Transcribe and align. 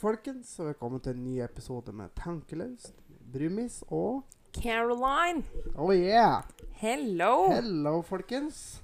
Dag 0.00 0.16
folkens, 0.16 0.58
og 0.58 0.66
velkommen 0.66 1.00
til 1.04 1.12
en 1.12 1.24
ny 1.26 1.42
episode 1.44 1.92
med 1.92 2.08
Tankeløst, 2.16 2.94
Brumis 3.32 3.82
og 3.92 4.22
Caroline, 4.56 5.44
Oh 5.76 5.92
yeah! 5.92 6.40
hello! 6.72 7.52
Hello, 7.52 8.00
folkens. 8.00 8.80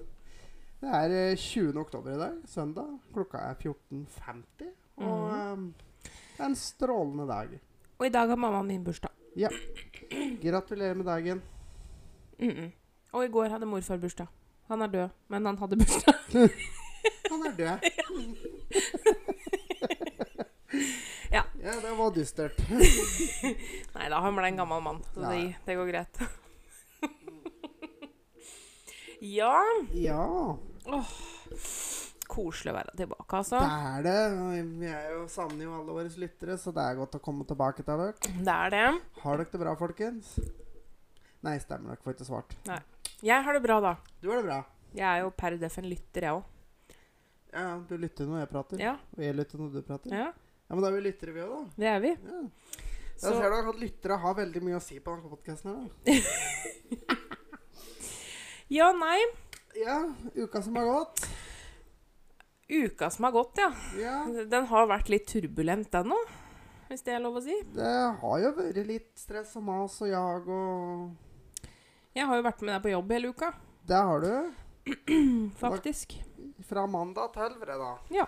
Det 0.83 0.91
er 0.93 1.30
eh, 1.30 1.37
20. 1.37 1.80
oktober 1.80 2.10
i 2.12 2.19
dag, 2.21 2.34
søndag. 2.45 2.98
Klokka 3.15 3.38
er 3.48 3.55
14.50. 3.55 4.69
Og 4.97 5.30
eh, 5.30 5.57
det 6.05 6.37
er 6.37 6.45
en 6.51 6.57
strålende 6.60 7.29
dag. 7.33 7.48
Og 7.98 8.07
i 8.07 8.12
dag 8.12 8.29
har 8.29 8.37
mammaen 8.37 8.69
min 8.69 8.85
bursdag. 8.85 9.10
Ja. 9.37 9.48
Gratulerer 10.43 10.95
med 10.95 11.05
dagen. 11.05 11.43
Mm 12.38 12.51
-mm. 12.51 12.71
Og 13.12 13.24
i 13.24 13.29
går 13.29 13.48
hadde 13.48 13.66
morfar 13.66 13.96
bursdag. 13.96 14.27
Han 14.69 14.83
er 14.83 14.87
død, 14.87 15.09
men 15.29 15.46
han 15.46 15.59
hadde 15.59 15.77
bursdag. 15.77 16.15
Han 17.30 17.46
er 17.46 17.57
død. 17.57 17.79
Ja. 21.27 21.41
ja, 21.59 21.73
det 21.83 21.91
var 21.98 22.12
dystert. 22.15 22.55
Nei 23.97 24.05
da, 24.12 24.21
han 24.23 24.37
ble 24.39 24.47
en 24.47 24.61
gammel 24.61 24.79
mann, 24.85 25.01
så 25.11 25.25
det, 25.27 25.57
det 25.66 25.75
går 25.75 25.89
greit. 25.91 26.21
ja 29.38 29.57
Ja, 29.97 30.27
Koselig 32.30 32.73
å 32.73 32.77
være 32.77 32.95
tilbake, 32.99 33.38
altså. 33.41 33.59
det 33.59 33.91
er 33.91 34.01
det. 34.07 34.63
Vi 34.82 34.88
er 34.91 35.09
jo 35.15 35.21
savner 35.30 35.65
jo 35.66 35.74
alle 35.80 35.95
våre 35.99 36.10
lyttere, 36.23 36.57
så 36.60 36.73
det 36.74 36.82
er 36.85 36.99
godt 36.99 37.19
å 37.19 37.23
komme 37.23 37.47
tilbake 37.49 37.82
til 37.82 37.91
dere. 37.91 38.13
Det 38.23 38.54
er 38.54 38.73
det. 38.74 38.85
Har 39.23 39.41
dere 39.41 39.51
det 39.52 39.60
bra, 39.63 39.74
folkens? 39.79 40.32
Nei, 41.47 41.57
stemmer. 41.63 41.95
Dere 41.95 42.02
får 42.07 42.16
ikke 42.16 42.27
svart. 42.29 42.51
Jeg 43.24 43.45
har 43.47 43.57
det 43.57 43.63
bra, 43.65 43.77
da. 43.82 43.93
Du 44.21 44.29
har 44.30 44.41
det 44.43 44.47
bra? 44.49 44.59
Jeg 44.97 45.07
er 45.07 45.23
jo 45.23 45.30
per 45.38 45.57
def 45.60 45.79
en 45.80 45.88
lytter, 45.91 46.27
jeg 46.27 46.38
òg. 46.38 46.45
Ja, 47.57 47.66
du 47.88 47.95
lytter 47.99 48.27
når 48.29 48.43
jeg 48.43 48.51
prater, 48.52 48.80
Ja, 48.82 48.95
og 49.16 49.23
jeg 49.23 49.37
lytter 49.38 49.63
når 49.63 49.71
du 49.79 49.82
prater. 49.87 50.13
Ja, 50.19 50.27
ja, 50.67 50.75
men 50.75 50.83
da 50.83 50.89
er 50.91 50.97
vi 50.99 51.05
lyttere, 51.07 51.33
vi 51.37 51.45
òg, 51.45 51.55
da. 51.55 51.63
det 51.83 51.89
er 51.93 52.01
vi. 52.05 52.13
Ja. 52.27 52.43
Jeg 53.17 53.33
ser 53.41 53.49
da 53.55 53.61
at 53.71 53.79
lyttere 53.81 54.19
har 54.21 54.35
veldig 54.37 54.61
mye 54.67 54.77
å 54.77 54.83
si 54.85 54.99
på 55.01 55.15
denne 55.15 55.31
podkasten 55.33 55.73
her, 55.73 55.79
da. 55.81 57.17
Ja, 58.69 58.89
nei. 58.99 59.21
Ja, 59.79 60.01
uka 60.35 60.59
som 60.63 60.75
har 60.77 60.89
gått. 60.89 61.23
Uka 62.69 63.11
som 63.15 63.25
har 63.29 63.33
gått, 63.37 63.61
ja. 63.63 63.69
Ja, 64.00 64.17
Den 64.50 64.67
har 64.67 64.89
vært 64.91 65.09
litt 65.12 65.28
turbulent, 65.31 65.87
den 65.94 66.11
òg. 66.17 66.33
Hvis 66.89 67.03
det 67.06 67.15
er 67.15 67.22
lov 67.22 67.39
å 67.39 67.43
si. 67.43 67.55
det 67.75 67.94
har 68.21 68.41
jo 68.43 68.50
vært 68.59 68.77
litt 68.87 69.09
stress 69.19 69.55
og 69.59 69.65
mas 69.67 69.97
og 70.03 70.11
jag 70.11 70.44
og 70.55 71.15
Jeg 72.15 72.27
har 72.27 72.39
jo 72.39 72.44
vært 72.47 72.62
med 72.62 72.75
deg 72.77 72.84
på 72.84 72.93
jobb 72.93 73.15
hele 73.17 73.31
uka, 73.34 73.53
Det 73.87 74.03
har 74.11 74.21
du. 74.22 74.53
faktisk. 75.65 76.15
Fra 76.67 76.87
mandag 76.91 77.33
til 77.34 77.56
fredag. 77.62 78.03
Ja. 78.15 78.27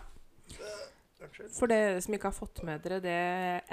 For 1.50 1.66
dere 1.70 2.00
som 2.04 2.14
ikke 2.14 2.30
har 2.30 2.36
fått 2.36 2.62
med 2.66 2.82
dere 2.84 3.00
det 3.02 3.16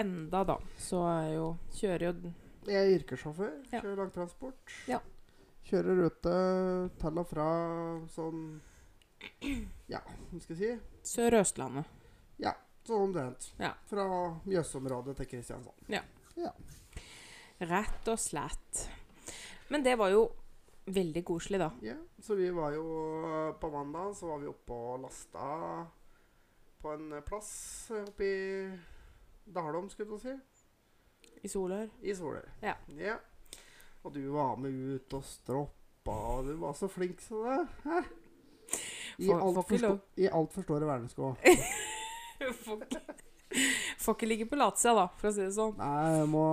enda, 0.01 0.43
da, 0.47 0.55
så 0.81 1.03
er 1.11 1.27
jo 1.35 1.49
Kjører 1.77 2.07
jo 2.07 2.31
Jeg 2.65 2.79
er 2.79 2.93
yrkessjåfør. 2.95 3.51
Ja. 3.69 3.81
Kjører 3.83 3.99
langtransport. 4.01 4.77
Ja. 4.89 4.99
Kjører 5.65 5.99
rute 6.01 6.33
til 7.01 7.21
og 7.21 7.27
fra 7.29 7.49
sånn 8.13 8.41
Ja, 9.89 10.01
hva 10.01 10.41
skal 10.41 10.55
jeg 10.55 10.61
si? 10.61 11.11
Sør-Østlandet. 11.15 11.89
Ja, 12.41 12.55
Sånn 12.85 13.07
omtrent. 13.07 13.47
Ja. 13.57 13.71
Fra 13.89 14.05
Mjøsområdet 14.45 15.15
til 15.17 15.29
Kristiansand. 15.31 15.87
Ja. 15.89 16.03
Rett 17.65 18.09
og 18.11 18.19
slett. 18.21 18.83
Men 19.73 19.85
det 19.85 19.95
var 19.97 20.11
jo 20.13 20.27
veldig 20.93 21.23
koselig, 21.25 21.61
da. 21.63 21.71
Ja, 21.81 21.95
så 22.21 22.35
vi 22.37 22.51
var 22.53 22.75
jo 22.75 22.83
På 23.57 23.71
mandag 23.73 24.13
så 24.19 24.27
var 24.29 24.43
vi 24.43 24.51
oppe 24.51 24.75
og 24.77 24.99
lasta 25.07 25.47
på 26.85 26.91
en 26.91 27.21
plass 27.25 27.91
oppe 28.07 28.23
i 28.23 28.71
Dalom, 29.45 29.89
skulle 29.89 30.11
du 30.11 30.19
si. 30.21 30.33
I 31.41 31.49
Solør. 31.49 31.87
I 32.01 32.13
Solør. 32.13 32.45
Ja. 32.61 32.75
ja. 32.99 33.15
Og 34.05 34.13
du 34.13 34.21
var 34.35 34.59
med 34.61 34.69
ut 34.93 35.15
og 35.17 35.23
stroppa, 35.25 36.13
og 36.13 36.45
du 36.45 36.53
var 36.61 36.77
så 36.77 36.85
flink 36.87 37.23
som 37.25 37.41
det. 37.41 37.63
Hæ? 37.87 38.03
I 39.17 39.31
altfor 39.33 39.81
alt 40.29 40.53
store 40.61 40.85
vernesko. 40.85 41.33
Får 44.05 44.13
ikke, 44.13 44.29
ligge 44.29 44.45
på 44.51 44.61
latsida, 44.61 44.93
da, 44.99 45.07
for 45.17 45.31
å 45.31 45.33
si 45.33 45.41
det 45.41 45.57
sånn. 45.57 45.73
Nei, 45.81 46.25
må, 46.29 46.45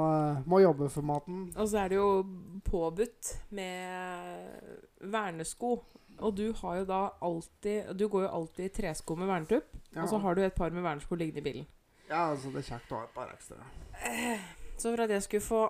må 0.49 0.63
jobbe 0.63 0.89
for 0.95 1.05
maten. 1.13 1.51
Og 1.59 1.69
så 1.69 1.83
er 1.83 1.93
det 1.93 2.01
jo 2.01 2.09
påbudt 2.65 3.35
med 3.53 5.03
vernesko. 5.13 5.77
Og 6.23 6.35
du 6.39 6.53
har 6.63 6.77
jo 6.79 6.85
da 6.89 7.01
alltid 7.21 7.93
Du 7.99 8.07
går 8.09 8.27
jo 8.27 8.33
alltid 8.39 8.65
i 8.69 8.73
tresko 8.81 9.17
med 9.19 9.29
vernetupp. 9.31 9.69
Ja. 9.93 10.03
Og 10.05 10.09
så 10.09 10.19
har 10.23 10.35
du 10.35 10.43
et 10.43 10.55
par 10.55 10.71
med 10.71 10.85
vernesko 10.85 11.19
liggende 11.19 11.43
i 11.43 11.47
bilen. 11.51 11.67
ja, 12.09 12.29
altså 12.31 12.51
det 12.53 12.63
er 12.63 12.69
kjekt 12.75 12.93
å 12.93 12.99
ha 13.01 13.05
et 13.07 13.15
par 13.15 13.31
ekstra. 13.33 13.65
Så 14.77 14.91
for 14.91 15.05
at 15.05 15.11
jeg 15.11 15.23
skulle 15.23 15.45
få 15.45 15.63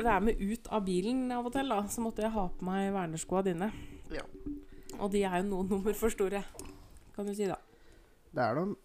være 0.00 0.20
med 0.20 0.40
ut 0.40 0.68
av 0.70 0.84
bilen 0.86 1.24
av 1.34 1.46
og 1.48 1.52
til, 1.54 1.68
da, 1.68 1.80
så 1.90 2.02
måtte 2.04 2.22
jeg 2.22 2.32
ha 2.34 2.44
på 2.48 2.64
meg 2.66 2.92
verneskoa 2.94 3.42
dine. 3.46 3.70
Ja. 4.14 4.22
Og 4.98 5.10
de 5.12 5.24
er 5.24 5.40
jo 5.40 5.48
noen 5.48 5.68
nummer 5.70 5.96
for 5.98 6.12
store, 6.12 6.42
kan 7.16 7.26
du 7.26 7.34
si, 7.34 7.48
da. 7.50 7.56
Det 8.30 8.44
er 8.44 8.54
de. 8.60 8.76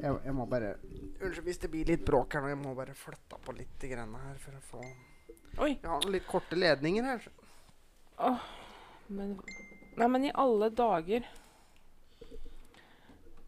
Jeg, 0.00 0.16
jeg 0.24 0.32
må 0.32 0.46
bare 0.48 0.74
Unnskyld 1.20 1.44
hvis 1.44 1.58
det 1.60 1.68
blir 1.72 1.90
litt 1.92 2.04
bråk 2.08 2.32
her 2.32 2.44
nå. 2.44 2.48
Jeg 2.54 2.60
må 2.62 2.72
bare 2.78 2.94
flytte 2.96 3.36
på 3.44 3.52
litt 3.52 3.82
grann 3.90 4.14
her 4.16 4.38
for 4.40 4.56
å 4.56 4.62
få 4.64 4.80
Oi. 5.60 5.74
Jeg 5.74 5.90
har 5.90 6.00
noen 6.00 6.14
litt 6.14 6.28
korte 6.30 6.56
ledninger 6.56 7.04
her. 7.04 7.26
Men 9.10 9.36
Nei, 9.96 10.06
men 10.08 10.24
i 10.28 10.32
alle 10.38 10.68
dager 10.70 11.24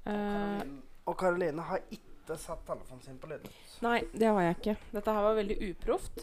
eh, 0.05 0.63
Og 1.07 1.17
Karoline 1.21 1.65
har 1.69 1.83
ikke 1.95 2.37
satt 2.41 2.65
telefonen 2.67 3.03
sin 3.05 3.19
på 3.21 3.29
lydløs. 3.31 3.77
Nei, 3.85 3.99
det 4.15 4.29
har 4.31 4.41
jeg 4.47 4.57
ikke. 4.61 4.75
Dette 4.95 5.15
her 5.17 5.25
var 5.27 5.37
veldig 5.39 5.57
uproft. 5.71 6.23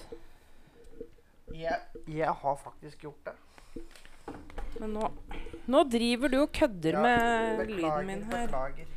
Jeg, 1.55 1.79
jeg 2.07 2.35
har 2.43 2.55
faktisk 2.61 3.03
gjort 3.07 3.29
det. 3.29 3.35
Men 4.79 4.93
nå 4.95 5.09
Nå 5.69 5.83
driver 5.89 6.31
du 6.31 6.37
og 6.43 6.51
kødder 6.55 6.95
Ja, 6.97 7.01
med 7.03 7.69
lyden 7.69 8.07
min 8.07 8.23
her. 8.29 8.47
beklager. 8.47 8.95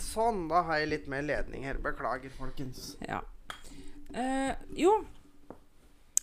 Sånn, 0.00 0.46
da 0.50 0.64
har 0.66 0.80
jeg 0.82 0.88
litt 0.90 1.06
mer 1.12 1.22
ledning 1.22 1.62
her. 1.68 1.78
Beklager, 1.84 2.32
folkens. 2.34 2.94
Ja. 3.06 3.20
Eh, 4.10 4.56
jo. 4.74 4.96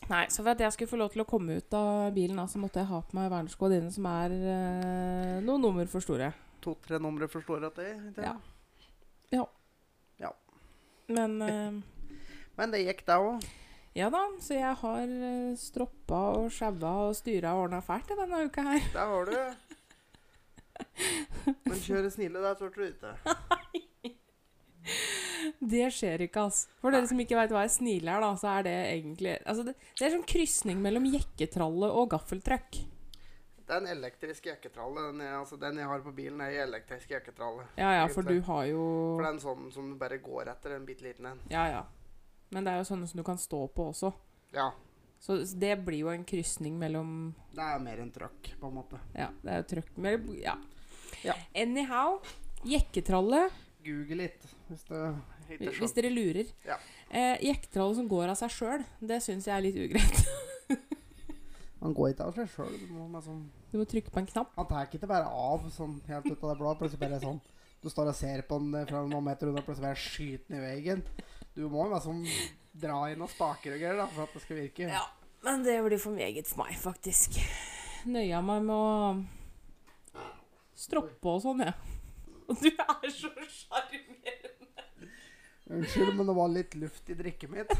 Nei, 0.07 0.23
så 0.31 0.39
for 0.39 0.53
at 0.53 0.61
jeg 0.63 0.71
skulle 0.71 0.87
få 0.93 0.97
lov 1.01 1.09
til 1.11 1.19
å 1.23 1.27
komme 1.27 1.57
ut 1.59 1.73
av 1.75 2.13
bilen, 2.15 2.39
så 2.47 2.59
måtte 2.61 2.79
jeg 2.79 2.87
ha 2.87 2.99
på 3.03 3.15
meg 3.17 3.27
verneskoa 3.31 3.69
dine, 3.73 3.89
som 3.91 4.05
er 4.07 4.31
eh, 4.37 5.41
noen 5.43 5.61
nummer 5.65 5.87
for 5.91 5.99
store. 6.03 6.29
To-tre 6.63 6.95
numre 7.03 7.27
store, 7.27 7.67
at 7.67 7.75
det 7.79 7.87
ikke? 7.91 8.23
Ja. 8.23 8.35
Ja. 9.35 9.43
Ja. 10.23 10.31
Men 11.11 11.31
eh, 11.43 11.71
Men 12.57 12.71
det 12.73 12.79
gikk, 12.85 13.01
det 13.05 13.17
òg. 13.19 13.43
ja 13.99 14.07
da, 14.13 14.21
så 14.41 14.53
jeg 14.55 14.75
har 14.81 15.03
eh, 15.03 15.51
stroppa 15.59 16.21
og 16.39 16.47
sjaua 16.55 16.93
og 17.09 17.15
styra 17.19 17.49
og 17.57 17.61
ordna 17.67 17.79
fælt 17.83 18.07
i 18.15 18.19
denne 18.21 18.37
uka 18.47 18.61
her. 18.71 18.83
Det 18.95 19.03
har 19.11 19.23
du. 19.27 19.35
Men 21.67 21.77
kjøre 21.83 22.09
snille, 22.15 22.39
det 22.47 22.53
tør 22.61 22.71
du 22.79 22.83
ikke. 22.87 23.11
Det 25.73 25.87
skjer 25.93 26.25
ikke, 26.27 26.47
altså. 26.47 26.75
For 26.81 26.95
dere 26.95 27.09
som 27.09 27.23
ikke 27.23 27.39
veit 27.39 27.53
hva 27.55 27.63
ei 27.65 27.71
snile 27.71 28.13
er, 28.13 28.23
da, 28.23 28.33
så 28.39 28.51
er 28.57 28.67
det 28.67 28.75
egentlig 28.91 29.33
Altså, 29.39 29.65
det, 29.67 29.75
det 29.97 30.05
er 30.07 30.13
sånn 30.15 30.27
krysning 30.27 30.83
mellom 30.83 31.07
jekketralle 31.11 31.89
og 31.89 32.11
gaffeltruck. 32.13 32.79
Det 33.67 33.75
er 33.75 33.81
en 33.81 33.91
elektrisk 33.91 34.45
jekketralle. 34.47 35.09
Den, 35.09 35.21
er, 35.25 35.33
altså, 35.41 35.57
den 35.59 35.81
jeg 35.81 35.89
har 35.89 36.03
på 36.05 36.13
bilen, 36.15 36.39
er 36.39 36.53
en 36.55 36.69
elektrisk 36.69 37.11
jekketralle. 37.11 37.65
Ja 37.75 37.91
ja, 37.97 38.07
for 38.07 38.23
du 38.23 38.37
har 38.47 38.63
jo 38.69 38.83
For 39.17 39.25
det 39.25 39.29
er 39.29 39.35
en 39.35 39.43
sånn 39.43 39.71
som 39.75 39.89
du 39.91 39.97
bare 39.99 40.21
går 40.23 40.53
etter, 40.53 40.77
en 40.77 40.87
bitte 40.87 41.03
liten 41.03 41.27
en. 41.33 41.41
Ja 41.51 41.65
ja. 41.73 41.83
Men 42.55 42.63
det 42.63 42.71
er 42.71 42.79
jo 42.79 42.87
sånne 42.87 43.09
som 43.11 43.19
du 43.19 43.25
kan 43.27 43.39
stå 43.41 43.65
på 43.75 43.89
også. 43.91 44.13
Ja. 44.55 44.69
Så 45.19 45.41
det 45.59 45.73
blir 45.83 46.05
jo 46.05 46.13
en 46.13 46.23
krysning 46.23 46.77
mellom 46.79 47.33
Det 47.51 47.63
er 47.63 47.79
mer 47.83 47.99
en 47.99 48.11
trøkk, 48.13 48.53
på 48.61 48.69
en 48.69 48.77
måte. 48.77 48.99
Ja, 49.17 49.31
det 49.41 49.51
er 49.51 49.63
jo 49.63 49.69
trøkk 49.73 50.37
Ja. 50.39 50.55
Ja. 51.25 51.35
Anyhow. 51.57 52.21
Jekketralle, 52.67 53.49
Google 53.87 54.21
litt, 54.27 54.47
hvis 54.67 54.83
det 54.91 55.01
hvis 55.47 55.95
dere 55.95 56.11
lurer. 56.11 56.49
Ja. 56.67 56.75
Eh, 57.07 57.39
jekketralle 57.47 57.95
som 57.95 58.07
går 58.11 58.33
av 58.33 58.37
seg 58.39 58.51
sjøl, 58.51 58.83
det 58.99 59.21
syns 59.23 59.47
jeg 59.47 59.55
er 59.55 59.63
litt 59.63 59.77
ugreit. 59.79 60.19
Man 61.81 61.93
går 61.95 62.11
ikke 62.11 62.27
av 62.27 62.35
seg 62.35 62.49
sjøl. 62.51 62.73
Du 62.89 62.97
liksom 63.13 63.45
Du 63.71 63.77
må 63.79 63.85
trykke 63.87 64.11
på 64.11 64.21
en 64.23 64.27
knapp. 64.27 64.51
Han 64.57 64.67
tar 64.67 64.89
ikke 64.89 65.07
bare 65.07 65.29
av 65.29 65.67
sånn 65.71 65.99
helt 66.09 66.27
ut 66.27 66.41
av 66.41 66.51
det 66.51 66.57
blå. 66.59 66.73
Plutselig 66.79 67.01
bare 67.03 67.21
sånn 67.23 67.39
Du 67.83 67.89
står 67.93 68.11
og 68.11 68.17
ser 68.17 68.43
på 68.49 68.59
den 68.59 68.75
fra 68.89 69.03
noen 69.07 69.27
meter 69.29 69.51
unna, 69.51 69.63
plutselig 69.63 69.87
bare 69.87 70.01
skyter 70.01 70.49
den 70.49 70.59
i 70.59 70.65
veggen. 70.65 71.03
Du 71.55 71.63
må 71.71 71.87
liksom 71.93 72.23
dra 72.77 72.99
inn 73.13 73.23
og 73.23 73.31
spaker 73.31 73.75
og 73.77 73.81
greier 73.81 74.01
da, 74.01 74.07
for 74.11 74.25
at 74.27 74.35
det 74.35 74.43
skal 74.43 74.59
virke. 74.59 74.89
Ja, 74.91 75.05
men 75.45 75.63
det 75.65 75.77
blir 75.85 76.01
for 76.01 76.17
meget 76.17 76.49
for 76.49 76.65
meg, 76.65 76.75
faktisk. 76.81 77.39
Nøya 78.09 78.41
meg 78.45 78.65
med 78.67 78.75
å 78.75 78.87
stroppe 80.77 81.31
og 81.31 81.41
sånn, 81.45 81.63
jeg. 81.65 81.96
Og 82.47 82.59
du 82.63 82.67
er 82.71 83.09
så 83.11 83.29
sjarmerende. 83.51 84.35
Unnskyld, 85.67 86.13
men 86.15 86.29
det 86.29 86.35
var 86.37 86.51
litt 86.53 86.75
luft 86.79 87.09
i 87.11 87.15
drikket 87.19 87.51
mitt. 87.51 87.73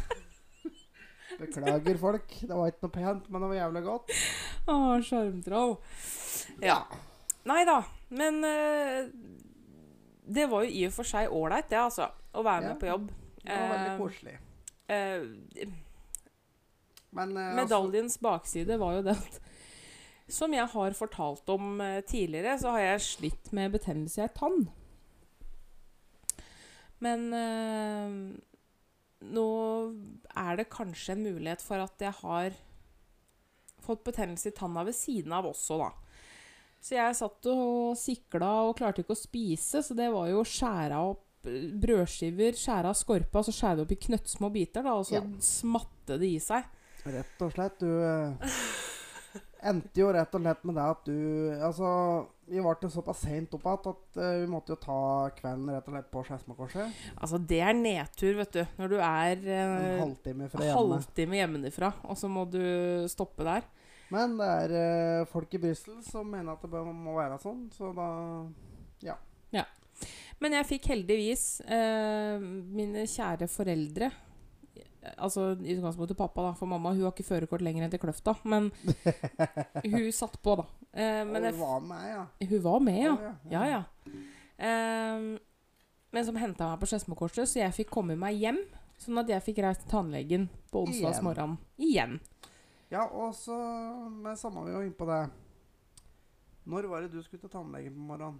Beklager, 1.40 1.98
folk. 2.02 2.34
Det 2.42 2.52
var 2.56 2.72
ikke 2.72 2.84
noe 2.88 2.94
pent, 2.98 3.30
men 3.32 3.44
det 3.44 3.50
var 3.52 3.60
jævlig 3.62 3.84
godt. 3.86 4.12
Å, 4.68 4.76
sjarmtroll. 5.08 5.78
Ja. 6.64 6.82
Nei 7.48 7.62
da, 7.68 7.78
men 8.12 8.42
uh, 8.44 9.08
det 10.28 10.48
var 10.52 10.66
jo 10.66 10.74
i 10.76 10.84
og 10.90 10.96
for 10.98 11.08
seg 11.08 11.32
ålreit, 11.32 11.70
det, 11.72 11.80
altså. 11.80 12.10
Å 12.36 12.44
være 12.44 12.66
med 12.66 12.74
Ja. 12.74 12.80
på 12.82 12.90
jobb. 12.92 13.08
Det 13.48 13.56
var 13.56 13.70
veldig 13.72 13.94
koselig. 14.02 14.36
koselig. 14.36 15.68
uh, 15.72 15.76
Men 17.16 17.32
eh, 17.38 17.46
altså, 17.48 17.62
Medaljens 17.62 18.18
bakside 18.22 18.76
var 18.82 18.98
jo 18.98 19.06
det 19.08 19.16
at 19.16 19.38
Som 20.30 20.52
jeg 20.54 20.68
har 20.74 20.92
fortalt 20.98 21.48
om 21.54 21.80
eh, 21.82 22.02
tidligere, 22.04 22.58
så 22.60 22.74
har 22.76 22.84
jeg 22.84 23.06
slitt 23.06 23.52
med 23.56 23.72
betennelse 23.78 24.20
i 24.20 24.26
ei 24.26 24.34
tann. 24.36 24.66
Men 27.04 27.28
øh, 27.38 28.16
nå 29.34 29.46
er 30.36 30.58
det 30.60 30.70
kanskje 30.74 31.14
en 31.16 31.24
mulighet 31.30 31.62
for 31.64 31.84
at 31.84 32.02
jeg 32.02 32.16
har 32.24 32.58
fått 33.86 34.04
betennelse 34.08 34.50
i 34.52 34.56
tanna 34.58 34.84
ved 34.84 34.98
siden 34.98 35.32
av 35.38 35.48
også, 35.48 35.78
da. 35.80 35.92
Så 36.84 36.96
jeg 36.98 37.16
satt 37.20 37.48
og 37.52 37.96
sikla 38.00 38.50
og 38.68 38.76
klarte 38.80 39.02
ikke 39.04 39.16
å 39.16 39.20
spise, 39.20 39.82
så 39.84 39.96
det 39.98 40.10
var 40.14 40.28
jo 40.32 40.42
å 40.44 40.48
skjære 40.48 41.00
opp 41.14 41.48
eh, 41.50 41.70
brødskiver, 41.86 42.58
skjære 42.60 42.92
av 42.92 42.98
skorpa, 43.00 43.46
så 43.48 43.54
skjære 43.56 43.80
det 43.80 43.86
opp 43.88 43.96
i 43.96 44.02
knøttsmå 44.08 44.52
biter, 44.54 44.84
da, 44.86 44.98
og 45.00 45.08
så 45.08 45.22
Ja. 45.22 45.24
smatte 45.40 46.20
det 46.20 46.34
i 46.36 46.42
seg. 46.44 46.68
Rett 47.08 47.42
og 47.46 47.54
slett. 47.56 47.80
Du 47.80 47.88
endte 49.66 50.02
jo 50.02 50.10
rett 50.14 50.34
og 50.36 50.44
slett 50.44 50.66
med 50.68 50.78
det 50.78 50.88
at 50.92 51.08
du 51.08 51.18
Altså, 51.66 51.90
vi 52.48 52.62
ble 52.64 52.74
til 52.82 52.92
såpass 52.94 53.24
seint 53.26 53.54
opp 53.58 53.66
igjen 53.66 53.90
at 53.92 54.20
uh, 54.22 54.36
vi 54.42 54.50
måtte 54.52 54.74
jo 54.76 54.80
ta 54.82 55.00
kvelden 55.38 55.72
rett 55.74 55.90
og 55.90 55.96
slett 55.96 56.12
på 56.14 56.24
Skedsmokorset. 56.28 57.02
Altså, 57.18 57.40
det 57.52 57.60
er 57.66 57.76
nedtur, 57.78 58.38
vet 58.40 58.54
du. 58.56 58.62
Når 58.80 58.94
du 58.94 58.98
er 59.00 59.34
En 59.42 59.74
eh, 59.78 60.02
halvtime 60.04 60.50
fra 60.52 60.68
hjemme. 60.68 60.86
halvtime 60.94 61.42
hjemmefra, 61.42 61.92
og 62.08 62.20
så 62.20 62.32
må 62.32 62.46
du 62.52 62.62
stoppe 63.12 63.48
der. 63.48 63.68
Men 64.14 64.38
det 64.40 64.52
er 64.62 64.76
uh, 64.78 65.28
folk 65.32 65.58
i 65.58 65.62
Brussel 65.66 66.00
som 66.08 66.30
mener 66.32 66.54
at 66.54 66.64
det 66.64 66.72
bør, 66.72 66.88
må 66.94 67.18
være 67.18 67.40
sånn, 67.44 67.68
så 67.76 67.92
da 67.98 68.08
Ja. 69.04 69.18
ja. 69.56 69.66
Men 70.40 70.54
jeg 70.54 70.70
fikk 70.70 70.92
heldigvis 70.94 71.44
mine 71.66 73.08
kjære 73.10 73.48
foreldre 73.50 74.12
Altså 75.16 75.52
i 75.62 75.76
utgangspunktet 75.78 76.18
pappa, 76.20 76.50
da, 76.50 76.54
for 76.58 76.70
mamma 76.70 76.92
hun 76.94 77.06
har 77.06 77.14
ikke 77.16 77.28
førerkort 77.28 77.64
lenger 77.66 77.86
enn 77.86 77.94
til 77.94 78.02
Kløfta. 78.02 78.36
Men 78.44 78.72
hun 79.94 80.10
satt 80.16 80.40
på, 80.44 80.58
da. 80.60 80.68
Eh, 80.92 81.24
jeg, 81.24 81.54
var 81.60 81.80
med, 81.86 82.08
ja. 82.10 82.24
hun 82.52 82.66
var 82.66 82.84
med, 82.84 83.04
ja. 83.06 83.14
Oh, 83.14 83.54
Ja, 83.54 83.64
ja. 83.72 83.84
Ehm, 84.58 85.38
men 86.12 86.26
som 86.26 86.38
henta 86.40 86.72
meg 86.72 86.82
på 86.82 86.90
Skedsmokorset, 86.90 87.50
så 87.50 87.62
jeg 87.62 87.76
fikk 87.76 87.92
komme 87.94 88.18
meg 88.20 88.40
hjem. 88.42 88.60
Sånn 88.98 89.20
at 89.22 89.30
jeg 89.30 89.44
fikk 89.46 89.62
reist 89.62 89.84
til 89.84 89.92
tannlegen 89.92 90.48
på 90.72 90.88
onsdagsmorgenen. 90.88 91.60
Igjen. 91.78 92.18
Ja, 92.90 93.04
og 93.06 93.36
så 93.38 93.56
med 94.10 94.40
samme 94.40 94.64
vi 94.66 94.74
var 94.74 94.86
inne 94.88 94.98
på 94.98 95.10
det. 95.10 95.24
Når 96.68 96.88
var 96.92 97.04
det 97.04 97.12
du 97.14 97.22
skulle 97.22 97.44
til 97.44 97.52
tannlegen 97.52 97.94
på 97.94 98.08
morgenen? 98.10 98.40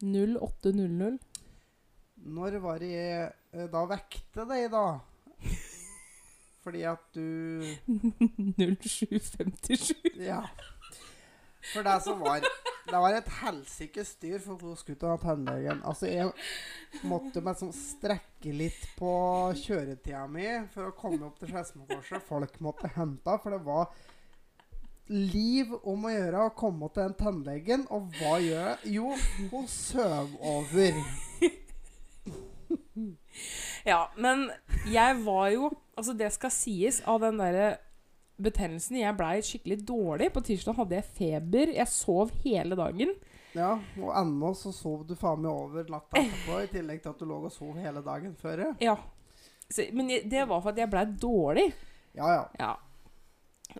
08.00. 0.00 1.18
Når 2.24 2.58
var 2.62 2.82
det 2.82 2.90
jeg 2.92 3.28
eh, 3.54 3.68
da 3.70 3.84
vekte 3.88 4.46
deg, 4.48 4.70
da? 4.72 4.86
Fordi 6.64 6.82
at 6.90 7.04
du 7.14 7.62
07.57. 8.58 9.94
Ja. 10.20 10.42
For 11.72 11.84
det 11.84 11.94
som 12.04 12.20
var 12.22 12.42
Det 12.88 12.98
var 13.02 13.12
et 13.12 13.30
helsikes 13.42 14.14
styr 14.16 14.38
for 14.40 14.60
hun 14.62 14.76
skulle 14.76 14.98
til 15.00 15.18
tannlegen. 15.20 15.82
Altså, 15.84 16.08
jeg 16.08 17.04
måtte 17.04 17.42
meg 17.44 17.58
sånn 17.60 17.74
strekke 17.76 18.54
litt 18.56 18.80
på 18.96 19.10
kjøretida 19.60 20.22
mi 20.32 20.46
for 20.72 20.88
å 20.88 20.94
komme 20.96 21.28
opp 21.28 21.36
til 21.40 21.52
Skedsmokorset. 21.52 22.24
Folk 22.24 22.56
måtte 22.64 22.88
hente, 22.94 23.34
for 23.42 23.52
det 23.52 23.60
var 23.66 23.92
liv 25.12 25.72
om 25.82 26.08
å 26.08 26.14
gjøre 26.14 26.46
å 26.46 26.54
komme 26.56 26.88
til 26.94 27.04
den 27.04 27.18
tannlegen. 27.20 27.86
Og 27.92 28.08
hva 28.16 28.38
gjør 28.40 28.64
jeg? 28.70 28.96
Jo, 28.96 29.12
hun 29.52 29.68
søv 29.68 30.36
over. 30.40 31.02
Ja, 33.86 34.08
men 34.16 34.48
jeg 34.90 35.20
var 35.24 35.50
jo 35.54 35.70
Altså, 35.98 36.12
det 36.14 36.28
skal 36.30 36.52
sies 36.54 37.00
av 37.10 37.18
den 37.24 37.40
derre 37.40 37.78
betennelsen. 38.38 39.00
Jeg 39.00 39.16
blei 39.18 39.40
skikkelig 39.42 39.80
dårlig. 39.82 40.28
På 40.30 40.42
tirsdag 40.46 40.76
hadde 40.78 40.94
jeg 40.94 41.08
feber. 41.16 41.72
Jeg 41.74 41.90
sov 41.90 42.30
hele 42.44 42.78
dagen. 42.78 43.16
Ja, 43.56 43.72
og 43.98 44.12
ennå 44.14 44.52
så 44.54 44.70
sov 44.70 45.02
du 45.08 45.16
faen 45.18 45.42
meg 45.42 45.50
over 45.50 45.88
natta 45.90 46.20
etterpå, 46.20 46.60
i 46.62 46.70
tillegg 46.70 47.00
til 47.02 47.10
at 47.10 47.18
du 47.18 47.26
lå 47.26 47.40
og 47.48 47.50
sov 47.50 47.78
hele 47.80 48.02
dagen 48.06 48.36
før. 48.38 48.62
Ja. 48.84 48.94
Så, 49.66 49.88
men 49.90 50.12
det 50.30 50.44
var 50.46 50.62
for 50.62 50.70
at 50.70 50.78
jeg 50.78 50.92
blei 50.92 51.02
dårlig. 51.18 51.66
Ja, 52.14 52.28
ja. 52.36 52.44
Ja. 52.60 52.70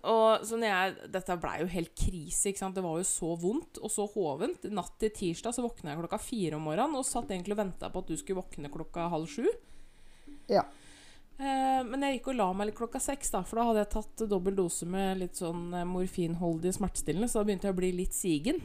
Og 0.03 0.45
så 0.47 0.59
når 0.59 0.69
jeg, 0.69 1.11
Dette 1.15 1.37
blei 1.41 1.55
jo 1.63 1.71
helt 1.73 1.95
krise. 1.97 2.51
ikke 2.51 2.61
sant? 2.61 2.77
Det 2.77 2.85
var 2.85 2.99
jo 3.01 3.07
så 3.09 3.33
vondt 3.41 3.81
og 3.81 3.93
så 3.93 4.07
hovent. 4.13 4.67
Natt 4.73 4.99
til 5.01 5.15
tirsdag 5.15 5.57
så 5.57 5.65
våkna 5.65 5.95
jeg 5.95 6.03
klokka 6.03 6.21
fire 6.23 6.59
om 6.59 6.69
morgenen 6.69 6.99
og 7.01 7.09
satt 7.09 7.33
egentlig 7.33 7.57
og 7.57 7.63
venta 7.65 7.91
på 7.93 8.05
at 8.05 8.13
du 8.13 8.19
skulle 8.19 8.43
våkne 8.43 8.73
klokka 8.73 9.09
halv 9.13 9.31
sju. 9.33 9.49
Ja. 10.49 10.67
Eh, 11.39 11.81
men 11.87 12.03
jeg 12.03 12.17
gikk 12.17 12.33
og 12.33 12.39
la 12.41 12.47
meg 12.57 12.67
litt 12.67 12.77
klokka 12.81 12.99
seks, 12.99 13.31
da, 13.31 13.45
for 13.47 13.61
da 13.61 13.69
hadde 13.69 13.83
jeg 13.85 13.91
tatt 13.93 14.23
dobbel 14.27 14.57
dose 14.59 14.89
med 14.91 15.21
litt 15.21 15.39
sånn 15.39 15.69
eh, 15.71 15.87
morfinholdig 15.87 16.73
smertestillende, 16.75 17.29
så 17.31 17.39
da 17.39 17.47
begynte 17.47 17.69
jeg 17.69 17.77
å 17.77 17.79
bli 17.79 17.91
litt 17.95 18.17
sigen. 18.17 18.59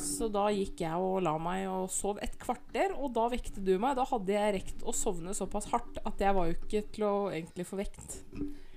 Så 0.00 0.30
da 0.32 0.46
gikk 0.54 0.80
jeg 0.80 0.96
og 0.96 1.20
la 1.26 1.34
meg 1.36 1.66
og 1.68 1.90
sov 1.92 2.16
et 2.24 2.38
kvarter, 2.40 2.96
og 2.96 3.12
da 3.18 3.26
vekte 3.32 3.60
du 3.60 3.74
meg. 3.76 3.98
Da 4.00 4.08
hadde 4.08 4.32
jeg 4.32 4.54
rekt 4.56 4.86
å 4.88 4.96
sovne 4.96 5.36
såpass 5.36 5.68
hardt 5.74 6.00
at 6.08 6.24
jeg 6.24 6.36
var 6.38 6.48
jo 6.48 6.56
ikke 6.56 6.86
til 6.96 7.04
å 7.04 7.16
egentlig 7.28 7.68
få 7.68 7.82
vekt. 7.84 8.22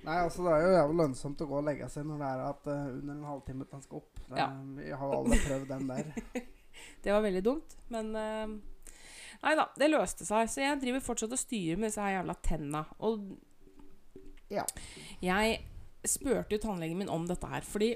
Nei, 0.00 0.16
altså 0.24 0.44
Det 0.46 0.52
er 0.54 0.62
jo 0.64 0.72
jævlig 0.72 0.96
lønnsomt 1.02 1.42
å 1.44 1.46
gå 1.50 1.58
og 1.58 1.66
legge 1.66 1.88
seg 1.92 2.06
når 2.08 2.22
det 2.22 2.28
er 2.30 2.42
at 2.46 2.68
uh, 2.72 2.86
under 2.96 3.14
en 3.14 3.28
halvtime 3.28 3.66
til 3.66 3.74
den 3.76 3.84
skal 3.84 4.00
opp. 4.00 4.20
Det, 4.24 4.36
Ja. 4.38 4.48
Vi 4.78 4.90
har 4.90 5.06
jo 5.12 5.18
alle 5.20 5.40
prøvd 5.44 5.68
den 5.74 5.88
der. 5.90 6.46
Det 7.04 7.12
var 7.12 7.20
veldig 7.20 7.42
dumt, 7.44 7.74
men 7.92 8.14
uh, 8.16 8.54
Nei 9.40 9.54
da, 9.56 9.66
det 9.76 9.88
løste 9.90 10.24
seg. 10.28 10.48
Så 10.52 10.62
jeg 10.62 10.80
driver 10.82 11.02
fortsatt 11.04 11.32
og 11.32 11.40
styrer 11.40 11.80
med 11.80 11.90
disse 11.90 12.04
her 12.04 12.18
jævla 12.18 12.36
tenna. 12.44 12.84
Og 13.00 13.24
Ja. 14.50 14.64
jeg 15.22 15.60
spurte 16.04 16.56
jo 16.56 16.60
tannlegen 16.60 16.98
min 16.98 17.12
om 17.12 17.26
dette 17.28 17.46
her, 17.48 17.60
fordi 17.64 17.94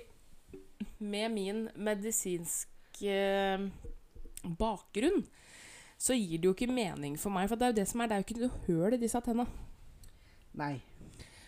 med 1.00 1.32
min 1.32 1.68
medisinske 1.76 3.10
eh, 3.10 3.64
bakgrunn 4.44 5.24
så 5.98 6.14
gir 6.16 6.38
det 6.40 6.48
jo 6.48 6.54
ikke 6.54 6.68
mening 6.72 7.16
for 7.20 7.32
meg. 7.34 7.48
For 7.48 7.56
det 7.56 7.66
er 7.66 7.72
jo 7.72 7.78
det 7.80 7.88
som 7.88 8.00
er, 8.00 8.08
det 8.10 8.16
er 8.16 8.22
jo 8.22 8.26
ikke 8.28 8.40
noe 8.42 8.64
høl 8.66 8.96
i 8.96 9.00
disse 9.00 9.20
tenna. 9.24 9.46
Nei. 10.54 10.74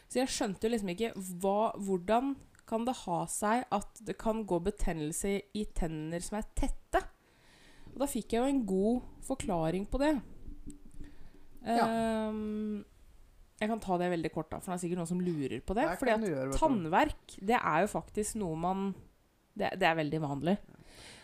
Så 0.07 0.21
jeg 0.23 0.33
skjønte 0.33 0.67
jo 0.67 0.73
liksom 0.73 0.93
ikke 0.93 1.13
hva, 1.43 1.73
hvordan 1.83 2.35
kan 2.67 2.87
det 2.87 2.97
ha 3.05 3.21
seg 3.31 3.65
at 3.75 4.01
det 4.07 4.17
kan 4.19 4.45
gå 4.47 4.59
betennelse 4.63 5.37
i 5.55 5.65
tenner 5.77 6.23
som 6.23 6.39
er 6.41 6.49
tette? 6.59 7.03
Og 7.95 8.03
da 8.03 8.09
fikk 8.11 8.35
jeg 8.35 8.43
jo 8.43 8.53
en 8.53 8.65
god 8.69 9.05
forklaring 9.25 9.87
på 9.91 10.01
det. 10.03 10.13
Ja. 11.67 11.87
Ehm, 11.87 12.85
jeg 13.57 13.71
kan 13.71 13.81
ta 13.83 13.97
det 13.99 14.11
veldig 14.13 14.31
kort, 14.35 14.51
da, 14.53 14.61
for 14.61 14.73
det 14.73 14.77
er 14.77 14.83
sikkert 14.85 15.01
noen 15.01 15.11
som 15.11 15.23
lurer 15.25 15.63
på 15.65 15.77
det. 15.79 15.87
Fordi 15.99 16.15
at 16.15 16.57
tannverk, 16.59 17.39
det 17.41 17.57
er 17.57 17.87
jo 17.87 17.93
faktisk 17.95 18.39
noe 18.43 18.59
man 18.61 18.89
Det, 19.57 19.71
det 19.81 19.87
er 19.89 19.95
veldig 19.97 20.19
vanlig. 20.21 20.59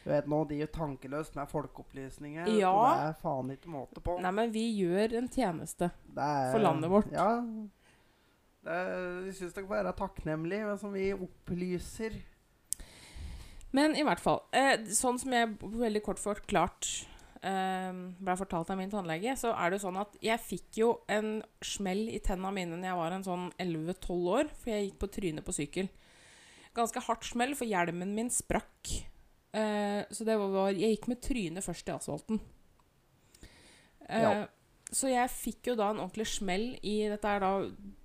Du 0.03 0.09
vet 0.09 0.27
nå, 0.27 0.39
de 0.49 0.57
er 0.57 0.65
jo 0.65 0.71
tankeløst 0.73 1.37
med 1.37 1.51
folkeopplysninger. 1.51 2.49
Ja. 2.57 2.71
og 2.73 2.87
Det 2.89 3.11
er 3.11 3.19
faen 3.21 3.53
ikke 3.53 3.73
måte 3.75 4.03
på. 4.03 4.17
Nei, 4.25 4.33
men 4.35 4.55
vi 4.55 4.65
gjør 4.81 5.19
en 5.21 5.29
tjeneste. 5.31 5.91
Er, 6.17 6.49
for 6.49 6.65
landet 6.65 6.91
vårt. 6.91 7.12
Ja. 7.12 7.29
Jeg 8.62 9.33
syns 9.35 9.54
dere 9.57 9.66
får 9.66 9.78
være 9.81 9.95
takknemlige 9.99 10.76
som 10.78 10.92
vi 10.95 11.09
opplyser. 11.16 12.14
Men 13.75 13.97
i 13.97 14.04
hvert 14.07 14.21
fall. 14.23 14.42
Eh, 14.54 14.85
sånn 14.95 15.19
som 15.19 15.33
jeg 15.35 15.54
veldig 15.62 16.02
kort 16.04 16.21
forklart 16.21 16.88
eh, 17.42 17.90
ble 18.23 18.37
fortalt 18.38 18.71
av 18.71 18.78
min 18.78 18.92
tannlege, 18.92 19.33
så 19.40 19.54
er 19.57 19.71
det 19.73 19.81
jo 19.81 19.87
sånn 19.88 19.99
at 20.02 20.14
jeg 20.23 20.45
fikk 20.45 20.78
jo 20.83 20.90
en 21.11 21.40
smell 21.64 22.04
i 22.12 22.21
tenna 22.23 22.52
mine 22.54 22.76
når 22.76 22.90
jeg 22.90 23.00
var 23.00 23.16
en 23.16 23.26
sånn 23.26 23.47
11-12 23.57 24.28
år, 24.37 24.52
for 24.61 24.75
jeg 24.75 24.90
gikk 24.90 24.99
på 25.02 25.11
trynet 25.16 25.47
på 25.49 25.57
sykkel. 25.57 25.88
Ganske 26.76 27.02
hardt 27.09 27.26
smell, 27.28 27.57
for 27.59 27.69
hjelmen 27.69 28.14
min 28.16 28.31
sprakk. 28.33 28.92
Eh, 29.52 30.04
så 30.09 30.25
det 30.25 30.38
var 30.40 30.71
Jeg 30.73 30.95
gikk 30.95 31.09
med 31.11 31.21
trynet 31.25 31.64
først 31.66 31.88
i 31.88 31.97
asfalten. 31.97 32.38
Eh, 34.09 34.23
Ja. 34.23 34.47
Så 34.92 35.09
jeg 35.09 35.31
fikk 35.33 35.71
jo 35.71 35.75
da 35.75 35.87
en 35.88 36.02
ordentlig 36.04 36.26
smell 36.28 36.75
i 36.85 37.09
Dette 37.09 37.25
er 37.25 37.40
da 37.40 37.52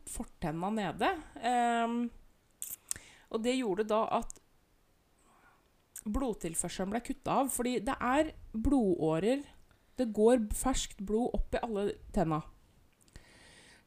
fortenna 0.10 0.72
nede. 0.74 1.12
Um, 1.44 2.02
og 3.32 3.44
det 3.44 3.58
gjorde 3.58 3.88
da 3.88 4.04
at 4.20 4.38
blodtilførselen 6.08 6.94
ble 6.94 7.02
kutta 7.06 7.42
av. 7.42 7.52
Fordi 7.54 7.78
det 7.86 7.96
er 8.00 8.34
blodårer 8.54 9.46
Det 9.98 10.12
går 10.14 10.44
ferskt 10.54 11.00
blod 11.02 11.34
opp 11.34 11.56
i 11.58 11.62
alle 11.66 11.88
tenna. 12.14 12.42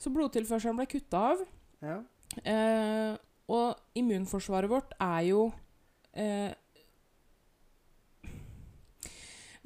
Så 0.01 0.11
blodtilførselen 0.11 0.81
ble 0.81 0.89
kutta 0.91 1.21
av. 1.33 1.45
Ja. 1.85 2.01
Eh, 2.43 3.15
og 3.51 3.99
immunforsvaret 3.99 4.71
vårt 4.71 4.93
er 5.03 5.23
jo 5.27 5.45
eh, 6.15 6.51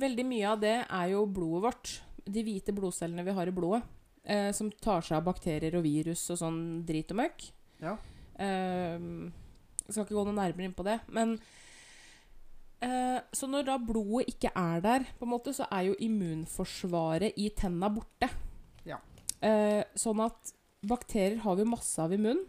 Veldig 0.00 0.24
mye 0.26 0.46
av 0.50 0.62
det 0.62 0.76
er 0.82 1.10
jo 1.12 1.24
blodet 1.30 1.64
vårt. 1.64 1.90
De 2.26 2.42
hvite 2.42 2.74
blodcellene 2.74 3.24
vi 3.24 3.34
har 3.36 3.48
i 3.48 3.54
blodet. 3.54 3.84
Eh, 4.24 4.50
som 4.56 4.70
tar 4.72 5.04
seg 5.04 5.18
av 5.18 5.26
bakterier 5.26 5.76
og 5.76 5.84
virus 5.84 6.22
og 6.32 6.40
sånn 6.40 6.60
drit 6.88 7.12
og 7.12 7.20
møkk. 7.20 7.48
Ja. 7.84 7.98
Eh, 8.40 8.96
skal 9.84 10.06
ikke 10.06 10.16
gå 10.16 10.24
noe 10.24 10.38
nærmere 10.38 10.70
inn 10.70 10.76
på 10.76 10.86
det. 10.86 11.00
Men 11.12 11.36
Eh, 12.84 13.20
så 13.32 13.48
når 13.48 13.68
da 13.68 13.76
blodet 13.80 14.34
ikke 14.34 14.50
er 14.58 14.82
der, 14.84 15.06
på 15.18 15.26
en 15.26 15.32
måte, 15.32 15.54
så 15.56 15.66
er 15.72 15.88
jo 15.88 15.96
immunforsvaret 16.04 17.38
i 17.40 17.48
tenna 17.56 17.88
borte. 17.92 18.28
Ja. 18.88 18.98
Eh, 19.40 19.82
sånn 19.98 20.20
at 20.24 20.52
bakterier 20.84 21.40
har 21.44 21.56
vi 21.60 21.68
masse 21.68 22.02
av 22.02 22.12
i 22.12 22.20
munnen. 22.20 22.44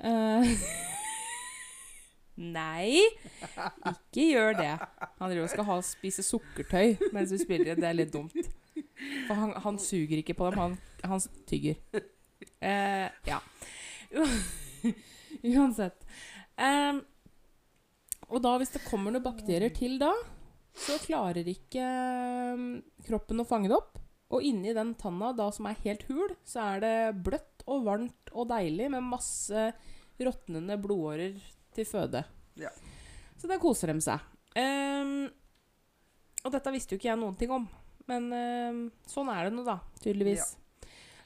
Eh, 0.00 0.52
Nei, 2.58 3.00
ikke 3.92 4.26
gjør 4.30 4.54
det. 4.56 4.72
Han 5.20 5.28
driver 5.28 5.44
og 5.44 5.52
skal 5.52 5.68
ha, 5.68 5.80
spise 5.84 6.24
sukkertøy 6.24 7.12
mens 7.12 7.32
vi 7.34 7.40
spiller. 7.42 7.76
Det 7.76 7.88
er 7.88 7.96
litt 7.96 8.14
dumt. 8.14 8.36
For 9.28 9.38
han, 9.38 9.54
han 9.64 9.78
suger 9.80 10.20
ikke 10.20 10.36
på 10.38 10.50
dem, 10.50 10.58
han, 10.60 10.76
han 11.06 11.22
tygger. 11.48 11.78
Eh, 12.60 13.06
ja. 13.28 13.38
Uansett. 15.54 16.04
Em, 16.60 17.00
og 18.30 18.42
da, 18.44 18.54
hvis 18.60 18.74
det 18.74 18.84
kommer 18.86 19.14
noen 19.14 19.24
bakterier 19.24 19.72
til 19.74 19.96
da, 20.00 20.12
så 20.76 20.98
klarer 21.02 21.48
ikke 21.50 21.86
kroppen 23.06 23.42
å 23.42 23.48
fange 23.48 23.70
det 23.70 23.78
opp. 23.78 23.98
Og 24.30 24.44
inni 24.46 24.74
den 24.76 24.92
tanna, 24.98 25.32
da 25.34 25.48
som 25.50 25.66
er 25.66 25.80
helt 25.82 26.04
hul, 26.06 26.30
så 26.46 26.62
er 26.74 26.84
det 26.84 26.96
bløtt 27.26 27.64
og 27.66 27.86
varmt 27.88 28.30
og 28.30 28.46
deilig 28.52 28.86
med 28.92 29.08
masse 29.08 29.70
råtnende 30.20 30.76
blodårer 30.78 31.40
til 31.74 31.88
føde. 31.88 32.22
Ja. 32.60 32.70
Så 33.40 33.50
der 33.50 33.60
koser 33.62 33.90
de 33.90 34.04
seg. 34.04 34.22
Um, 34.54 35.26
og 36.44 36.54
dette 36.54 36.72
visste 36.74 36.94
jo 36.94 37.00
ikke 37.00 37.10
jeg 37.10 37.20
noen 37.20 37.36
ting 37.40 37.52
om. 37.54 37.66
Men 38.10 38.32
em, 38.34 38.80
sånn 39.08 39.30
er 39.32 39.48
det 39.48 39.54
nå, 39.54 39.64
da. 39.66 39.78
Tydeligvis. 40.02 40.56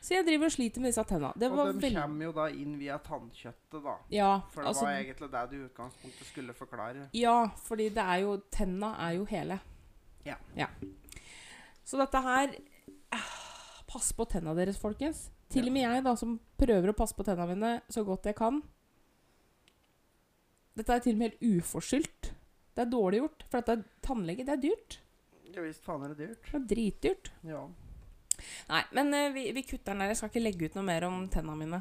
Så 0.05 0.12
jeg 0.19 0.26
driver 0.26 0.50
og 0.50 0.53
sliter 0.53 0.83
med 0.85 0.93
disse 0.93 1.03
tenna. 1.09 1.31
Det 1.41 1.49
var 1.49 1.71
Og 1.71 1.79
de 1.79 1.81
veld... 1.87 1.97
kommer 1.97 2.26
jo 2.26 2.33
da 2.37 2.49
inn 2.53 2.75
via 2.76 2.99
tannkjøttet, 3.00 3.79
da. 3.87 3.95
Ja, 4.12 4.33
For 4.53 4.61
det 4.61 4.73
altså 4.75 4.85
var 4.85 4.99
egentlig 4.99 5.29
det 5.33 5.45
du 5.49 5.55
i 5.57 5.62
utgangspunktet 5.64 6.29
skulle 6.29 6.57
forklare. 6.59 7.07
Ja, 7.17 7.38
fordi 7.64 7.87
det 7.95 8.05
er 8.05 8.21
jo 8.26 8.35
Tenna 8.53 8.91
er 9.07 9.14
jo 9.17 9.25
hele. 9.31 9.57
Ja. 10.29 10.69
Så 11.85 12.00
dette 12.00 12.21
her 12.25 12.53
ah, 13.12 13.33
Pass 13.88 14.12
på 14.17 14.26
tenna 14.29 14.55
deres, 14.57 14.76
folkens. 14.81 15.31
Til 15.53 15.69
og 15.69 15.75
med 15.76 15.85
jeg, 15.87 16.05
da, 16.05 16.14
som 16.19 16.37
prøver 16.61 16.91
å 16.91 16.97
passe 16.97 17.17
på 17.17 17.25
tenna 17.25 17.47
mine 17.49 17.76
så 17.93 18.05
godt 18.05 18.29
jeg 18.29 18.37
kan. 18.37 18.61
Dette 20.75 20.97
er 20.97 21.05
til 21.05 21.17
og 21.17 21.23
med 21.23 21.33
helt 21.33 21.64
uforskyldt. 21.64 22.33
Det 22.75 22.85
er 22.85 22.91
dårlig 22.91 23.21
gjort. 23.23 23.47
For 23.49 23.61
dette 23.61 23.76
er 23.79 24.05
tannlege, 24.05 24.45
det 24.45 24.57
er 24.57 24.62
dyrt. 24.64 24.99
Ja 25.54 25.62
visst 25.62 25.84
faen 25.87 26.04
er 26.04 26.14
det 26.14 26.28
dyrt. 26.28 26.46
Det 26.50 26.58
er 26.58 26.68
dritdyrt. 26.75 27.32
Ja. 27.46 27.61
Nei, 28.68 28.80
men 28.96 29.14
eh, 29.14 29.28
vi, 29.34 29.44
vi 29.54 29.62
kutter 29.62 29.92
den 29.92 30.02
der. 30.02 30.11
Jeg 30.12 30.18
skal 30.18 30.32
ikke 30.32 30.42
legge 30.42 30.68
ut 30.68 30.78
noe 30.78 30.87
mer 30.88 31.06
om 31.06 31.28
tenna 31.30 31.54
mine. 31.58 31.80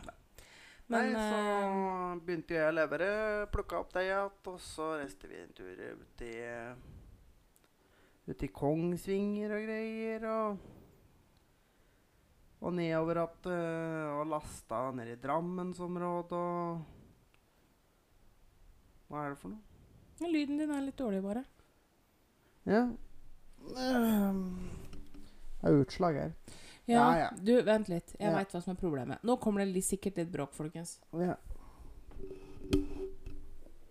Men 0.92 1.14
Nei, 1.16 1.24
så 1.32 1.40
eh, 1.40 2.20
begynte 2.28 2.58
jeg 2.58 2.68
å 2.70 2.76
levere, 2.76 3.10
plukka 3.54 3.80
opp 3.82 3.96
deg 3.96 4.10
igjen, 4.12 4.36
og 4.52 4.60
så 4.62 4.92
reiste 5.00 5.32
vi 5.32 5.42
en 5.42 5.56
tur 5.58 5.88
ut 5.96 6.28
i 6.28 6.36
Ut 8.24 8.44
i 8.46 8.48
Kongsvinger 8.56 9.52
og 9.52 9.66
greier, 9.66 10.30
og 10.32 10.62
Og 12.64 12.74
nedover 12.74 13.16
att 13.16 13.46
eh, 13.46 14.20
Og 14.20 14.28
lasta 14.28 14.92
ned 14.92 15.08
i 15.08 15.16
Drammensområdet 15.16 16.32
og 16.32 16.84
Hva 19.10 19.26
er 19.26 19.34
det 19.34 19.40
for 19.42 19.52
noe? 19.52 19.70
lyden 20.24 20.58
din 20.58 20.72
er 20.72 20.86
litt 20.86 20.96
dårlig, 20.96 21.20
bare. 21.20 21.42
Ja. 22.64 22.86
Det 25.62 25.70
er 25.70 25.80
utslag 25.80 26.14
her. 26.20 26.34
Ja, 26.86 26.94
Ja, 27.00 27.18
ja. 27.18 27.30
Du, 27.40 27.54
vent 27.64 27.88
litt. 27.88 28.16
Jeg 28.20 28.32
Ja. 28.32 28.38
vet 28.38 28.52
hva 28.52 28.62
som 28.62 28.72
er 28.76 28.80
problemet. 28.82 29.24
Nå 29.24 29.38
kommer 29.40 29.64
det 29.66 29.74
litt, 29.74 29.86
sikkert 29.86 30.18
litt 30.18 30.32
bråk, 30.32 30.52
folkens. 30.54 30.98
Ja. 31.14 31.36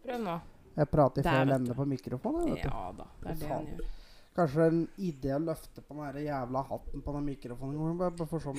Prøv 0.04 0.20
nå. 0.20 0.40
Jeg 0.76 0.88
prater 0.90 1.20
i 1.20 1.22
Der, 1.22 1.30
feil 1.30 1.48
vet 1.48 1.54
ende 1.60 1.74
på 1.74 1.84
mikrofonen. 1.88 2.54
Vet 2.54 2.62
du. 2.62 2.68
Ja 2.68 2.92
da, 2.96 3.06
det 3.22 3.30
er 3.30 3.34
det 3.34 3.48
han 3.48 3.66
gjør. 3.66 3.86
Kanskje 4.36 4.66
en 4.66 4.88
idé 4.98 5.32
å 5.36 5.40
løfte 5.44 5.82
på 5.84 5.96
den 6.12 6.24
jævla 6.24 6.62
hatten 6.68 7.02
på 7.02 7.12
den 7.12 7.24
mikrofonen. 7.26 7.98
bare- 7.98 8.26
for 8.26 8.38
sånn. 8.40 8.56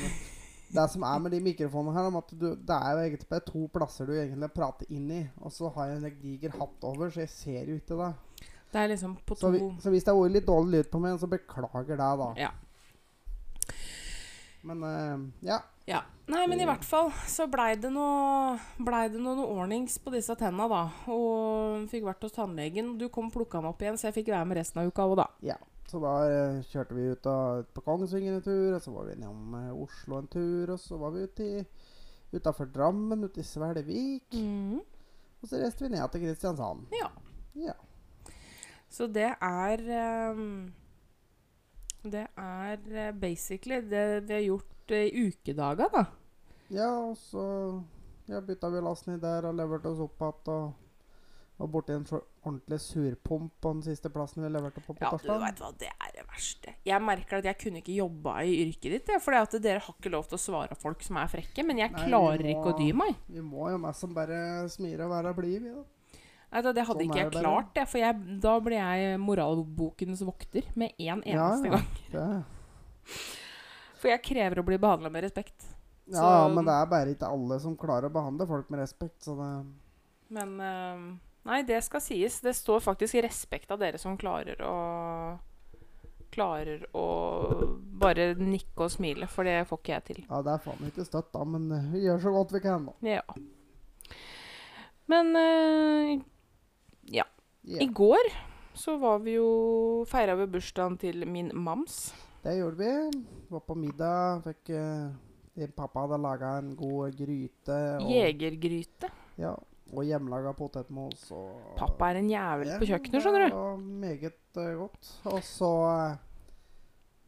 Det 0.73 0.89
som 0.89 1.03
er 1.03 1.19
med 1.19 1.31
de 1.31 1.39
mikrofonene 1.39 1.93
her, 1.93 2.09
er 2.11 2.17
at 2.17 2.27
du, 2.39 2.55
det 2.55 2.69
er 2.69 2.91
jo 2.93 3.01
egentlig 3.09 3.29
bare 3.29 3.45
to 3.45 3.67
plasser 3.67 4.05
du 4.07 4.13
egentlig 4.13 4.51
prater 4.53 4.85
inn 4.89 5.11
i. 5.11 5.29
Og 5.41 5.51
så 5.51 5.71
har 5.73 5.87
jeg 5.87 6.03
en 6.03 6.19
diger 6.21 6.49
hatt 6.51 6.83
over, 6.83 7.09
så 7.09 7.19
jeg 7.21 7.29
ser 7.29 7.65
jo 7.65 7.75
ikke 7.79 7.97
det. 7.97 8.15
Det 8.73 8.81
er 8.81 8.89
liksom 8.89 9.17
på 9.21 9.35
Så, 9.37 9.45
to 9.45 9.51
vi, 9.53 9.59
så 9.83 9.91
hvis 9.93 10.05
det 10.05 10.13
har 10.13 10.17
vært 10.17 10.37
litt 10.39 10.47
dårlig 10.49 10.79
lyd 10.79 10.89
på 10.89 11.01
meg, 11.03 11.19
så 11.21 11.29
beklager 11.29 11.99
det, 11.99 12.09
da. 12.23 12.29
Ja. 12.41 12.51
Men 14.63 14.83
uh, 14.83 15.19
ja. 15.45 15.59
ja. 15.85 15.99
Nei, 16.31 16.45
men 16.47 16.61
i 16.63 16.65
hvert 16.65 16.85
fall 16.87 17.11
så 17.27 17.49
blei 17.51 17.73
det 17.75 17.91
noe 17.91 18.55
Blei 18.79 19.09
det 19.11 19.19
noe, 19.19 19.35
noe 19.35 19.49
ordnings 19.59 19.97
på 19.99 20.13
disse 20.13 20.33
tenna, 20.39 20.69
da. 20.71 20.85
Og 21.11 21.85
fikk 21.91 22.07
vært 22.07 22.23
hos 22.25 22.33
tannlegen. 22.33 22.95
Du 22.97 23.09
kom 23.13 23.29
og 23.29 23.35
plukka 23.35 23.61
meg 23.61 23.75
opp 23.75 23.83
igjen, 23.83 23.99
så 23.99 24.09
jeg 24.09 24.21
fikk 24.21 24.33
være 24.33 24.47
med 24.49 24.61
resten 24.61 24.81
av 24.81 24.89
uka 24.89 25.07
òg, 25.11 25.19
da. 25.21 25.29
ja. 25.53 25.59
Så 25.93 25.99
da 26.01 26.13
eh, 26.25 26.61
kjørte 26.71 26.95
vi 26.97 27.03
ut, 27.11 27.27
av, 27.29 27.67
på 27.69 27.83
Kongsvinger 27.85 28.39
en 28.39 28.45
tur, 28.45 28.71
og 28.73 28.79
så 28.81 28.93
var 28.95 29.05
vi 29.05 29.17
innom 29.17 29.51
eh, 29.59 29.73
Oslo 29.83 30.17
en 30.17 30.29
tur, 30.31 30.71
og 30.73 30.79
så 30.81 30.97
var 30.97 31.11
vi 31.13 31.27
ute 31.27 31.45
i 31.45 31.59
utafor 32.33 32.71
Drammen, 32.73 33.27
ute 33.27 33.43
i 33.43 33.45
Svelvik. 33.45 34.33
Mhm. 34.33 34.79
Og 35.43 35.49
så 35.51 35.59
reiste 35.59 35.83
vi 35.83 35.91
ned 35.91 36.07
til 36.09 36.23
Kristiansand. 36.23 36.87
Ja. 36.95 37.11
Ja. 37.59 37.75
Så 38.93 39.07
det 39.09 39.29
er 39.41 39.83
um, 40.35 40.73
Det 42.03 42.27
er 42.37 42.77
eh, 42.91 43.11
basically 43.15 43.79
det 43.89 44.03
vi 44.27 44.33
har 44.37 44.45
gjort 44.51 44.69
i 44.93 45.03
i 45.07 45.27
ukedager, 45.29 45.89
da. 45.93 46.03
Ja, 46.69 46.89
og 47.07 47.15
så 47.17 47.43
ja, 48.27 48.41
bytta 48.43 48.69
vi 48.73 48.81
lasten 48.83 49.15
i 49.15 49.21
der 49.23 49.47
og 49.47 49.55
leverte 49.55 49.89
oss 49.93 50.01
opp 50.03 50.19
igjen. 50.19 50.57
Og 50.57 50.73
var 51.63 51.69
borti 51.69 51.93
en 51.95 52.03
ordentlig 52.43 52.79
surpomp 52.81 53.51
på 53.61 53.71
den 53.75 53.83
siste 53.85 54.09
plassen 54.11 54.43
vi 54.43 54.49
leverte 54.51 54.81
på 54.83 54.95
på 54.97 55.05
Ja, 55.05 55.11
du 55.11 55.17
torsdag. 55.21 55.39
vet 55.45 55.61
hva, 55.61 55.69
det 55.79 55.89
er 55.93 56.11
det 56.17 56.25
verste. 56.27 56.73
Jeg 56.89 57.01
merker 57.05 57.37
at 57.39 57.45
jeg 57.47 57.57
kunne 57.61 57.79
ikke 57.83 57.95
jobba 57.95 58.33
i 58.43 58.55
yrket 58.65 58.91
ditt, 58.97 59.07
Ja, 59.13 59.19
at 59.39 59.55
dere 59.63 59.79
har 59.85 59.95
ikke 59.95 60.11
lov 60.11 60.27
til 60.27 60.35
å 60.39 60.41
svare 60.43 60.75
folk 60.75 61.01
som 61.05 61.17
er 61.21 61.29
frekke. 61.31 61.63
Men 61.65 61.77
jeg 61.77 61.91
Nei, 61.93 62.07
klarer 62.09 62.43
må- 62.43 62.51
ikke 62.51 62.73
å 62.73 62.77
dy 62.77 62.91
meg. 62.91 63.15
Vi 63.29 63.39
må 63.41 63.69
jo 63.71 63.77
mest 63.77 63.99
som 64.01 64.13
bare 64.13 64.67
smire 64.69 65.05
og 65.05 65.11
være 65.15 65.33
blide, 65.37 65.61
vi, 65.63 65.69
da. 65.77 65.83
Nei, 66.53 66.61
da, 66.61 66.69
det 66.69 66.83
hadde 66.85 67.01
Sånn 67.01 67.09
ikke 67.09 67.21
jeg 67.23 67.31
klart, 67.33 67.69
det, 67.73 67.83
for 67.89 67.97
jeg, 67.97 68.39
da 68.43 68.51
ble 68.61 68.77
jeg 68.77 69.19
moralbokens 69.23 70.19
vokter 70.21 70.67
med 70.77 70.93
én 71.01 71.23
eneste 71.25 71.71
ja, 71.71 71.79
gang. 71.79 71.87
Det. 72.13 73.15
For 73.97 74.11
jeg 74.11 74.21
krever 74.27 74.61
å 74.61 74.65
bli 74.67 74.77
behandla 74.77 75.09
med 75.09 75.25
respekt. 75.25 75.65
Ja, 76.05 76.19
Så- 76.19 76.53
men 76.53 76.67
det 76.67 76.75
er 76.75 76.85
bare 76.91 77.15
ikke 77.15 77.31
alle 77.31 77.57
som 77.63 77.77
klarer 77.79 78.09
å 78.09 78.13
behandle 78.13 78.45
folk 78.45 78.69
med 78.69 78.83
respekt, 78.83 79.23
så 79.23 79.33
det 79.39 79.51
Men 80.33 80.59
uh, 80.59 81.15
Nei, 81.43 81.61
det 81.63 81.81
skal 81.83 82.01
sies. 82.01 82.39
Det 82.39 82.53
står 82.55 82.79
faktisk 82.83 83.17
respekt 83.23 83.71
av 83.71 83.79
dere 83.81 83.97
som 83.97 84.17
klarer 84.17 84.61
å 84.61 85.39
Klarer 86.33 86.87
å 86.97 87.07
bare 88.01 88.31
nikke 88.33 88.87
og 88.87 88.89
smile, 88.89 89.27
for 89.29 89.45
det 89.45 89.67
får 89.69 89.77
ikke 89.77 89.91
jeg 89.93 90.03
til. 90.07 90.21
Ja, 90.25 90.39
det 90.41 90.55
er 90.55 90.63
faen 90.63 90.87
ikke 90.87 91.05
støtt, 91.05 91.27
da, 91.29 91.43
men 91.45 91.67
vi 91.91 92.07
gjør 92.07 92.23
så 92.23 92.31
godt 92.33 92.55
vi 92.55 92.61
kan, 92.63 92.87
da. 92.89 92.93
Ja. 93.05 93.21
Men 95.13 95.29
eh, 95.37 96.23
Ja. 97.63 97.79
i 97.79 97.87
går 97.87 98.31
så 98.73 98.97
var 98.99 99.21
vi 99.23 99.37
jo 99.37 100.03
Feira 100.09 100.35
vi 100.35 100.47
bursdagen 100.51 100.97
til 100.99 101.23
min 101.29 101.51
mams. 101.53 102.13
Det 102.43 102.57
gjorde 102.57 102.79
vi. 102.81 103.21
Var 103.53 103.61
på 103.63 103.75
middag. 103.77 104.41
Fikk 104.43 104.73
uh, 104.73 105.69
pappa 105.77 106.03
hadde 106.03 106.19
laga 106.19 106.57
en 106.59 106.73
god 106.75 107.13
gryte. 107.15 107.77
Og, 108.01 108.09
Jegergryte. 108.11 109.11
Ja, 109.39 109.53
og 109.93 110.09
hjemmelaga 110.09 110.51
potetmos. 110.57 111.29
Og, 111.31 111.53
Pappa 111.77 112.11
er 112.11 112.23
en 112.23 112.31
jævel 112.33 112.73
Ja, 112.73 112.79
på 112.81 112.89
kjøkkenet, 112.89 113.23
skjønner 113.23 113.45
du. 113.45 113.55
Var 113.55 113.77
meget 114.03 114.59
uh, 114.59 114.69
godt. 114.81 115.13
Og 115.31 115.39
så 115.47 115.71
uh, 115.85 116.33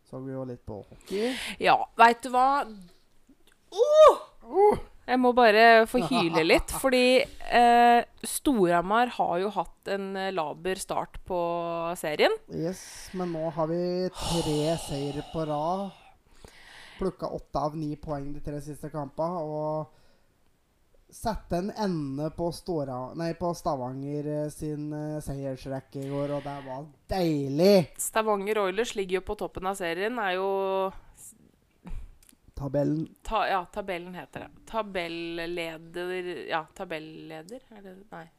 så 0.09 0.19
vi 0.21 0.35
jo 0.35 0.43
litt 0.45 0.61
på 0.65 0.81
hockey. 0.85 1.31
Ja, 1.59 1.79
veit 1.97 2.21
du 2.23 2.29
hva? 2.33 2.65
Uh! 3.75 4.75
Jeg 5.05 5.21
må 5.21 5.31
bare 5.37 5.85
få 5.89 6.01
hyle 6.09 6.41
litt, 6.51 6.71
fordi 6.81 7.21
eh, 7.21 7.99
Storhamar 8.25 9.13
har 9.19 9.35
jo 9.43 9.51
hatt 9.53 9.91
en 9.93 10.07
laber 10.33 10.81
start 10.81 11.19
på 11.27 11.39
serien. 11.99 12.33
Yes, 12.49 12.81
men 13.13 13.35
nå 13.35 13.51
har 13.53 13.69
vi 13.69 13.83
tre 14.17 14.77
seire 14.87 15.27
på 15.33 15.45
rad. 15.49 15.91
Plukka 16.97 17.29
åtte 17.35 17.67
av 17.67 17.75
ni 17.77 17.93
poeng 17.99 18.31
de 18.33 18.41
tre 18.41 18.61
siste 18.63 18.89
kampene. 18.89 19.43
Og 19.45 19.95
sette 21.15 21.57
en 21.57 21.71
ende 21.71 22.29
på, 22.35 22.49
Stora, 22.51 23.13
nei, 23.15 23.33
på 23.39 23.53
Stavanger 23.55 24.27
eh, 24.33 24.49
sin 24.51 24.91
eh, 24.93 25.21
seiersrekke 25.23 26.01
i 26.01 26.09
går, 26.11 26.33
og 26.37 26.43
det 26.43 26.55
var 26.65 26.85
deilig! 27.11 27.75
Stavanger 28.01 28.59
Oilers 28.65 28.95
ligger 28.97 29.21
jo 29.21 29.25
på 29.29 29.37
toppen 29.39 29.69
av 29.69 29.77
serien. 29.79 30.19
Er 30.19 30.35
jo 30.39 30.49
Tabellen 32.55 33.07
ta, 33.23 33.47
Ja, 33.49 33.65
tabellen 33.65 34.13
heter 34.15 34.45
det. 34.45 34.65
Tabelleder 34.69 36.47
Ja, 36.49 36.65
tabelleder? 36.73 37.59
Er 37.75 37.81
det 37.81 37.95
Nei. 38.11 38.29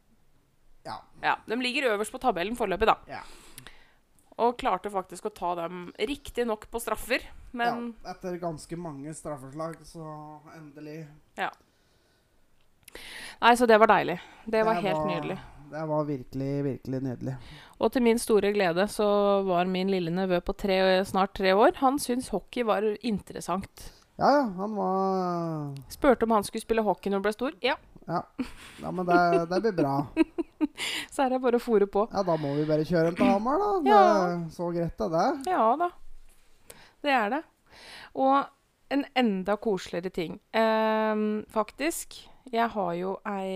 Ja. 0.87 1.01
Ja, 1.21 1.35
De 1.45 1.55
ligger 1.55 1.91
øverst 1.91 2.11
på 2.11 2.19
tabellen 2.21 2.55
foreløpig, 2.55 2.87
da. 2.87 2.95
Ja. 3.11 3.21
Og 4.37 4.57
klarte 4.57 4.89
faktisk 4.93 5.25
å 5.25 5.33
ta 5.33 5.55
dem 5.55 5.91
riktignok 5.99 6.67
på 6.71 6.79
straffer, 6.79 7.23
men 7.57 7.91
ja, 8.03 8.13
etter 8.13 8.37
ganske 8.39 8.77
mange 8.77 9.13
straffeslag, 9.17 9.79
så 9.85 10.05
endelig 10.55 11.07
Ja. 11.37 11.49
Nei, 13.41 13.53
så 13.57 13.67
det 13.67 13.77
var 13.79 13.89
deilig. 13.91 14.19
Det 14.45 14.63
var 14.65 14.79
helt 14.81 15.05
nydelig. 15.05 15.37
Det 15.67 15.83
var 15.89 16.05
virkelig, 16.07 16.51
virkelig 16.63 17.01
nydelig. 17.03 17.35
Og 17.83 17.91
til 17.91 18.01
min 18.05 18.19
store 18.21 18.53
glede 18.55 18.85
så 18.87 19.07
var 19.45 19.67
min 19.67 19.89
lille 19.91 20.13
nevø 20.13 20.39
på 20.41 20.55
tre, 20.55 21.03
snart 21.05 21.33
tre 21.35 21.51
år 21.53 21.75
Han 21.81 21.99
syntes 21.99 22.29
hockey 22.31 22.63
var 22.63 22.85
interessant. 23.03 23.91
Ja, 24.17 24.29
ja, 24.33 24.43
han 24.57 24.73
var 24.75 25.75
Spurte 25.93 26.25
om 26.25 26.31
han 26.33 26.43
skulle 26.47 26.63
spille 26.65 26.81
hockey 26.81 27.11
når 27.11 27.19
han 27.19 27.25
ble 27.27 27.33
stor. 27.35 27.57
Ja, 27.61 27.75
Ja, 28.07 28.21
ja 28.81 28.91
men 28.95 29.05
det, 29.05 29.17
det 29.51 29.59
blir 29.65 29.75
bra. 29.77 29.95
så 31.13 31.25
er 31.25 31.29
det 31.35 31.41
bare 31.43 31.59
å 31.59 31.61
fòre 31.63 31.85
på. 31.91 32.05
Ja, 32.13 32.23
da 32.25 32.37
må 32.39 32.53
vi 32.57 32.63
bare 32.69 32.85
kjøre 32.87 33.11
en 33.11 33.17
til 33.19 33.29
Hamar, 33.29 33.59
da. 33.61 33.71
Det, 33.83 33.91
Ja. 33.91 34.03
Så 34.55 34.69
greit 34.73 35.01
er 35.05 35.11
det. 35.13 35.27
Ja 35.51 35.67
da. 35.77 35.89
Det 37.03 37.13
er 37.13 37.29
det. 37.35 37.41
Og 38.17 38.37
en 38.95 39.03
enda 39.19 39.57
koseligere 39.61 40.09
ting. 40.15 40.39
Ehm, 40.55 41.43
faktisk. 41.51 42.15
Jeg 42.47 42.69
har 42.73 42.93
jo 42.95 43.17
ei 43.27 43.51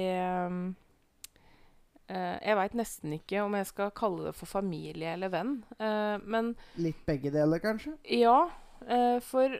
eh, 2.12 2.36
Jeg 2.44 2.58
veit 2.60 2.74
nesten 2.75 3.13
ikke 3.15 3.39
om 3.46 3.56
jeg 3.56 3.70
skal 3.70 3.94
kalle 3.96 4.27
det 4.30 4.36
for 4.36 4.51
familie 4.51 5.13
eller 5.15 5.32
venn. 5.32 5.53
Eh, 5.80 6.18
men 6.27 6.53
Litt 6.75 7.01
begge 7.08 7.32
deler, 7.34 7.63
kanskje? 7.63 7.96
ja, 8.12 8.50
eh, 8.86 9.20
for 9.24 9.56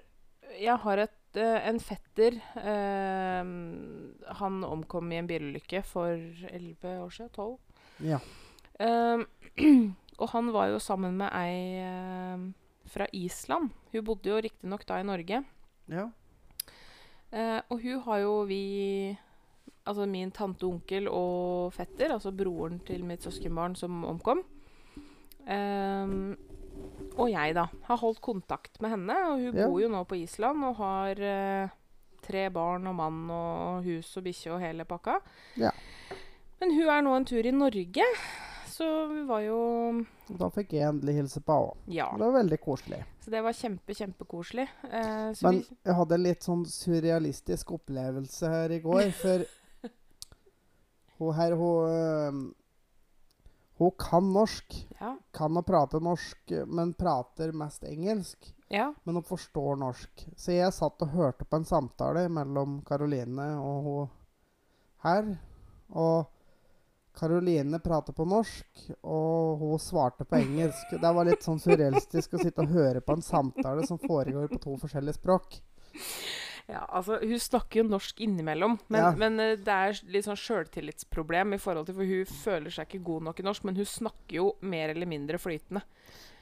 jeg 0.60 0.78
har 0.84 1.04
et, 1.04 1.38
eh, 1.40 1.68
en 1.70 1.80
fetter 1.80 2.38
ehm, 2.60 4.14
Han 4.42 4.64
omkom 4.68 5.12
i 5.12 5.20
en 5.22 5.28
bilulykke 5.30 5.84
for 5.88 6.16
elleve 6.52 6.96
år 7.04 7.10
siden? 7.16 7.34
Tolv? 7.36 7.60
Ja. 8.04 8.20
Ehm, 8.80 9.26
og 10.22 10.30
han 10.34 10.52
var 10.54 10.72
jo 10.72 10.80
sammen 10.80 11.18
med 11.18 11.30
ei 11.34 12.52
fra 12.92 13.08
Island. 13.14 13.72
Hun 13.92 14.04
bodde 14.06 14.30
jo 14.30 14.40
riktignok 14.44 14.84
da 14.88 15.00
i 15.00 15.08
Norge. 15.08 15.44
Ja. 15.92 16.10
Uh, 17.32 17.60
og 17.72 17.78
hun 17.80 18.02
har 18.08 18.18
jo 18.26 18.40
vi 18.44 19.18
Altså 19.82 20.06
min 20.06 20.30
tante, 20.30 20.68
onkel 20.68 21.08
og 21.10 21.74
fetter, 21.74 22.12
altså 22.14 22.30
broren 22.32 22.78
til 22.86 23.02
mitt 23.04 23.24
søskenbarn 23.26 23.74
som 23.76 24.04
omkom. 24.06 24.44
Ehm, 25.50 26.36
og 27.18 27.28
jeg, 27.30 27.54
da, 27.56 27.66
har 27.90 27.98
holdt 28.02 28.22
kontakt 28.24 28.80
med 28.82 28.92
henne. 28.96 29.16
Og 29.32 29.40
hun 29.40 29.58
Ja. 29.58 29.68
bor 29.68 29.82
jo 29.82 29.90
nå 29.90 30.04
på 30.08 30.16
Island 30.22 30.64
og 30.64 30.76
har 30.78 31.20
eh, 31.22 31.70
tre 32.22 32.50
barn 32.50 32.88
og 32.88 32.96
mann 32.96 33.30
og 33.30 33.84
hus 33.84 34.16
og 34.18 34.24
bikkje 34.24 34.54
og 34.56 34.62
hele 34.62 34.86
pakka. 34.86 35.20
Ja. 35.58 35.72
Men 36.62 36.72
hun 36.78 36.88
er 36.90 37.02
nå 37.02 37.16
en 37.18 37.26
tur 37.26 37.46
i 37.46 37.52
Norge, 37.52 38.06
så 38.70 38.88
vi 39.10 39.24
var 39.28 39.42
jo 39.42 40.06
Da 40.38 40.48
fikk 40.54 40.74
jeg 40.78 40.88
endelig 40.88 41.16
hilse 41.16 41.42
på 41.42 41.58
henne. 41.58 41.94
Ja. 41.94 42.12
Det 42.16 42.22
var 42.24 42.38
veldig 42.44 42.60
koselig. 42.62 43.02
Så 43.22 43.30
det 43.32 43.42
var 43.44 43.52
kjempe, 43.54 43.94
kjempekoselig. 43.94 44.68
Eh, 44.90 45.34
Men 45.44 45.64
jeg 45.86 45.94
hadde 45.98 46.14
en 46.16 46.24
litt 46.24 46.42
sånn 46.42 46.64
surrealistisk 46.66 47.72
opplevelse 47.76 48.48
her 48.50 48.70
i 48.72 48.80
går, 48.80 49.12
for 49.12 49.44
hun 51.20 51.34
her, 51.38 51.56
hun 51.56 51.90
øhm, 51.90 52.40
Hun 53.82 53.92
kan 53.98 54.28
norsk. 54.34 54.76
ja. 55.00 55.16
Kan 55.34 55.58
å 55.58 55.64
prate 55.66 55.98
norsk, 56.04 56.52
men 56.70 56.94
prater 56.94 57.52
mest 57.58 57.84
engelsk. 57.84 58.52
ja. 58.70 58.92
Men 59.04 59.18
hun 59.18 59.26
forstår 59.26 59.80
norsk. 59.82 60.28
Så 60.38 60.54
jeg 60.54 60.74
satt 60.76 61.02
og 61.02 61.16
hørte 61.16 61.48
på 61.50 61.58
en 61.58 61.66
samtale 61.66 62.28
mellom 62.30 62.82
Karoline 62.86 63.48
og 63.58 63.88
hun 63.88 64.12
her. 65.02 65.32
Og 65.90 66.30
Karoline 67.18 67.80
prater 67.84 68.14
på 68.14 68.24
norsk, 68.26 68.86
og 69.04 69.60
hun 69.60 69.82
svarte 69.82 70.24
på 70.30 70.38
engelsk. 70.38 70.94
Det 71.02 71.14
var 71.18 71.28
litt 71.28 71.44
sånn 71.44 71.60
surrealistisk 71.60 72.38
å 72.38 72.44
sitte 72.44 72.64
og 72.64 72.72
høre 72.72 73.02
på 73.02 73.18
en 73.18 73.26
samtale 73.26 73.84
som 73.90 74.00
foregår 74.00 74.48
på 74.54 74.62
to 74.62 74.78
forskjellige 74.80 75.18
språk. 75.18 75.58
Ja, 76.70 76.86
altså 76.88 77.18
Hun 77.22 77.40
snakker 77.40 77.82
jo 77.82 77.88
norsk 77.90 78.20
innimellom, 78.22 78.78
men, 78.88 79.02
Ja. 79.02 79.12
men 79.18 79.40
eh, 79.40 79.56
det 79.58 79.68
er 79.68 80.00
litt 80.12 80.26
sånn 80.26 80.38
sjøltillitsproblem. 80.40 81.54
i 81.54 81.58
forhold 81.58 81.86
til, 81.88 81.96
For 81.96 82.06
hun 82.06 82.26
føler 82.26 82.70
seg 82.72 82.88
ikke 82.88 83.04
god 83.04 83.24
nok 83.24 83.40
i 83.40 83.44
norsk, 83.44 83.64
men 83.64 83.76
hun 83.76 83.86
snakker 83.86 84.36
jo 84.38 84.56
mer 84.62 84.90
eller 84.90 85.06
mindre 85.06 85.38
flytende. 85.38 85.82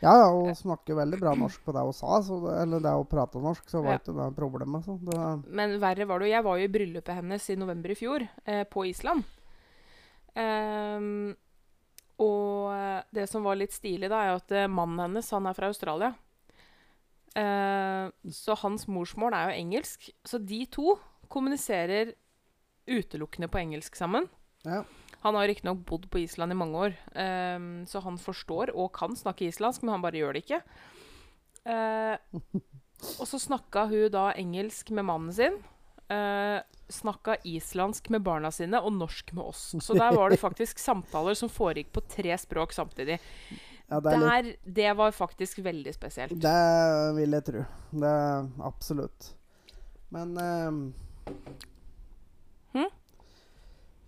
Ja, 0.01 0.13
ja, 0.15 0.29
hun 0.31 0.55
snakker 0.55 0.95
veldig 0.95 1.19
bra 1.19 1.33
norsk 1.35 1.59
på 1.65 1.73
det 1.75 1.81
hun 1.83 1.93
sa, 1.93 2.21
så 2.21 2.37
det, 2.45 2.61
eller 2.61 2.79
det 2.79 2.93
hun 2.95 3.05
prata 3.05 3.39
norsk, 3.39 3.65
så 3.67 3.81
var 3.83 3.91
Ja. 3.93 3.97
ikke 3.99 4.15
det 4.15 4.35
problemet. 4.35 4.85
Så 4.85 4.97
det, 5.03 5.49
Men 5.51 5.79
verre 5.79 6.05
var 6.07 6.19
det 6.19 6.27
jo 6.29 6.35
Jeg 6.35 6.43
var 6.43 6.57
jo 6.57 6.63
i 6.63 6.71
bryllupet 6.71 7.15
hennes 7.15 7.49
i 7.49 7.55
november 7.55 7.89
i 7.91 7.95
fjor, 7.95 8.27
eh, 8.45 8.63
på 8.63 8.85
Island. 8.87 9.23
Um, 10.35 11.35
og 12.19 12.71
eh, 12.73 13.01
det 13.15 13.27
som 13.29 13.43
var 13.43 13.55
litt 13.59 13.71
stilig, 13.75 14.09
da, 14.11 14.21
er 14.27 14.35
at 14.39 14.51
eh, 14.51 14.67
mannen 14.71 14.99
hennes 14.99 15.29
han 15.31 15.47
er 15.49 15.53
fra 15.57 15.67
Australia. 15.71 16.13
Eh, 17.37 18.31
så 18.33 18.57
hans 18.63 18.87
morsmål 18.89 19.35
er 19.37 19.51
jo 19.51 19.61
engelsk. 19.65 20.09
Så 20.25 20.41
de 20.41 20.63
to 20.71 20.95
kommuniserer 21.29 22.15
utelukkende 22.89 23.49
på 23.51 23.61
engelsk 23.61 23.95
sammen. 23.95 24.29
ja. 24.65 24.83
Han 25.19 25.35
har 25.35 25.49
riktignok 25.51 25.81
bodd 25.87 26.05
på 26.11 26.21
Island 26.23 26.53
i 26.53 26.55
mange 26.55 26.79
år, 26.79 26.93
um, 27.11 27.83
så 27.83 27.99
han 28.05 28.15
forstår 28.21 28.71
og 28.71 28.93
kan 28.95 29.17
snakke 29.19 29.49
islandsk, 29.49 29.83
men 29.83 29.97
han 29.97 30.05
bare 30.05 30.21
gjør 30.21 30.37
det 30.37 30.45
ikke. 30.45 30.61
Uh, 31.67 32.15
og 33.19 33.27
så 33.27 33.39
snakka 33.41 33.83
hun 33.91 34.07
da 34.13 34.29
engelsk 34.39 34.93
med 34.95 35.09
mannen 35.09 35.35
sin. 35.35 35.59
Uh, 36.07 36.63
snakka 36.89 37.35
islandsk 37.45 38.07
med 38.15 38.23
barna 38.25 38.49
sine 38.55 38.79
og 38.79 38.95
norsk 38.95 39.35
med 39.35 39.51
oss. 39.51 39.73
Så 39.83 39.97
der 39.97 40.15
var 40.15 40.31
det 40.31 40.39
faktisk 40.39 40.79
samtaler 40.79 41.35
som 41.37 41.51
foregikk 41.51 41.91
på 41.93 42.05
tre 42.15 42.39
språk 42.39 42.73
samtidig. 42.73 43.19
Ja, 43.89 43.99
det 43.99 44.13
litt 44.13 44.29
Der, 44.29 44.49
det 44.79 44.89
var 44.97 45.11
faktisk 45.11 45.59
veldig 45.65 45.93
spesielt. 45.95 46.35
Det 46.41 47.15
vil 47.17 47.31
jeg 47.37 47.45
tro. 47.47 47.63
Det 47.91 48.15
Absolutt. 48.69 49.33
Men 50.13 50.35
ehm, 50.37 50.81
Hm? 52.73 52.89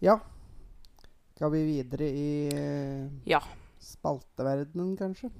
Ja. 0.01 0.19
Skal 1.35 1.51
vi 1.51 1.63
videre 1.65 2.05
i 2.09 2.49
Ja. 3.25 3.41
spalteverdenen, 3.81 4.95
kanskje? 4.97 5.31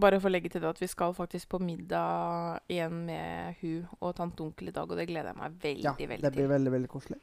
Bare 0.00 0.20
for 0.20 0.30
å 0.30 0.32
legge 0.32 0.48
til 0.52 0.60
det 0.62 0.68
at 0.70 0.78
vi 0.80 0.86
skal 0.88 1.12
faktisk 1.16 1.48
på 1.50 1.58
middag 1.60 2.60
igjen 2.70 3.04
med 3.06 3.56
hun 3.60 3.88
og 4.00 4.14
tante 4.16 4.40
onkel 4.44 4.68
i 4.68 4.74
dag, 4.76 4.88
og 4.90 4.96
det 4.96 5.08
gleder 5.08 5.32
jeg 5.32 5.36
meg 5.40 5.56
veldig, 5.64 5.84
Ja, 5.84 5.94
veldig 5.98 6.22
det 6.22 6.32
blir 6.36 6.48
veldig, 6.48 6.72
veldig 6.72 6.88
koselig. 6.88 7.18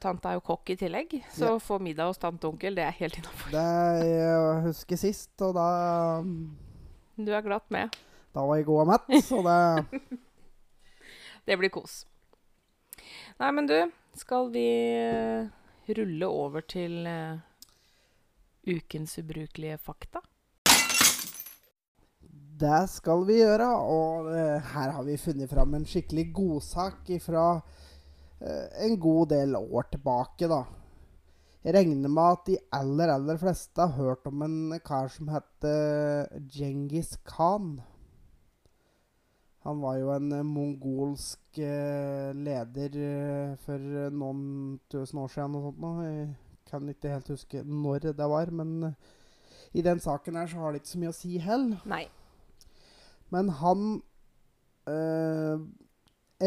Tante 0.00 0.28
er 0.28 0.36
jo 0.38 0.42
kokk 0.44 0.70
i 0.74 0.76
tillegg, 0.76 1.14
så 1.32 1.44
Ja. 1.46 1.54
å 1.56 1.60
få 1.62 1.78
middag 1.80 2.06
hos 2.10 2.18
tante 2.18 2.46
og 2.46 2.54
onkel, 2.54 2.74
det 2.76 2.84
er 2.84 2.90
helt 2.98 3.16
innafor. 3.18 3.50
Det 3.50 3.64
jeg 4.08 4.62
husker 4.66 4.96
sist, 5.00 5.32
og 5.42 5.54
da 5.54 6.22
Du 7.16 7.30
er 7.32 7.42
glatt 7.42 7.70
med. 7.70 7.94
Da 8.34 8.42
var 8.44 8.56
jeg 8.58 8.66
god 8.66 8.80
og 8.82 8.88
mett, 8.88 9.24
så 9.24 9.42
det 9.46 10.00
Det 11.46 11.58
blir 11.60 11.70
kos. 11.70 12.04
Nei, 13.38 13.50
men 13.52 13.66
du, 13.68 13.76
skal 14.16 14.48
vi 14.54 14.64
eh, 14.96 15.48
rulle 15.92 16.26
over 16.30 16.60
til 16.62 17.06
eh, 17.06 17.36
ukens 18.66 19.18
ubrukelige 19.20 19.76
fakta? 19.78 20.22
Det 22.64 22.84
skal 22.88 23.24
vi 23.28 23.40
gjøre, 23.42 23.66
og 23.66 24.30
eh, 24.32 24.62
her 24.72 24.92
har 24.94 25.04
vi 25.04 25.18
funnet 25.20 25.50
fram 25.50 25.74
en 25.74 25.84
skikkelig 25.84 26.28
godsak 26.36 27.10
fra 27.20 27.46
en 28.44 28.96
god 29.00 29.30
del 29.32 29.56
år 29.56 29.86
tilbake, 29.92 30.48
da. 30.50 30.62
Jeg 31.64 31.72
regner 31.78 32.12
med 32.12 32.26
at 32.28 32.44
de 32.44 32.58
aller, 32.76 33.08
aller 33.08 33.38
fleste 33.40 33.80
har 33.80 33.96
hørt 33.96 34.26
om 34.28 34.42
en 34.44 34.74
kar 34.84 35.08
som 35.08 35.30
heter 35.32 36.28
Djengis 36.52 37.14
Khan. 37.24 37.78
Han 39.64 39.80
var 39.80 39.96
jo 39.96 40.10
en 40.12 40.32
eh, 40.36 40.44
mongolsk 40.44 41.58
eh, 41.64 42.34
leder 42.36 42.98
eh, 43.00 43.54
for 43.64 43.80
eh, 43.80 44.10
noen 44.12 44.42
tusen 44.92 45.22
år 45.22 45.30
siden 45.32 45.56
og 45.56 45.70
sånt 45.70 45.80
noe. 45.80 46.04
Jeg 46.04 46.26
kan 46.68 46.90
ikke 46.92 47.14
helt 47.14 47.30
huske 47.32 47.62
når 47.64 48.10
det 48.10 48.28
var, 48.28 48.52
men 48.52 48.90
eh, 48.90 48.98
i 49.72 49.84
den 49.86 50.04
saken 50.04 50.36
her 50.36 50.52
så 50.52 50.60
har 50.60 50.74
det 50.74 50.82
ikke 50.82 50.92
så 50.92 51.00
mye 51.00 51.14
å 51.14 51.16
si 51.16 51.38
heller. 51.40 51.80
Nei. 51.88 52.02
Men 53.32 53.48
han 53.62 53.86
eh, 54.92 55.64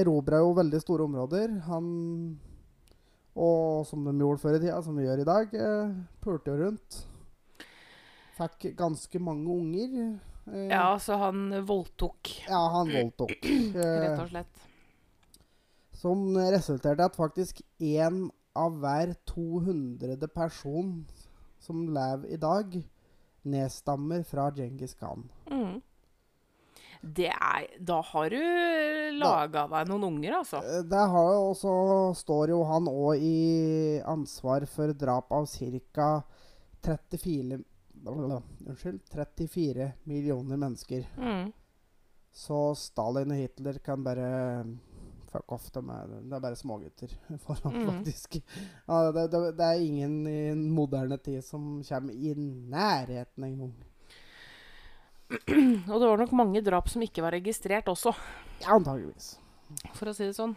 erobra 0.01 0.39
jo 0.43 0.53
veldig 0.57 0.79
store 0.83 1.05
områder. 1.07 1.57
Han 1.67 1.87
Og 3.37 3.85
som 3.85 4.01
de 4.07 4.13
gjorde 4.17 4.41
før 4.41 4.55
i 4.57 4.61
tida, 4.63 4.79
som 4.81 4.95
vi 4.97 5.03
gjør 5.05 5.19
i 5.21 5.27
dag, 5.27 5.51
eh, 5.53 5.91
pulte 6.25 6.49
jo 6.49 6.57
rundt. 6.63 6.95
Fikk 8.37 8.71
ganske 8.77 9.19
mange 9.21 9.45
unger. 9.53 10.19
Eh, 10.49 10.67
Ja, 10.71 10.97
så 10.97 11.17
han 11.21 11.51
voldtok, 11.67 12.31
ja, 12.47 12.63
han 12.73 12.89
voldtok. 12.89 13.35
rett 13.75 13.77
Eh, 13.77 14.23
og 14.23 14.29
slett. 14.31 14.65
som 15.93 16.35
resulterte 16.37 17.01
i 17.01 17.05
at 17.05 17.15
faktisk 17.17 17.61
én 17.79 18.29
av 18.55 18.79
hver 18.81 19.13
200 19.29 20.27
person 20.33 21.05
som 21.59 21.87
lever 21.93 22.33
i 22.33 22.37
dag, 22.37 22.77
nedstammer 23.45 24.23
fra 24.25 24.49
Djengis 24.51 24.95
Khan. 24.97 25.27
Mm. 25.51 25.81
Det 27.01 27.29
er 27.29 27.67
Da 27.83 28.01
har 28.01 28.29
du 28.29 28.39
laga 29.19 29.67
deg 29.71 29.87
noen 29.89 30.03
unger, 30.03 30.37
altså. 30.39 30.61
Eh, 30.63 30.81
Det 30.83 31.03
har 31.13 31.29
jo 31.33 31.51
også 31.51 31.73
står 32.23 32.49
jo 32.49 32.63
han 32.69 32.85
òg 32.91 33.21
i 33.21 34.01
ansvar 34.05 34.65
for 34.67 34.93
drap 34.93 35.31
av 35.31 35.45
ca. 35.47 36.23
34 36.83 37.63
Unnskyld 38.07 38.99
34 39.11 39.91
millioner 40.05 40.57
mennesker. 40.57 41.07
Mm. 41.17 41.51
Så 42.31 42.75
Stalin 42.77 43.31
og 43.33 43.37
Hitler 43.41 43.79
kan 43.83 44.03
bare 44.05 44.27
Fuck 45.27 45.51
off. 45.51 45.65
De 45.75 45.81
er, 45.91 46.11
det 46.23 46.37
er 46.37 46.39
bare 46.39 46.55
smågutter 46.55 47.11
foran, 47.43 47.73
Mm. 47.73 47.87
faktisk. 47.89 48.37
Ja, 48.87 49.11
det, 49.11 49.25
det, 49.33 49.41
det 49.57 49.65
er 49.65 49.81
ingen 49.83 50.13
i 50.27 50.53
moderne 50.55 51.17
tid 51.19 51.43
som 51.43 51.81
kommer 51.83 52.13
i 52.15 52.31
nærheten 52.37 53.43
engang. 53.43 53.73
Og 55.91 55.97
det 55.99 56.07
var 56.07 56.21
nok 56.21 56.31
mange 56.39 56.61
drap 56.63 56.87
som 56.91 57.03
ikke 57.03 57.23
var 57.25 57.35
registrert 57.35 57.89
også, 57.91 58.13
Ja, 58.63 58.75
antageligvis. 58.77 59.33
for 59.97 60.07
å 60.11 60.15
si 60.15 60.23
det 60.29 60.35
sånn. 60.37 60.53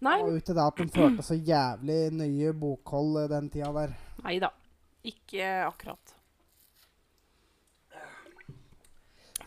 Nei, 0.00 0.20
Og 0.22 0.36
ut 0.38 0.44
til 0.46 0.54
det 0.54 0.62
at 0.64 0.78
de 0.78 0.86
førte 0.94 1.24
så 1.26 1.34
jævlig 1.34 1.98
nøye 2.14 2.52
bokhold 2.54 3.24
eh, 3.24 3.28
den 3.32 3.48
tida 3.50 3.72
der. 3.74 3.96
nei 4.24 4.38
da. 4.40 4.52
Ikke 5.08 5.48
akkurat. 5.66 6.14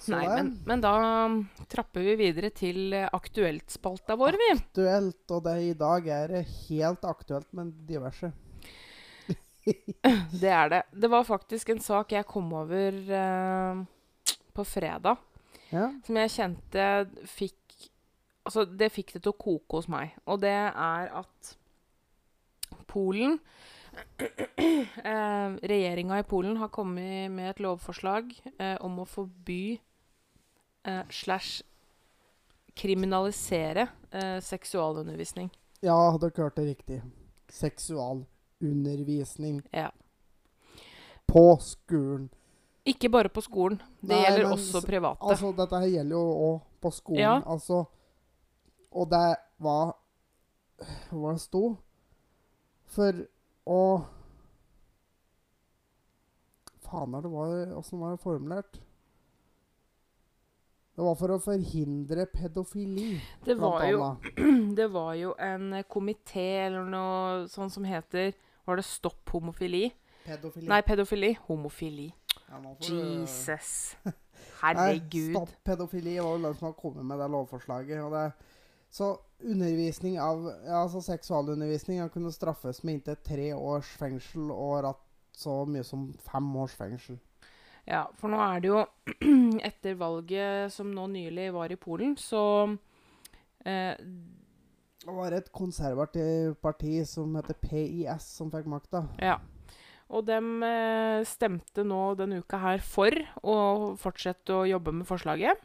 Så 0.01 0.15
Nei, 0.15 0.25
men, 0.25 0.47
men 0.65 0.81
da 0.81 0.91
um, 1.27 1.35
trapper 1.69 2.01
vi 2.01 2.15
videre 2.17 2.49
til 2.57 2.93
eh, 2.97 3.05
aktuelt-spalta 3.13 4.15
vår, 4.17 4.37
vi. 4.39 4.47
aktuelt, 4.57 5.19
og 5.29 5.43
det, 5.45 5.53
i 5.69 5.75
dag 5.77 6.07
er 6.09 6.33
helt 6.41 7.05
aktuelt 7.05 7.45
men 7.53 7.69
diverse. 7.85 8.31
Det 10.41 10.49
er 10.49 10.69
det. 10.73 10.81
Det 10.91 11.09
var 11.11 11.23
faktisk 11.27 11.69
en 11.69 11.79
sak 11.83 12.11
jeg 12.15 12.25
kom 12.29 12.47
over 12.57 12.95
eh, 13.21 13.81
på 14.57 14.65
fredag, 14.65 15.17
Ja. 15.71 15.89
som 16.05 16.17
jeg 16.17 16.33
kjente 16.37 16.87
fikk 17.29 17.57
Altså, 18.41 18.63
det 18.65 18.87
fikk 18.89 19.11
det 19.13 19.19
til 19.21 19.35
å 19.35 19.37
koke 19.37 19.77
hos 19.77 19.85
meg. 19.87 20.15
Og 20.25 20.39
det 20.41 20.49
er 20.49 21.11
at 21.13 21.51
Polen 22.89 23.35
eh, 24.17 25.49
Regjeringa 25.69 26.17
i 26.17 26.25
Polen 26.25 26.57
har 26.57 26.71
kommet 26.73 27.29
med 27.29 27.51
et 27.51 27.61
lovforslag 27.61 28.31
eh, 28.57 28.77
om 28.81 28.97
å 29.03 29.05
forby 29.05 29.77
eh, 30.89 31.03
slash 31.13 31.61
kriminalisere 32.81 33.85
eh, 34.09 34.39
seksualundervisning. 34.41 35.51
ja, 35.85 35.99
dere 36.17 36.33
hørte 36.47 36.65
riktig. 36.65 37.01
Seksualundervisning 38.61 39.61
Ja. 39.73 39.91
på 41.27 41.57
skolen. 41.59 42.29
Ikke 42.85 43.09
bare 43.09 43.29
på 43.29 43.41
skolen. 43.41 43.81
Det 44.01 44.09
Nei, 44.09 44.23
gjelder 44.25 44.43
men 44.43 44.53
også 44.53 44.85
private. 44.85 45.21
Altså, 45.21 45.51
dette 45.57 45.79
her 45.79 45.87
gjelder 45.87 46.15
jo 46.15 46.53
òg 46.53 46.61
på 46.81 46.91
skolen. 46.91 47.19
Ja. 47.21 47.41
Altså 47.45 47.85
Og 48.93 49.09
det 49.09 49.35
var 49.59 49.95
Hva 51.11 51.31
det 51.33 51.41
sto? 51.41 51.77
For 52.85 53.13
å 53.67 54.03
Faen 56.81 57.13
er 57.15 57.21
det 57.21 57.31
var 57.31 57.77
Åssen 57.77 57.99
var 57.99 58.11
det 58.11 58.19
formulert? 58.19 58.79
Det 60.95 61.03
var 61.05 61.15
for 61.15 61.31
å 61.31 61.39
forhindre 61.39 62.25
pedofili, 62.25 63.21
det, 63.45 63.55
var 63.57 63.85
jo, 63.87 64.17
det 64.75 64.87
var 64.91 65.13
jo 65.15 65.33
en 65.39 65.83
komité 65.87 66.65
eller 66.65 66.83
noe 66.83 67.47
sånn 67.47 67.69
som 67.71 67.83
heter 67.87 68.33
Var 68.65 68.79
det 68.79 68.85
Stopp 68.85 69.29
homofili? 69.33 69.89
Pedofili. 70.25 70.67
Nei, 70.69 70.81
pedofili. 70.85 71.31
Homofili. 71.47 72.11
Ja, 72.49 72.59
Jesus. 72.81 73.95
Nei, 74.05 74.13
Herregud. 74.61 75.31
Stopp 75.33 75.53
pedofili 75.65 76.19
var 76.19 76.37
jo 76.37 76.43
den 76.45 76.57
som 76.57 76.69
har 76.69 76.77
kommet 76.77 77.05
med 77.05 77.19
det 77.19 77.29
lovforslaget. 77.33 78.03
Og 78.05 78.13
det, 78.13 78.25
så 78.91 79.13
undervisning 79.41 80.19
av 80.21 80.45
altså 80.67 81.01
seksualundervisning 81.01 82.01
har 82.01 82.11
kunnet 82.13 82.35
straffes 82.35 82.83
med 82.83 82.99
inntil 82.99 83.17
tre 83.25 83.51
års 83.57 83.89
fengsel 83.97 84.51
og 84.53 84.81
ratt 84.85 85.07
så 85.37 85.61
mye 85.65 85.83
som 85.87 86.09
fem 86.27 86.49
års 86.59 86.75
fengsel. 86.77 87.17
Ja, 87.87 88.03
for 88.19 88.29
nå 88.29 88.37
er 88.43 88.61
det 88.61 88.69
jo 88.69 88.81
Etter 89.69 89.95
valget 89.97 90.73
som 90.73 90.91
nå 90.93 91.07
nylig 91.09 91.47
var 91.55 91.71
i 91.73 91.79
Polen, 91.81 92.13
så 92.19 92.43
eh, 93.65 93.95
Det 95.01 95.13
var 95.17 95.33
et 95.33 95.47
konservativt 95.55 96.59
parti 96.61 96.99
som 97.09 97.33
heter 97.39 97.57
PIS, 97.57 98.27
som 98.37 98.51
fikk 98.53 98.67
makta. 98.69 99.05
Ja. 99.21 99.39
Og 100.11 100.25
de 100.27 100.37
eh, 100.67 101.23
stemte 101.25 101.85
nå 101.87 102.01
denne 102.19 102.41
uka 102.43 102.59
her 102.61 102.81
for 102.83 103.15
å 103.41 103.57
fortsette 103.97 104.53
å 104.53 104.67
jobbe 104.67 104.91
med 104.93 105.07
forslaget. 105.09 105.57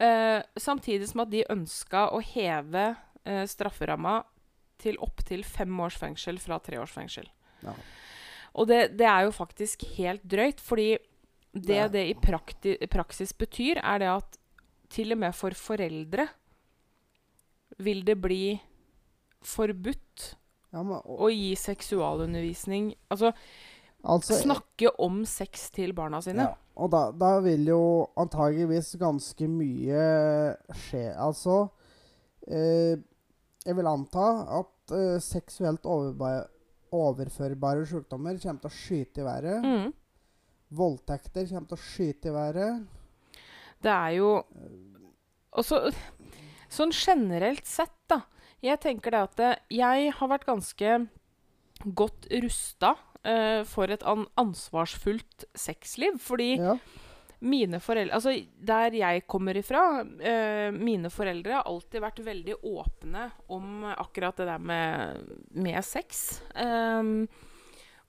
Eh, 0.00 0.42
samtidig 0.60 1.08
som 1.08 1.22
at 1.24 1.30
de 1.32 1.44
ønska 1.48 2.08
å 2.12 2.20
heve 2.20 2.88
eh, 3.24 3.44
strafferamma 3.48 4.18
til 4.82 4.98
opptil 5.00 5.44
fem 5.46 5.72
års 5.80 5.96
fengsel 5.96 6.36
fra 6.42 6.58
tre 6.60 6.76
års 6.82 6.92
fengsel. 6.92 7.30
Ja. 7.64 7.72
Og 8.58 8.68
det, 8.68 8.82
det 8.98 9.06
er 9.08 9.24
jo 9.24 9.32
faktisk 9.38 9.86
helt 9.96 10.24
drøyt, 10.28 10.60
fordi 10.60 10.96
det 11.56 11.62
Det 11.64 11.76
er- 11.78 11.88
det 11.88 12.80
i 12.82 12.86
praksis 12.92 13.32
betyr, 13.32 13.78
er 13.82 13.98
det 14.02 14.08
at 14.12 14.36
til 14.92 15.12
og 15.12 15.18
med 15.18 15.32
for 15.34 15.50
foreldre 15.56 16.26
vil 17.82 18.02
det 18.06 18.16
bli 18.20 18.56
forbudt 19.44 20.32
Ja, 20.74 20.82
men, 20.82 20.98
og, 20.98 21.26
å 21.26 21.28
gi 21.30 21.54
seksualundervisning 21.58 22.90
Altså 23.12 23.32
altså, 24.06 24.38
snakke 24.40 24.90
om 25.02 25.22
sex 25.28 25.68
til 25.74 25.94
barna 25.96 26.20
sine. 26.24 26.48
Ja, 26.48 26.54
og 26.78 26.90
da, 26.92 27.08
da 27.16 27.36
vil 27.44 27.66
jo 27.70 27.82
antageligvis 28.18 28.94
ganske 29.00 29.48
mye 29.50 30.06
skje. 30.86 31.06
Altså 31.12 31.66
eh, 32.46 32.96
Jeg 33.66 33.78
vil 33.78 33.90
anta 33.90 34.26
at 34.60 34.96
eh, 34.96 35.22
seksuelt 35.22 35.86
overførbare 35.86 37.86
sykdommer 37.88 38.38
kommer 38.42 38.62
til 38.62 38.70
å 38.70 38.76
skyte 38.76 39.22
i 39.22 39.26
været. 39.26 39.64
Mm. 39.64 39.88
Voldtekter 40.76 41.48
kommer 41.50 41.70
til 41.70 41.78
å 41.78 41.86
skyte 41.86 42.30
i 42.30 42.36
været. 42.36 42.86
Det 43.82 43.92
er 43.92 44.12
jo 44.16 44.30
også, 45.56 45.86
Sånn 46.76 46.92
generelt 46.92 47.64
sett, 47.68 47.94
da. 48.10 48.22
Jeg 48.64 48.80
tenker 48.82 49.14
det 49.14 49.22
at 49.26 49.64
jeg 49.72 50.12
har 50.18 50.28
vært 50.32 50.46
ganske 50.48 50.94
godt 51.96 52.28
rusta 52.42 52.94
uh, 53.26 53.62
for 53.68 53.92
et 53.92 54.04
ansvarsfullt 54.06 55.44
sexliv. 55.56 56.16
Fordi 56.22 56.56
Ja. 56.58 56.76
mine 57.40 57.80
foreldre 57.84 58.14
Altså, 58.16 58.32
der 58.64 58.94
jeg 58.96 59.26
kommer 59.28 59.54
ifra 59.60 59.82
uh, 60.02 60.70
Mine 60.72 61.10
foreldre 61.12 61.58
har 61.58 61.66
alltid 61.68 62.00
vært 62.00 62.22
veldig 62.24 62.56
åpne 62.64 63.26
om 63.52 63.84
akkurat 63.92 64.36
det 64.40 64.46
der 64.48 64.58
med, 64.58 65.26
med 65.52 65.84
sex. 65.84 66.40
Um, 66.56 67.28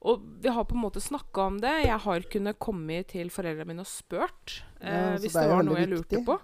og 0.00 0.22
vi 0.42 0.48
har 0.54 0.64
på 0.64 0.76
en 0.76 0.84
måte 0.84 1.00
snakka 1.02 1.46
om 1.50 1.56
det. 1.60 1.72
Jeg 1.84 1.98
har 2.04 2.20
kunnet 2.30 2.58
komme 2.62 3.02
til 3.10 3.30
foreldrene 3.34 3.66
mine 3.72 3.82
og 3.84 3.90
spurt 3.90 4.62
uh, 4.82 4.86
Ja, 4.88 5.16
hvis 5.18 5.32
det 5.34 5.42
det 5.44 5.50
var 5.52 5.66
noe 5.66 5.80
jeg 5.82 5.90
lurte 5.92 6.16
viktig. 6.16 6.24
på. 6.26 6.38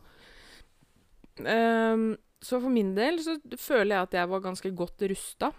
Ehm, 1.40 2.14
så 2.44 2.60
for 2.60 2.72
min 2.72 2.92
del 2.96 3.18
så 3.24 3.38
føler 3.58 3.96
jeg 3.96 4.02
at 4.08 4.16
jeg 4.20 4.30
var 4.30 4.44
ganske 4.44 4.70
godt 4.76 5.06
rusta. 5.10 5.50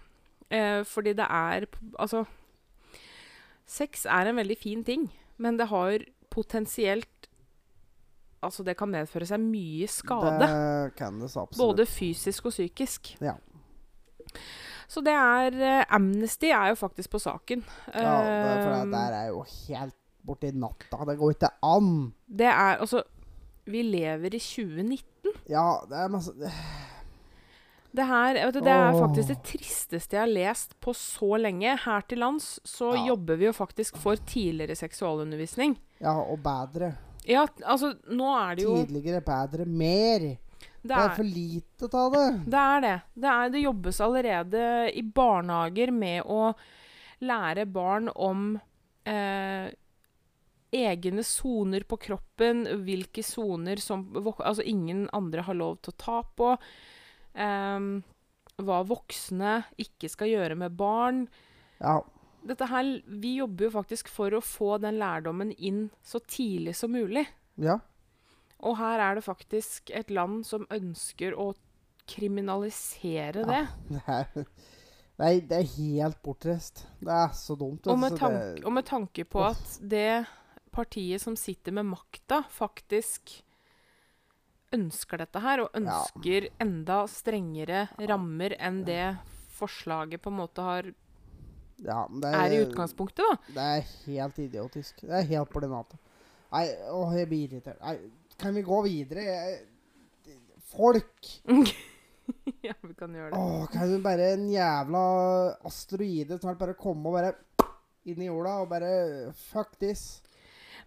Uh, 0.46 0.84
fordi 0.86 1.10
det 1.18 1.24
er 1.26 1.64
Altså 1.98 2.20
Sex 3.66 4.04
er 4.06 4.28
en 4.30 4.36
veldig 4.36 4.56
fin 4.60 4.84
ting, 4.84 5.08
men 5.42 5.58
det 5.58 5.66
har 5.66 6.04
potensielt 6.30 7.26
Altså, 8.44 8.62
det 8.62 8.76
kan 8.78 8.90
medføre 8.92 9.26
seg 9.26 9.40
mye 9.42 9.88
skade. 9.90 10.36
Det 10.38 10.94
kan 10.94 11.16
det 11.18 11.30
så 11.32 11.40
absolutt. 11.42 11.58
Både 11.58 11.86
fysisk 11.88 12.46
og 12.46 12.52
psykisk. 12.52 13.16
Ja. 13.24 13.32
Så 14.86 15.02
det 15.02 15.14
er 15.16 15.56
uh, 15.56 15.96
Amnesty 15.96 16.52
er 16.52 16.68
jo 16.70 16.76
faktisk 16.78 17.10
på 17.10 17.18
saken. 17.18 17.64
Ja, 17.90 18.12
det, 18.22 18.62
for 18.62 18.70
det 18.70 18.82
Ehm, 18.84 18.92
der 18.92 19.16
er 19.18 19.26
jo 19.32 19.42
helt 19.42 19.96
borti 20.26 20.52
natta. 20.54 21.00
Det 21.08 21.18
går 21.18 21.34
ikke 21.34 21.50
an. 21.62 22.12
det 22.28 22.46
er 22.46 22.76
Altså, 22.76 23.02
vi 23.66 23.82
lever 23.82 24.34
i 24.34 24.40
2019. 24.42 25.32
Ja, 25.50 25.66
det 25.90 25.96
er 26.04 26.08
masse 26.12 26.32
Det 27.96 28.04
her, 28.04 28.34
vet 28.36 28.54
du, 28.54 28.60
det 28.60 28.72
er 28.76 28.92
faktisk 28.98 29.28
det 29.32 29.38
tristeste 29.48 30.16
jeg 30.18 30.20
har 30.26 30.32
lest 30.32 30.74
på 30.84 30.92
så 30.94 31.38
lenge. 31.40 31.76
Her 31.84 32.00
til 32.08 32.18
lands 32.20 32.58
så 32.68 32.90
Ja. 32.94 33.06
jobber 33.12 33.36
vi 33.40 33.46
jo 33.48 33.52
faktisk 33.56 33.96
for 33.96 34.16
tidligere 34.16 34.76
seksualundervisning. 34.76 35.76
Ja, 36.00 36.12
og 36.20 36.42
bedre. 36.44 36.92
Ja, 37.26 37.46
altså, 37.64 37.94
nå 38.12 38.28
er 38.38 38.54
det 38.56 38.64
jo 38.66 38.74
Tidligere, 38.84 39.20
bedre, 39.24 39.64
mer. 39.64 40.18
Det 40.20 40.38
Det 40.84 40.92
er 40.94 41.08
er, 41.08 41.14
for 41.16 41.24
lite 41.24 41.88
av 41.98 42.12
det. 42.12 42.44
det 42.44 42.60
er 42.60 42.80
det. 42.84 43.00
Det, 43.16 43.30
er, 43.32 43.48
det 43.50 43.62
jobbes 43.64 44.00
allerede 44.00 44.92
i 44.94 45.02
barnehager 45.02 45.90
med 45.90 46.22
å 46.26 46.54
lære 47.22 47.64
barn 47.66 48.08
om 48.14 48.60
eh, 49.06 49.70
egne 50.74 51.22
soner 51.26 51.86
på 51.88 51.98
kroppen, 52.02 52.64
hvilke 52.86 53.22
soner 53.24 53.80
som 53.82 54.08
altså 54.16 54.64
ingen 54.66 55.06
andre 55.16 55.44
har 55.46 55.58
lov 55.58 55.78
til 55.80 55.94
å 55.94 56.00
ta 56.00 56.18
på. 56.36 56.52
Um, 57.36 57.90
hva 58.56 58.80
voksne 58.88 59.58
ikke 59.80 60.08
skal 60.08 60.32
gjøre 60.32 60.56
med 60.58 60.76
barn. 60.78 61.26
Ja. 61.78 62.00
Dette 62.46 62.68
her, 62.70 62.88
vi 63.06 63.36
jobber 63.40 63.68
jo 63.68 63.74
faktisk 63.74 64.08
for 64.12 64.34
å 64.36 64.44
få 64.44 64.76
den 64.82 64.98
lærdommen 65.00 65.52
inn 65.56 65.88
så 66.06 66.22
tidlig 66.24 66.76
som 66.78 66.94
mulig. 66.96 67.26
ja. 67.60 67.80
Og 68.64 68.78
her 68.78 69.02
er 69.04 69.18
det 69.18 69.26
faktisk 69.26 69.90
et 69.92 70.08
land 70.10 70.46
som 70.48 70.62
ønsker 70.72 71.34
å 71.36 71.50
kriminalisere 72.08 73.44
det. 73.44 73.62
Det 75.16 75.24
er, 75.24 75.24
nei, 75.24 75.34
det 75.48 75.58
er 75.58 75.68
helt 75.76 76.18
bortreist. 76.24 76.82
Det 77.00 77.12
er 77.12 77.30
så 77.36 77.54
dumt. 77.56 77.86
Og 77.88 77.98
med, 78.00 78.16
tanke, 78.20 78.64
og 78.64 78.72
med 78.76 78.84
tanke 78.88 79.24
på 79.28 79.44
at 79.44 79.76
det 79.80 80.24
partiet 80.76 81.22
som 81.22 81.36
sitter 81.40 81.72
med 81.76 81.88
makta, 81.88 82.42
faktisk 82.52 83.38
ønsker 84.76 85.22
dette 85.22 85.40
her, 85.40 85.62
og 85.64 85.70
Ja. 85.72 85.80
ønsker 85.80 86.48
enda 86.60 87.06
strengere 87.08 87.88
rammer 88.08 88.56
enn 88.58 88.84
det 88.84 89.16
forslaget 89.56 90.20
på 90.22 90.30
en 90.32 90.40
måte 90.42 90.62
har, 90.62 90.92
Ja, 91.78 92.06
det 92.08 92.24
er 92.32 92.52
i 92.54 92.64
utgangspunktet, 92.64 93.20
da. 93.20 93.36
Det 93.52 93.62
er 93.62 93.82
helt 94.06 94.38
idiotisk. 94.38 95.02
Det 95.02 95.10
er 95.12 95.26
helt 95.28 95.50
natta. 95.68 95.98
Nei, 96.50 96.68
åh, 96.88 97.10
jeg 97.12 97.28
blir 97.28 97.48
irritert. 97.50 97.80
Nei, 97.82 97.98
kan 98.38 98.54
vi 98.54 98.62
gå 98.62 98.78
videre? 98.86 99.24
Jeg, 99.26 99.66
folk! 100.72 101.26
ja, 102.64 102.72
vi 102.82 102.94
kan 102.94 103.12
gjøre 103.12 103.30
det. 103.30 103.38
Åh, 103.38 103.66
kan 103.70 103.92
du 103.92 104.00
bare 104.00 104.32
en 104.32 104.48
jævla 104.48 105.02
asteroide 105.68 106.38
snart 106.40 106.58
bare 106.58 106.74
komme 106.74 107.06
og 107.10 107.18
bare 107.18 107.34
inn 108.06 108.22
i 108.22 108.30
jorda 108.30 108.56
og 108.62 108.70
bare 108.70 109.32
Fuck 109.34 109.76
this. 109.78 110.22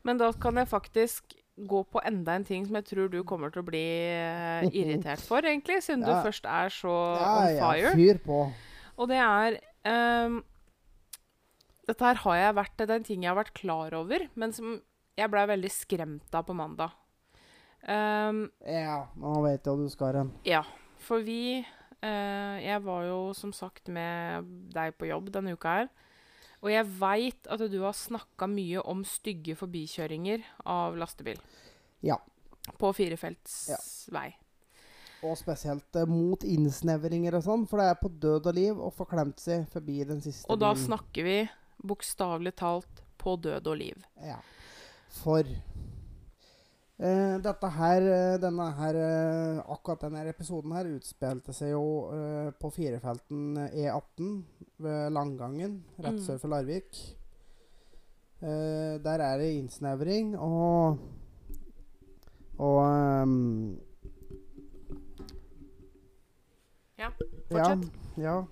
Men 0.08 0.18
da 0.22 0.32
kan 0.34 0.56
jeg 0.56 0.68
faktisk 0.72 1.36
gå 1.70 1.82
på 1.92 2.00
enda 2.08 2.38
en 2.40 2.46
ting 2.48 2.64
som 2.66 2.76
jeg 2.80 2.86
tror 2.88 3.10
du 3.12 3.18
kommer 3.28 3.52
til 3.52 3.60
å 3.64 3.68
bli 3.68 3.82
eh, 3.84 4.68
irritert 4.72 5.20
for, 5.28 5.44
egentlig, 5.44 5.82
siden 5.84 6.06
Ja. 6.08 6.22
du 6.22 6.30
først 6.30 6.46
er 6.48 6.70
så 6.72 6.94
Ja, 7.20 7.34
on 7.42 7.50
ja, 7.56 7.72
fire. 7.74 7.92
fyr 8.00 8.22
på. 8.24 8.38
Og 9.00 9.10
det 9.12 9.18
er 9.20 9.58
um, 10.26 10.40
Dette 11.90 12.06
her 12.06 12.16
har 12.24 12.36
jeg 12.38 12.56
vært 12.56 12.78
Det 12.78 12.90
er 12.90 12.96
en 13.00 13.04
ting 13.08 13.24
jeg 13.24 13.32
har 13.32 13.40
vært 13.40 13.54
klar 13.58 13.94
over, 13.98 14.28
men 14.36 14.52
som 14.56 14.78
jeg 15.20 15.32
blei 15.34 15.46
veldig 15.50 15.72
skremt 15.74 16.36
av 16.38 16.46
på 16.48 16.56
mandag. 16.56 16.92
Um, 17.84 18.46
Ja, 18.64 19.06
nå 19.20 19.42
vet 19.44 19.64
jeg 19.66 19.74
hva 19.74 19.84
du 19.84 19.90
skal 19.92 20.16
hen. 20.20 20.32
ja, 20.48 20.64
for 21.00 21.24
vi 21.24 21.60
uh, 21.60 22.56
Jeg 22.60 22.84
var 22.86 23.04
jo 23.08 23.20
som 23.36 23.52
sagt 23.56 23.88
med 23.92 24.48
deg 24.76 24.96
på 25.00 25.08
jobb 25.12 25.32
denne 25.36 25.56
uka 25.56 25.76
her. 25.82 25.90
Og 26.60 26.72
jeg 26.74 26.86
veit 27.00 27.48
at 27.48 27.62
du 27.72 27.78
har 27.86 27.96
snakka 27.96 28.48
mye 28.52 28.82
om 28.84 29.06
stygge 29.08 29.56
forbikjøringer 29.60 30.44
av 30.68 30.98
lastebil. 31.00 31.40
Ja. 32.04 32.18
På 32.80 32.92
firefelts 32.94 34.08
vei. 34.12 34.28
Og 35.24 35.36
spesielt 35.40 35.96
eh, 36.00 36.08
mot 36.08 36.44
innsnevringer 36.48 37.36
og 37.40 37.44
sånn, 37.44 37.66
for 37.68 37.82
det 37.82 37.88
er 37.92 37.98
på 38.00 38.12
død 38.12 38.52
og 38.52 38.56
liv 38.56 38.78
å 38.80 38.92
få 38.96 39.08
klemt 39.10 39.40
seg 39.44 39.66
forbi 39.72 39.98
den 40.08 40.22
siste 40.24 40.48
Og 40.52 40.60
da 40.62 40.74
bilen. 40.74 40.86
snakker 40.86 41.28
vi 41.28 41.38
bokstavelig 41.84 42.54
talt 42.60 43.02
på 43.20 43.36
død 43.40 43.68
og 43.68 43.80
liv. 43.80 44.06
Ja. 44.24 44.38
For 45.20 45.44
dette 47.00 47.70
her, 47.78 48.02
eh, 48.12 48.38
denne 48.44 48.66
her 48.76 48.96
eh, 49.00 49.60
Akkurat 49.72 50.02
denne 50.04 50.26
episoden 50.28 50.74
her 50.76 50.90
utspilte 50.98 51.54
seg 51.56 51.72
jo 51.72 51.84
uh, 52.12 52.50
på 52.60 52.72
firefelten 52.76 53.56
E18 53.72 54.34
ved 54.84 55.14
Langgangen, 55.16 55.78
rett 55.98 56.18
Mm. 56.18 56.26
sør 56.26 56.38
for 56.42 56.52
Larvik. 56.52 57.00
Uh, 58.42 59.00
der 59.04 59.20
er 59.24 59.38
det 59.38 59.54
innsnevring 59.60 60.36
og 60.40 60.98
Og 62.60 62.84
um, 63.24 63.80
Ja, 67.00 67.08
Ja, 67.08 67.64
fortsett. 67.64 67.92
ja. 68.18 68.44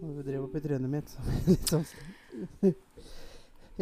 Du 0.00 0.22
driver 0.22 0.44
opp 0.46 0.54
i 0.56 0.60
trynet 0.64 0.88
mitt. 0.90 1.12
litt 1.48 1.68
sånn. 1.68 1.84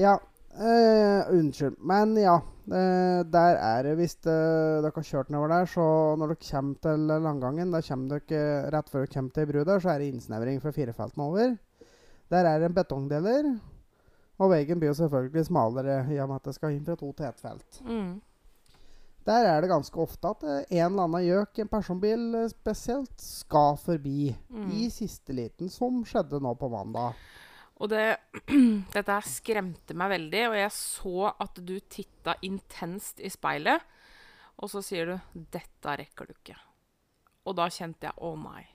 ja. 0.04 0.16
Eh, 0.58 1.30
unnskyld. 1.32 1.76
Men 1.78 2.16
ja. 2.18 2.36
eh, 2.66 3.22
der 3.30 3.58
er 3.60 3.82
det 3.86 3.94
Hvis 4.00 4.16
eh, 4.24 4.82
dere 4.82 4.92
har 4.94 5.06
kjørt 5.06 5.30
nedover 5.30 5.52
der, 5.54 5.70
så 5.70 5.86
når 6.18 6.34
dere 6.34 6.50
kommer 6.50 6.82
til 6.86 7.06
Langgangen, 7.28 7.72
da 7.72 7.80
kommer 7.84 8.20
dere 8.28 8.70
rett 8.74 8.90
før 8.92 9.04
dere 9.04 9.14
kommer 9.14 9.36
til 9.36 9.46
bru 9.52 9.64
der, 9.64 9.80
så 9.80 9.92
er 9.94 9.98
det 10.02 10.12
innsnevring 10.12 10.60
fra 10.62 10.72
firefeltene 10.76 11.24
over. 11.30 11.56
Der 12.30 12.44
er 12.50 12.58
det 12.58 12.70
en 12.70 12.78
betongdeler. 12.78 13.50
Og 14.36 14.50
veien 14.52 14.80
blir 14.80 14.90
jo 14.90 14.98
selvfølgelig 14.98 15.46
smalere 15.48 16.00
i 16.12 16.18
og 16.20 16.28
med 16.28 16.42
at 16.42 16.48
det 16.50 16.56
skal 16.58 16.74
inn 16.74 16.84
fra 16.84 16.96
to 17.00 17.12
til 17.16 17.24
ett 17.28 17.38
felt. 17.40 17.78
Mm. 17.86 18.16
Der 19.26 19.46
er 19.48 19.60
det 19.64 19.70
ganske 19.72 19.98
ofte 19.98 20.28
at 20.28 20.44
en 20.46 20.92
eller 20.92 21.06
annen 21.06 21.24
gjøk, 21.24 21.58
en 21.58 21.70
personbil 21.72 22.36
spesielt, 22.52 23.16
skal 23.18 23.78
forbi 23.80 24.36
Mm. 24.50 24.68
i 24.76 24.90
siste 24.90 25.32
liten, 25.34 25.68
som 25.68 26.04
skjedde 26.04 26.38
nå 26.40 26.52
på 26.54 26.68
mandag. 26.70 27.16
Og 27.76 27.90
det, 27.92 28.04
dette 28.94 29.12
her 29.12 29.28
skremte 29.28 29.96
meg 29.98 30.14
veldig, 30.14 30.42
og 30.50 30.56
jeg 30.56 30.72
så 30.72 31.32
at 31.32 31.60
du 31.60 31.76
titta 31.92 32.36
intenst 32.46 33.20
i 33.20 33.30
speilet. 33.32 33.84
Og 34.56 34.72
så 34.72 34.80
sier 34.80 35.10
du 35.10 35.16
'Dette 35.52 35.98
rekker 36.00 36.28
du 36.28 36.32
ikke'. 36.32 36.56
Og 37.44 37.56
da 37.58 37.68
kjente 37.68 38.08
jeg 38.08 38.16
'Å 38.16 38.32
nei'. 38.40 38.66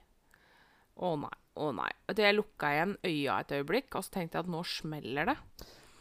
Å 1.01 1.15
nei. 1.17 1.37
Å 1.57 1.71
nei. 1.75 1.89
Jeg 2.15 2.35
lukka 2.37 2.69
igjen 2.71 2.93
øya 3.03 3.39
et 3.41 3.53
øyeblikk, 3.57 3.95
og 3.95 4.05
så 4.05 4.13
tenkte 4.13 4.37
jeg 4.37 4.45
at 4.45 4.51
nå 4.53 4.61
smeller 4.63 5.31
det. 5.31 5.37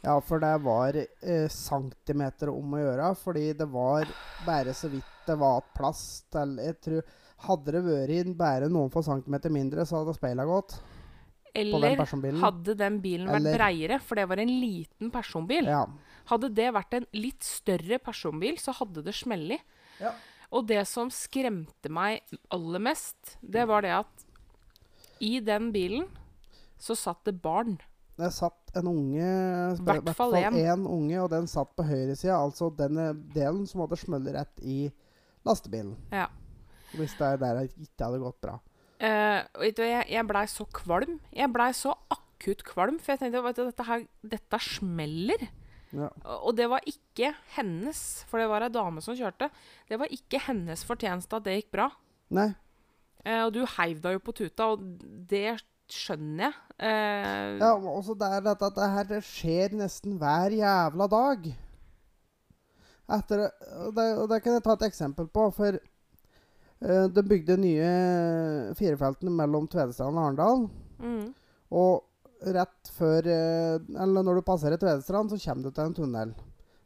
Ja, 0.04 0.14
for 0.20 0.40
det 0.40 0.52
var 0.64 0.96
eh, 0.96 1.48
centimeter 1.48 2.52
om 2.52 2.76
å 2.76 2.80
gjøre, 2.80 3.08
fordi 3.16 3.50
det 3.56 3.66
var 3.72 4.08
bare 4.46 4.72
så 4.76 4.88
vidt 4.92 5.26
det 5.26 5.36
var 5.40 5.66
plass 5.76 6.24
til 6.32 6.56
Jeg 6.58 6.78
tror 6.84 7.02
Hadde 7.40 7.72
det 7.72 7.80
vært 7.86 8.32
bare 8.36 8.68
noen 8.68 8.90
få 8.92 9.00
centimeter 9.00 9.48
mindre, 9.48 9.86
så 9.88 10.02
hadde 10.02 10.12
speila 10.12 10.44
gått 10.44 10.74
på 11.54 11.80
den 11.82 12.30
Eller 12.30 12.40
hadde 12.40 12.74
den 12.78 13.00
bilen 13.02 13.28
vært 13.28 13.40
Eller- 13.40 13.58
breiere, 13.58 14.00
for 14.00 14.14
det 14.16 14.28
var 14.28 14.38
en 14.38 14.48
liten 14.60 15.10
personbil. 15.10 15.64
Ja. 15.64 15.86
Hadde 16.30 16.54
det 16.54 16.72
vært 16.74 16.94
en 16.94 17.06
litt 17.12 17.42
større 17.42 17.98
personbil, 17.98 18.56
så 18.58 18.72
hadde 18.72 19.02
det 19.04 19.14
smellet. 19.14 19.60
Ja. 20.00 20.12
Og 20.52 20.66
det 20.66 20.86
som 20.88 21.10
skremte 21.10 21.90
meg 21.90 22.22
aller 22.50 22.78
mest, 22.82 23.36
det 23.42 23.66
var 23.68 23.82
det 23.82 23.90
at 23.90 24.26
i 25.20 25.38
den 25.40 25.70
bilen 25.72 26.08
så 26.78 26.96
satt 26.96 27.24
det 27.24 27.40
barn. 27.42 27.78
Det 28.16 28.32
satt 28.32 28.72
en 28.76 28.86
unge 28.86 29.24
I 29.24 29.82
Hvert 29.82 30.14
fall 30.16 30.32
én 30.32 30.86
unge, 30.86 31.22
og 31.22 31.30
den 31.30 31.46
satt 31.46 31.74
på 31.76 31.84
høyresida, 31.86 32.36
altså 32.36 32.70
den 32.76 32.98
delen 33.32 33.66
som 33.66 33.80
hadde 33.80 33.96
smelt 34.00 34.28
rett 34.34 34.60
i 34.62 34.90
lastebilen. 35.46 35.96
Ja. 36.12 36.26
Hvis 36.92 37.16
det 37.18 37.26
er 37.26 37.36
der 37.40 37.60
det 37.60 37.70
ikke 37.78 38.04
hadde 38.08 38.20
gått 38.22 38.40
bra. 38.42 38.58
Eh, 39.00 39.38
og 39.56 39.80
jeg 39.80 40.04
jeg 40.12 40.26
blei 40.28 40.44
så 40.50 40.66
kvalm. 40.76 41.16
Jeg 41.32 41.52
blei 41.52 41.70
så 41.76 41.94
akutt 42.12 42.64
kvalm, 42.68 42.98
for 43.00 43.14
jeg 43.14 43.22
tenkte 43.22 43.42
at 43.48 43.60
dette, 43.62 43.86
her, 43.88 44.04
dette 44.36 44.60
smeller. 44.64 45.48
Ja. 45.90 46.10
Og 46.44 46.54
det 46.58 46.68
var 46.70 46.84
ikke 46.86 47.32
hennes, 47.56 48.00
for 48.30 48.42
det 48.42 48.50
var 48.50 48.66
ei 48.66 48.72
dame 48.72 49.02
som 49.02 49.16
kjørte. 49.18 49.50
Det 49.88 49.98
var 49.98 50.12
ikke 50.12 50.42
hennes 50.46 50.84
fortjeneste 50.86 51.40
at 51.40 51.46
det 51.46 51.56
gikk 51.58 51.72
bra. 51.78 51.88
Nei. 52.36 52.52
Uh, 53.24 53.46
og 53.48 53.54
du 53.56 53.64
heiv 53.76 53.98
deg 54.04 54.16
jo 54.16 54.22
på 54.24 54.36
tuta, 54.36 54.70
og 54.72 54.84
det 55.28 55.58
skjønner 55.90 56.46
jeg. 56.46 56.60
Uh, 56.80 57.56
Ja, 57.60 57.72
og 57.74 57.88
også 57.98 58.14
det 58.20 58.30
er 58.36 58.46
dette 58.46 58.70
at 58.70 58.78
det 58.78 58.92
her 58.94 59.26
skjer 59.26 59.74
nesten 59.80 60.20
hver 60.20 60.54
jævla 60.54 61.08
dag. 61.10 61.50
Etter, 63.10 63.48
og 63.82 63.94
det, 63.96 64.06
og 64.22 64.28
det 64.30 64.38
kan 64.44 64.54
jeg 64.54 64.64
ta 64.64 64.76
et 64.76 64.86
eksempel 64.86 65.26
på, 65.34 65.48
for 65.56 65.80
de 66.80 67.22
bygde 67.28 67.58
nye 67.60 67.88
firefeltene 68.78 69.32
mellom 69.36 69.66
Tvedestrand 69.68 70.16
og 70.16 70.24
Arendal. 70.24 70.62
mm, 71.02 71.26
Og 71.76 72.06
rett 72.40 72.92
før 72.96 73.26
eh, 73.28 73.82
Eller 74.00 74.24
når 74.24 74.40
du 74.40 74.46
passerer 74.46 74.80
Tvedestrand, 74.80 75.30
så 75.30 75.40
kommer 75.44 75.68
du 75.68 75.70
til 75.70 75.84
en 75.84 75.94
tunnel. 75.94 76.32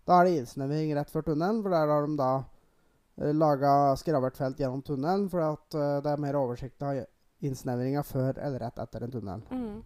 Da 0.05 0.19
er 0.19 0.29
det 0.29 0.41
innsnevring 0.41 0.93
rett 0.99 1.11
før 1.13 1.25
tunnelen, 1.31 1.63
for 1.65 1.73
der 1.73 1.89
har 1.89 2.05
de 2.05 2.17
da 2.19 2.33
uh, 2.43 3.31
laga 3.33 3.71
skravertfelt 3.97 4.59
gjennom 4.61 4.83
tunnelen, 4.85 5.31
for 5.33 5.41
at 5.47 5.77
uh, 5.79 6.03
det 6.05 6.11
er 6.13 6.21
mer 6.21 6.37
oversikt 6.37 6.85
av 6.85 7.01
innsnevringa 7.45 8.03
før 8.05 8.37
eller 8.37 8.67
rett 8.67 8.83
etter 8.85 9.07
en 9.07 9.15
tunnel. 9.15 9.45
mm. 9.51 9.83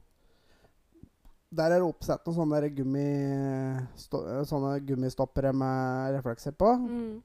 Der 1.49 1.73
er 1.73 1.81
det 1.81 1.87
oppsett 1.87 2.27
noen 2.27 2.37
sånne, 2.37 2.59
gummi, 2.77 3.05
eh, 4.05 4.43
sånne 4.45 4.75
gummistoppere 4.85 5.49
med 5.57 6.19
reflekser 6.19 6.53
på. 6.53 6.75
Mm. 6.83 7.23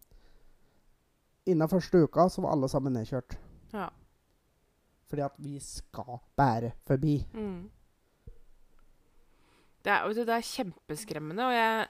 Innen 1.50 1.70
første 1.70 2.06
uka 2.06 2.28
så 2.32 2.44
var 2.44 2.56
alle 2.56 2.70
sammen 2.72 2.96
nedkjørt. 2.96 3.38
Ja. 3.74 3.90
Fordi 5.10 5.26
at 5.26 5.36
vi 5.44 5.60
skal 5.60 6.22
bære 6.38 6.72
forbi. 6.88 7.18
Mm. 7.34 7.70
Det, 9.84 9.92
er, 9.92 10.14
det 10.14 10.30
er 10.30 10.50
kjempeskremmende, 10.54 11.46
og 11.46 11.54
jeg 11.54 11.88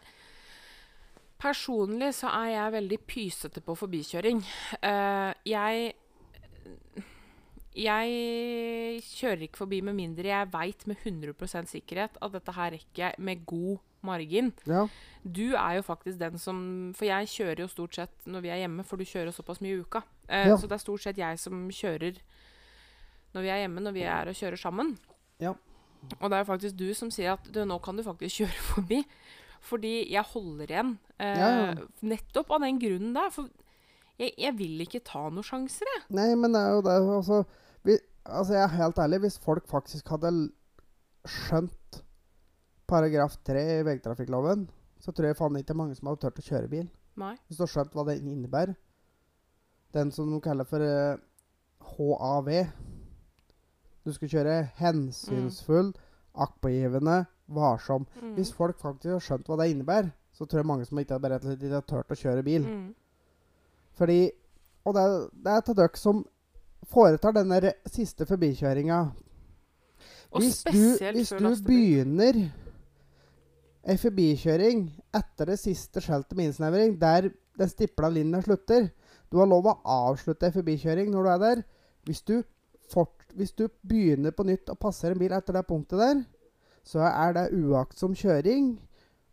Personlig 1.44 2.14
så 2.16 2.30
er 2.32 2.54
jeg 2.54 2.72
veldig 2.72 2.98
pysete 3.04 3.62
på 3.62 3.74
forbikjøring. 3.76 4.38
Uh, 4.80 5.34
jeg 5.44 5.92
Jeg 7.76 9.02
kjører 9.08 9.48
ikke 9.48 9.62
forbi 9.64 9.80
med 9.82 9.96
mindre 9.98 10.30
jeg 10.30 10.52
veit 10.54 10.86
med 10.90 10.98
100 11.02 11.66
sikkerhet 11.72 12.20
at 12.22 12.36
dette 12.36 12.54
her 12.54 12.72
rekker 12.76 13.02
jeg 13.08 13.16
med 13.18 13.46
god 13.50 13.80
margin. 14.04 14.52
Ja. 14.68 14.86
Du 15.24 15.56
er 15.56 15.78
jo 15.80 15.82
faktisk 15.88 16.20
den 16.20 16.38
som 16.38 16.58
For 16.98 17.08
jeg 17.08 17.30
kjører 17.32 17.64
jo 17.64 17.68
stort 17.72 17.96
sett 17.96 18.28
når 18.28 18.42
vi 18.44 18.50
er 18.54 18.62
hjemme, 18.66 18.84
for 18.84 18.98
du 19.00 19.06
kjører 19.08 19.32
såpass 19.34 19.62
mye 19.64 19.78
i 19.78 19.82
uka. 19.82 20.04
Eh, 20.28 20.48
Ja. 20.52 20.58
Så 20.58 20.68
det 20.68 20.76
er 20.78 20.84
stort 20.84 21.02
sett 21.02 21.18
jeg 21.18 21.40
som 21.40 21.70
kjører 21.72 22.20
når 23.34 23.42
vi 23.42 23.50
er 23.50 23.64
hjemme, 23.64 23.82
når 23.82 23.94
vi 23.96 24.04
er 24.06 24.30
og 24.30 24.36
kjører 24.38 24.60
sammen. 24.60 24.98
Ja. 25.42 25.56
Og 26.20 26.30
det 26.30 26.36
er 26.38 26.44
jo 26.44 26.52
faktisk 26.52 26.76
du 26.78 26.94
som 26.94 27.10
sier 27.10 27.34
at 27.34 27.48
du, 27.50 27.64
nå 27.66 27.80
kan 27.82 27.98
du 27.98 28.04
faktisk 28.04 28.36
kjøre 28.44 28.62
forbi. 28.76 29.00
Fordi 29.64 30.12
jeg 30.12 30.24
holder 30.34 30.70
igjen. 30.70 30.94
Eh. 31.24 31.82
Nettopp 32.04 32.52
av 32.52 32.62
den 32.62 32.78
grunnen 32.84 33.14
der. 33.16 33.32
For 33.32 33.48
jeg, 34.20 34.34
jeg 34.38 34.54
vil 34.60 34.84
ikke 34.86 35.00
ta 35.08 35.30
noen 35.32 35.48
sjanser, 35.48 35.88
jeg. 35.88 36.04
Nei, 36.14 36.34
men 36.36 36.54
det 36.54 36.62
er 36.62 36.76
jo 36.76 36.82
det 36.86 36.98
altså, 37.00 37.40
altså, 38.26 38.54
jeg 38.54 38.64
er 38.64 38.78
helt 38.78 39.00
ærlig. 39.00 39.20
Hvis 39.26 39.40
folk 39.40 39.68
faktisk 39.68 40.10
hadde 40.14 40.32
skjønt 41.26 42.04
paragraf 42.88 43.38
3 43.48 43.64
i 43.80 43.86
vegtrafikkloven, 43.88 44.68
så 45.00 45.12
tror 45.12 45.30
jeg 45.30 45.38
faen 45.40 45.60
ikke 45.60 45.76
mange 45.78 45.96
som 45.96 46.08
hadde 46.10 46.22
turt 46.24 46.40
å 46.40 46.48
kjøre 46.48 46.72
bil. 46.72 46.88
Nei. 47.20 47.36
Hvis 47.48 47.60
du 47.60 47.66
har 47.66 47.72
skjønt 47.72 47.94
hva 47.96 48.08
det 48.08 48.20
innebærer. 48.22 48.76
den 49.94 50.12
som 50.12 50.32
de 50.32 50.40
kaller 50.42 50.66
for 50.66 50.82
uh, 50.82 51.20
HAV. 51.94 52.48
Du 54.06 54.10
skal 54.14 54.30
kjøre 54.32 54.56
hensynsfull, 54.80 55.92
aktpågivende, 56.34 57.26
varsom. 57.48 58.08
Mm. 58.22 58.34
Hvis 58.34 58.54
folk 58.54 58.80
faktisk 58.80 59.14
har 59.14 59.22
skjønt 59.22 59.48
hva 59.48 59.60
det 59.62 59.70
innebærer, 59.70 60.10
så 60.34 60.46
tror 60.46 60.64
jeg 60.64 60.68
mange 60.68 60.86
som 60.86 61.00
ikke 61.00 61.20
har 61.20 61.86
turt 61.86 62.12
å 62.12 62.18
kjøre 62.18 62.44
bil. 62.44 62.66
Mm. 62.66 62.96
Fordi 63.94 64.32
Og 64.84 64.94
det 64.96 65.02
er, 65.02 65.28
det 65.32 65.52
er 65.52 65.62
til 65.64 65.76
dere 65.78 65.96
som 65.96 66.26
foretar 66.90 67.36
denne 67.36 67.74
siste 67.92 68.26
forbikjøringa. 68.30 69.00
Hvis 70.34 70.64
du, 70.66 70.82
hvis 71.14 71.32
du 71.38 71.50
begynner 71.66 72.40
ei 73.84 74.00
forbikjøring 74.00 74.86
etter 75.14 75.52
det 75.52 75.60
siste 75.62 76.02
skjeltet 76.02 76.38
med 76.38 76.50
innsnevring, 76.50 76.96
der 77.00 77.30
den 77.60 77.70
stipla 77.70 78.10
linja 78.10 78.42
slutter 78.42 78.88
Du 79.30 79.40
har 79.42 79.50
lov 79.50 79.68
å 79.70 79.80
avslutte 80.10 80.48
ei 80.48 80.54
forbikjøring 80.56 81.12
når 81.12 81.26
du 81.26 81.30
er 81.34 81.40
der. 81.42 81.62
Hvis 82.06 82.22
du, 82.22 82.36
fort, 82.92 83.26
hvis 83.34 83.54
du 83.58 83.68
begynner 83.82 84.34
på 84.36 84.46
nytt 84.46 84.70
og 84.70 84.78
passer 84.82 85.14
en 85.14 85.22
bil 85.22 85.34
etter 85.34 85.58
det 85.58 85.64
punktet 85.66 85.98
der, 85.98 86.20
så 86.86 87.02
er 87.08 87.34
det 87.34 87.48
uaktsom 87.58 88.14
kjøring. 88.14 88.76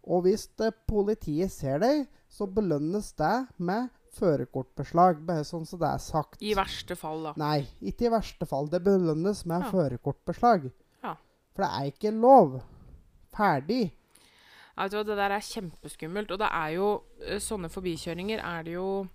Og 0.08 0.24
hvis 0.24 0.46
det, 0.56 0.72
politiet 0.88 1.52
ser 1.52 1.82
deg, 1.82 2.06
så 2.32 2.48
belønnes 2.48 3.12
det 3.18 3.34
med 3.58 3.90
førerkortbeslag. 4.18 5.20
Bare 5.26 5.44
sånn 5.46 5.66
som 5.68 5.78
det 5.80 5.88
er 5.88 5.98
sagt. 6.02 6.40
I 6.42 6.54
verste 6.58 6.96
fall, 6.98 7.22
da. 7.28 7.32
Nei, 7.40 7.66
ikke 7.82 8.08
i 8.08 8.12
verste 8.16 8.46
fall. 8.48 8.66
Det 8.72 8.82
belønnes 8.84 9.44
med 9.46 9.62
Ja. 9.64 9.70
førerkortbeslag. 9.70 10.70
Ja. 11.02 11.14
For 11.54 11.62
det 11.64 11.70
er 11.70 11.90
ikke 11.92 12.12
lov. 12.20 12.60
Ferdig. 13.34 13.92
Ja, 14.76 14.84
vet 14.86 14.92
du 14.92 14.96
hva, 14.96 15.04
Det 15.04 15.16
der 15.16 15.30
er 15.36 15.40
kjempeskummelt. 15.40 16.30
Og 16.30 16.38
det 16.38 16.48
er 16.50 16.68
jo 16.76 17.02
eh, 17.26 17.38
Sånne 17.38 17.68
forbikjøringer 17.70 18.40
er 18.42 18.62
det 18.64 18.72
jo 18.78 19.08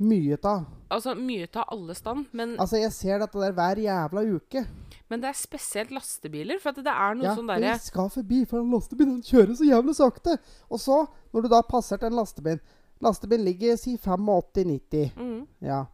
Mye 0.00 0.36
av. 0.46 0.64
Altså 0.94 1.16
mye 1.18 1.48
av 1.58 1.64
alle 1.72 1.94
stand, 1.98 2.26
men, 2.32 2.52
Altså, 2.60 2.76
jeg 2.78 2.92
ser 2.92 3.18
dette 3.18 3.34
der 3.40 3.50
hver 3.52 3.80
jævla 3.82 4.22
uke. 4.36 4.64
men 5.10 5.20
det 5.20 5.28
er 5.30 5.32
spesielt 5.34 5.90
lastebiler. 5.90 6.60
For 6.60 6.68
at 6.70 6.76
det 6.76 6.86
er 6.86 7.14
noe 7.16 7.24
Ja, 7.24 7.34
sånn 7.34 7.48
derre 7.48 7.60
jeg 7.72 7.80
skal 7.80 8.08
forbi, 8.08 8.44
for 8.46 8.58
den 8.62 9.22
kjører 9.22 9.56
så 9.56 9.66
jævlig 9.66 9.96
sakte. 9.96 10.38
Og 10.70 10.78
så, 10.78 11.08
når 11.34 11.42
du 11.42 11.48
da 11.48 11.62
passer 11.62 11.96
til 11.98 12.06
en 12.12 12.14
lastebil 12.20 12.60
Lastebilen 13.00 13.44
ligger 13.44 13.76
si 13.76 13.96
85-90. 13.96 15.12
mm, 15.16 15.46
Ja. 15.60 15.84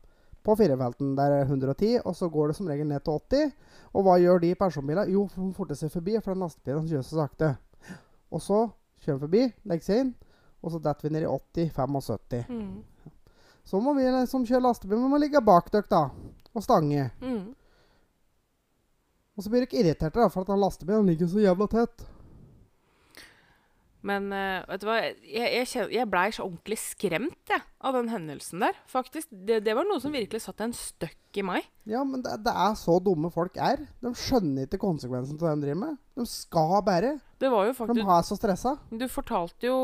På 0.45 0.53
firefelten 0.57 1.15
der 1.17 1.33
er 1.33 1.45
110, 1.47 1.99
og 2.05 2.13
så 2.17 2.29
går 2.29 2.49
det 2.49 2.57
som 2.57 2.67
regel 2.69 2.87
ned 2.87 3.01
til 3.05 3.13
80. 3.17 3.53
Og 3.95 4.03
hva 4.05 4.19
gjør 4.21 4.41
de 4.43 4.55
personbilene? 4.55 5.07
Jo, 5.13 5.23
de 5.37 5.53
forter 5.57 5.75
seg 5.75 5.91
forbi, 5.93 6.19
for 6.21 6.35
den 6.35 6.43
lastebilen 6.45 6.89
kjører 6.89 7.03
så 7.09 7.17
sakte. 7.23 7.49
Og 8.31 8.43
så 8.45 8.59
kjører 9.05 9.17
vi 9.19 9.25
forbi, 9.25 9.43
legger 9.65 9.85
seg 9.87 10.03
inn, 10.03 10.15
og 10.63 10.73
så 10.75 10.81
detter 10.85 11.09
vi 11.09 11.13
ned 11.15 11.23
i 11.25 11.31
80-75. 11.33 12.45
mm, 12.49 12.85
Så 13.65 13.81
må 13.81 13.95
vi 13.97 14.05
som 14.29 14.45
kjører 14.45 14.61
lastebil, 14.67 14.99
vi 15.01 15.09
må 15.09 15.17
ligge 15.23 15.41
bak 15.41 15.71
dere, 15.73 15.89
da. 15.89 16.11
Og 16.55 16.63
stange. 16.63 17.11
mm. 17.23 17.55
Og 19.37 19.43
så 19.43 19.51
blir 19.51 19.65
dere 19.65 19.81
irriterte, 19.81 20.21
da, 20.21 20.29
for 20.29 20.45
at 20.45 20.53
den 20.53 20.61
lastebilen 20.61 21.07
ligger 21.09 21.27
så 21.27 21.41
jævla 21.43 21.67
tett. 21.73 22.05
Men 24.05 24.29
uh, 24.35 24.61
vet 24.69 24.83
du 24.83 24.89
hva, 24.89 24.99
jeg, 25.01 25.51
jeg, 25.57 25.89
jeg 25.95 26.09
blei 26.13 26.27
så 26.35 26.45
ordentlig 26.45 26.77
skremt 26.83 27.51
jeg, 27.51 27.63
av 27.81 27.97
den 27.97 28.11
hendelsen 28.13 28.61
der. 28.61 28.77
Faktisk. 28.91 29.31
Det, 29.33 29.63
det 29.65 29.77
var 29.77 29.89
noe 29.89 30.03
som 30.03 30.13
virkelig 30.13 30.43
satte 30.45 30.67
en 30.67 30.75
støkk 30.77 31.41
i 31.41 31.45
meg. 31.47 31.69
Ja, 31.89 32.03
men 32.07 32.23
det, 32.25 32.37
det 32.45 32.53
er 32.53 32.77
så 32.79 32.99
dumme 33.03 33.31
folk 33.33 33.57
er. 33.57 33.87
De 34.05 34.13
skjønner 34.19 34.69
ikke 34.69 34.83
konsekvensen 34.83 35.41
av 35.41 35.47
det 35.47 35.55
de 35.55 35.67
driver 35.67 35.81
med. 35.81 35.97
De 36.21 36.27
skal 36.29 36.77
bare. 36.87 37.15
Det 37.41 37.51
var 37.53 37.71
jo 37.71 37.75
faktisk 37.77 38.01
de 38.03 38.13
er 38.19 38.29
så 38.29 38.39
stressa. 38.39 38.75
Du 38.93 39.07
fortalte 39.11 39.71
jo 39.71 39.79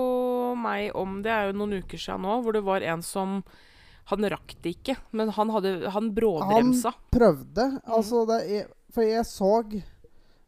meg 0.61 0.93
om 0.97 1.21
det 1.25 1.33
er 1.33 1.49
jo 1.49 1.57
noen 1.57 1.81
uker 1.81 2.01
siden 2.01 2.25
nå, 2.27 2.39
hvor 2.45 2.57
det 2.57 2.65
var 2.67 2.85
en 2.93 3.05
som 3.05 3.41
Han 4.11 4.27
rakk 4.27 4.57
det 4.65 4.73
ikke, 4.75 4.97
men 5.15 5.29
han, 5.37 5.51
hadde, 5.55 5.71
han 5.95 6.09
bråbremsa. 6.17 6.91
Prøvde. 7.15 7.67
Mm. 7.77 7.91
Altså, 7.95 8.25
det 8.27 8.39
er, 8.57 8.65
for 8.91 9.07
jeg 9.07 9.27
så 9.29 9.51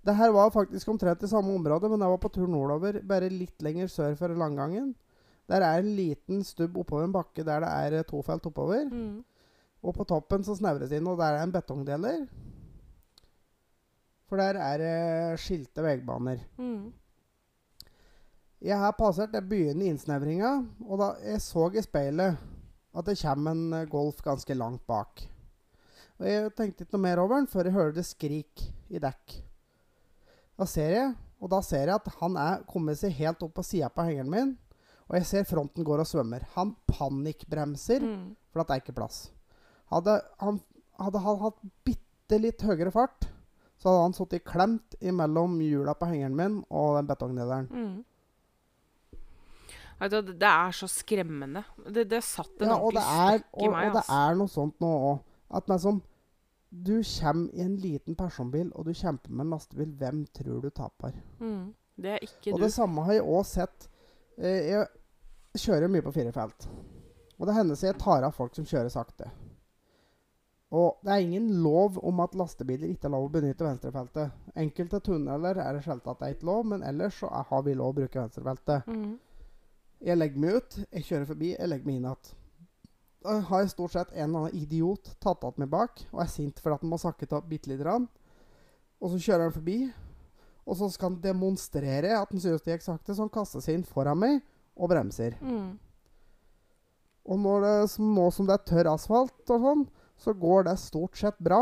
Det 0.02 0.14
her 0.18 0.32
var 0.34 0.50
faktisk 0.50 0.88
omtrent 0.90 1.22
i 1.22 1.30
samme 1.30 1.54
område, 1.54 1.88
men 1.90 2.00
jeg 2.02 2.10
var 2.10 2.22
på 2.22 2.30
tur 2.34 2.48
nordover, 2.50 2.98
bare 3.06 3.30
litt 3.30 3.62
lenger 3.62 3.90
sør 3.90 4.16
for 4.18 4.34
Langgangen. 4.34 4.94
Der 5.50 5.62
er 5.62 5.82
en 5.82 5.92
liten 5.96 6.42
stubb 6.46 6.78
oppover 6.80 7.06
en 7.06 7.14
bakke 7.14 7.44
der 7.46 7.62
det 7.62 7.70
er 7.70 7.98
eh, 7.98 8.06
to 8.08 8.22
felt 8.26 8.46
oppover. 8.48 8.86
Mm. 8.88 9.20
Og 9.82 9.94
på 9.94 10.06
toppen 10.06 10.44
så 10.46 10.56
snevres 10.58 10.90
det 10.90 11.00
inn, 11.00 11.10
og 11.10 11.18
der 11.18 11.36
er 11.36 11.44
en 11.46 11.54
betongdeler. 11.54 12.24
For 14.30 14.40
der 14.40 14.58
er 14.62 14.80
det 14.80 15.40
skilte 15.42 15.84
veibaner. 15.84 16.42
Mm. 16.58 16.92
Jeg 18.62 18.78
har 18.78 18.94
passert 18.94 19.34
jeg 19.34 19.48
begynnende 19.50 19.90
innsnevringa, 19.90 20.52
og 20.86 20.98
da 21.02 21.12
jeg 21.26 21.42
så 21.42 21.66
i 21.74 21.82
speilet 21.82 22.38
at 22.92 23.06
det 23.08 23.18
kommer 23.22 23.54
en 23.54 23.78
eh, 23.78 23.88
Golf 23.90 24.22
ganske 24.22 24.54
langt 24.54 24.86
bak. 24.86 25.24
Og 26.18 26.28
Jeg 26.28 26.52
tenkte 26.56 26.84
ikke 26.84 26.96
noe 26.96 27.06
mer 27.06 27.22
over 27.22 27.40
den 27.40 27.50
før 27.50 27.66
jeg 27.66 27.74
hørte 27.74 28.04
skrik 28.06 28.66
i 28.90 29.00
dekk. 29.02 29.40
Da 30.58 30.66
ser 30.68 30.90
jeg, 30.90 31.14
og 31.40 31.50
da 31.50 31.60
ser 31.64 31.86
jeg 31.88 31.94
at 31.94 32.08
han 32.20 32.36
er 32.36 32.62
kommet 32.70 32.98
seg 33.00 33.12
helt 33.18 33.42
opp 33.42 33.54
på 33.54 33.64
sida 33.64 33.88
på 33.90 34.04
hengeren 34.06 34.30
min. 34.30 34.58
Og 35.10 35.16
jeg 35.18 35.26
ser 35.26 35.44
fronten 35.44 35.84
går 35.84 36.00
og 36.04 36.06
svømmer. 36.06 36.44
Han 36.54 36.76
panikkbremser, 36.86 38.00
Mm. 38.00 38.36
for 38.52 38.60
at 38.60 38.68
det 38.68 38.74
er 38.76 38.80
ikke 38.84 38.94
plass. 38.96 39.30
Hadde 39.90 40.20
han, 40.40 40.60
hadde 40.98 41.18
han 41.18 41.38
hatt 41.40 41.58
bitte 41.84 42.38
litt 42.40 42.60
høyere 42.62 42.92
fart, 42.92 43.26
så 43.78 43.88
hadde 43.90 44.02
han 44.02 44.12
sittet 44.14 44.44
klemt 44.44 44.94
mellom 45.02 45.58
hjula 45.60 45.94
på 45.94 46.06
hengeren 46.06 46.36
min 46.36 46.64
og 46.70 46.96
den 46.96 47.06
betongnederen. 47.06 47.68
Mm. 47.72 48.04
Det- 50.02 50.38
det 50.38 50.42
er 50.48 50.70
så 50.72 50.88
skremmende. 50.88 51.64
Det, 51.86 52.08
det 52.08 52.22
satt 52.24 52.60
en 52.60 52.68
Ja, 52.68 52.76
ordentlig 52.76 53.02
støkk 53.02 53.62
i 53.62 53.68
meg. 53.68 53.86
og 53.86 53.92
det 53.92 54.02
altså. 54.02 54.30
er 54.30 54.34
noe 54.34 54.48
sånt 54.48 54.80
nå 54.80 54.90
òg. 55.12 55.20
At 55.54 55.66
liksom 55.68 56.02
Du 56.72 57.02
kommer 57.04 57.52
i 57.52 57.61
en 57.61 57.76
liten 57.76 58.16
personbil, 58.16 58.70
og 58.72 58.87
du 58.88 58.94
kjemper 58.96 59.30
med 59.30 59.44
en 59.44 59.52
lastebil. 59.52 59.90
Hvem 60.00 60.22
tror 60.32 60.62
du 60.64 60.70
taper? 60.72 61.12
Mm. 61.40 61.74
Det 62.00 62.14
er 62.14 62.22
ikke 62.24 62.54
Og 62.54 62.58
du. 62.61 62.64
det 62.64 62.72
samme 62.72 63.04
har 63.04 63.18
jeg 63.18 63.26
òg 63.28 63.44
sett. 63.44 63.88
Eh, 64.38 64.70
jeg 64.70 64.87
kjører 65.61 65.92
mye 65.92 66.04
på 66.06 66.14
firefelt. 66.16 66.68
Og 67.37 67.46
det 67.46 67.56
hender 67.58 67.76
så 67.76 67.90
jeg 67.90 67.98
tar 68.00 68.24
av 68.24 68.32
folk 68.32 68.56
som 68.56 68.64
kjører 68.64 68.88
sakte. 68.88 69.28
Og 70.72 71.02
det 71.04 71.12
er 71.12 71.26
ingen 71.26 71.50
lov 71.61 71.98
om 72.00 72.20
at 72.24 72.32
lastebiler 72.38 72.88
ikke 72.88 73.11
er 73.11 73.12
lov 73.12 73.26
å 73.26 73.32
benytte 73.35 73.66
venstrefeltet. 73.66 74.32
Enkelte 74.56 75.02
tunneler 75.04 75.61
er 75.61 75.76
det 75.76 75.82
skjelt 75.85 76.06
at 76.08 76.22
det 76.22 76.30
er 76.30 76.37
ikke 76.38 76.48
lov, 76.48 76.64
men 76.72 76.82
ellers 76.88 77.18
så 77.20 77.28
har 77.28 77.66
vi 77.66 77.74
lov 77.76 77.92
å 77.92 77.98
bruke 78.00 78.22
venstrefeltet. 78.22 78.88
Mm. 78.88 79.18
Jeg 80.08 80.16
legger 80.16 80.40
meg 80.40 80.56
ut, 80.56 80.78
jeg 80.88 81.04
kjører 81.11 81.28
forbi, 81.28 81.50
jeg 81.52 81.68
legger 81.68 81.90
meg 81.90 81.98
inn 82.00 82.06
igjen. 82.08 82.32
Da 83.22 83.37
har 83.48 83.62
jeg 83.62 83.70
stort 83.70 83.94
sett 83.94 84.11
en 84.12 84.24
eller 84.24 84.48
annen 84.48 84.56
idiot 84.58 85.12
tatt 85.22 85.44
att 85.44 85.58
meg 85.58 85.70
bak 85.70 86.00
og 86.11 86.22
er 86.24 86.30
sint 86.30 86.58
for 86.58 86.74
at 86.74 86.82
han 86.82 86.90
må 86.90 86.98
sakke 86.98 87.28
av 87.30 87.46
bitte 87.48 87.70
lite 87.70 87.85
grann. 87.85 88.08
Og 89.02 89.12
så 89.12 89.20
kjører 89.22 89.46
han 89.46 89.54
forbi, 89.54 89.78
og 90.66 90.78
så 90.78 90.88
skal 90.90 91.11
han 91.11 91.22
demonstrere 91.22 92.16
at 92.18 92.30
han 92.30 92.42
synes 92.42 92.62
det 92.62 92.76
gikk 92.76 92.85
sakte, 92.87 93.14
så 93.14 93.24
han 93.24 93.32
kaster 93.35 93.62
seg 93.62 93.78
inn 93.78 93.87
foran 93.87 94.18
meg 94.18 94.40
og 94.74 94.90
bremser. 94.90 95.35
Mm. 95.42 95.78
Og 97.22 97.38
når 97.38 97.66
det, 97.66 97.74
som, 97.94 98.12
nå 98.14 98.28
som 98.35 98.46
det 98.48 98.56
er 98.56 98.66
tørr 98.66 98.90
asfalt 98.92 99.54
og 99.54 99.66
sånn, 99.66 99.85
så 100.18 100.35
går 100.38 100.66
det 100.66 100.76
stort 100.82 101.18
sett 101.18 101.38
bra. 101.42 101.61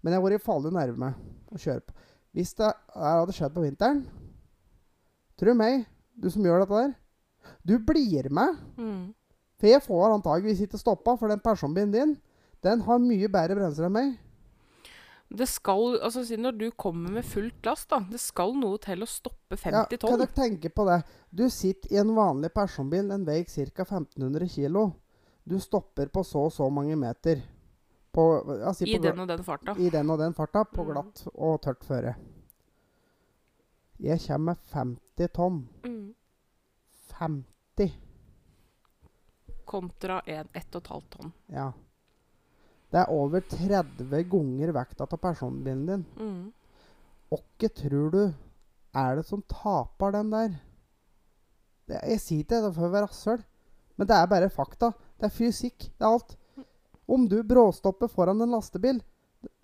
Men 0.00 0.12
jeg 0.12 0.20
har 0.20 0.26
vært 0.26 0.44
farlig 0.44 0.72
nærme 0.76 1.12
å 1.52 1.60
kjøre 1.60 1.84
på. 1.84 1.96
Hvis 2.36 2.52
det 2.60 2.68
hadde 2.94 3.34
skjedd 3.34 3.56
på 3.56 3.64
vinteren 3.64 4.04
Tro 5.40 5.54
meg, 5.56 5.86
du 6.14 6.28
som 6.30 6.44
gjør 6.44 6.62
dette 6.62 6.76
der, 6.76 6.90
du 7.64 7.78
blir 7.80 8.28
med. 8.28 8.58
Mm. 8.76 9.06
For 9.60 9.68
jeg 9.68 9.84
får 9.84 10.16
antageligvis 10.16 10.64
ikke 10.64 10.80
stoppa, 10.80 11.16
for 11.20 11.28
den 11.28 11.42
personbilen 11.44 11.92
din 11.92 12.16
den 12.64 12.82
har 12.84 12.98
mye 13.00 13.28
bedre 13.32 13.56
bremser 13.56 13.86
enn 13.86 13.94
meg. 13.94 14.10
Det 15.30 15.46
skal, 15.46 15.94
altså 16.02 16.24
Når 16.36 16.56
du 16.58 16.70
kommer 16.74 17.12
med 17.14 17.24
fullt 17.24 17.64
last, 17.64 17.86
da 17.92 18.00
Det 18.02 18.18
skal 18.18 18.50
noe 18.58 18.80
til 18.82 19.04
å 19.04 19.06
stoppe 19.06 19.54
Ja, 19.54 19.84
50 19.86 20.00
kan 20.02 20.18
dere 20.18 20.34
tenke 20.34 20.72
på 20.74 20.86
det? 20.88 20.96
Du 21.30 21.44
sitter 21.48 21.92
i 21.94 22.00
en 22.02 22.10
vanlig 22.16 22.50
personbil, 22.52 23.06
den 23.08 23.24
veier 23.24 23.46
ca. 23.46 23.84
1500 23.86 24.48
kg. 24.50 24.90
Du 25.46 25.54
stopper 25.62 26.10
på 26.10 26.24
så 26.26 26.48
og 26.48 26.52
så 26.52 26.66
mange 26.70 26.96
meter. 26.98 27.44
På, 28.12 28.42
si 28.74 28.90
I 28.90 28.96
på, 28.98 29.04
den 29.06 29.22
og 29.22 29.28
den 29.30 29.44
farta. 29.46 29.76
I 29.78 29.88
den 29.94 30.10
og 30.10 30.18
den 30.18 30.34
farta, 30.34 30.64
på 30.64 30.82
Mm. 30.82 30.90
glatt 30.90 31.22
og 31.34 31.62
tørt 31.62 31.84
føre. 31.86 32.16
Jeg 34.00 34.18
kommer 34.26 34.54
med 34.54 34.56
50 34.74 35.28
tonn. 35.28 35.68
Mm. 35.84 36.14
50. 37.20 37.92
Kontra 39.70 40.20
1,5 40.26 41.02
tonn. 41.14 41.32
Ja. 41.54 41.68
Det 42.90 42.98
er 43.04 43.12
over 43.14 43.44
30 43.46 44.24
ganger 44.32 44.72
vekta 44.74 45.06
av 45.06 45.20
personbilen 45.22 45.84
din. 45.86 46.04
Mm. 46.18 46.48
Åkke 47.30 47.68
tror 47.78 48.10
du 48.10 48.22
er 48.98 49.20
det 49.20 49.26
som 49.28 49.42
taper 49.46 50.16
den 50.16 50.32
der? 50.34 50.56
Det, 51.86 52.00
jeg 52.10 52.20
sier 52.22 52.42
ikke 52.42 52.58
det 52.64 52.72
for 52.74 52.88
å 52.88 52.90
være 52.90 53.06
rasshøl, 53.06 53.44
men 53.98 54.10
det 54.10 54.16
er 54.16 54.26
bare 54.30 54.50
fakta. 54.50 54.90
Det 55.20 55.28
er 55.28 55.36
fysikk. 55.36 55.86
Det 55.94 56.02
er 56.06 56.10
alt. 56.16 56.34
Om 57.10 57.28
du 57.30 57.38
bråstopper 57.46 58.10
foran 58.10 58.42
en 58.42 58.52
lastebil, 58.54 58.98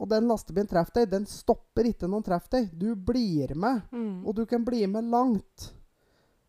og 0.00 0.08
den 0.10 0.26
lastebilen 0.30 0.70
treffer 0.70 1.02
deg, 1.02 1.10
den 1.12 1.26
stopper 1.30 1.86
ikke 1.90 2.06
når 2.08 2.22
den 2.22 2.28
treffer 2.30 2.54
deg. 2.60 2.70
Du 2.78 2.94
blir 2.94 3.54
med, 3.58 3.82
Mm. 3.92 4.22
og 4.26 4.34
du 4.38 4.44
kan 4.46 4.64
bli 4.64 4.86
med 4.86 5.04
langt. 5.10 5.72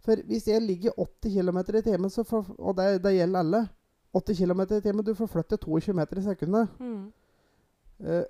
For 0.07 0.23
hvis 0.29 0.47
jeg 0.47 0.63
ligger 0.63 0.95
80 0.95 1.33
km 1.35 1.59
i 1.59 1.83
timen, 1.83 2.11
og 2.57 2.77
det, 2.77 2.87
det 3.03 3.15
gjelder 3.17 3.43
alle 3.43 3.63
80 4.15 4.39
km 4.39 4.61
i 4.63 4.81
timen. 4.81 5.05
Du 5.05 5.13
forflytter 5.17 5.59
22 5.59 5.95
meter 5.97 6.21
i 6.21 6.23
sekundet. 6.23 6.79
Mm. 6.79 7.11
Uh, 7.99 8.23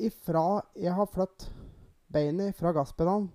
ifra 0.00 0.62
jeg 0.78 0.94
har 0.96 1.10
flyttet 1.12 1.50
beinet 2.10 2.56
fra 2.56 2.72
gasspedalen 2.72 3.28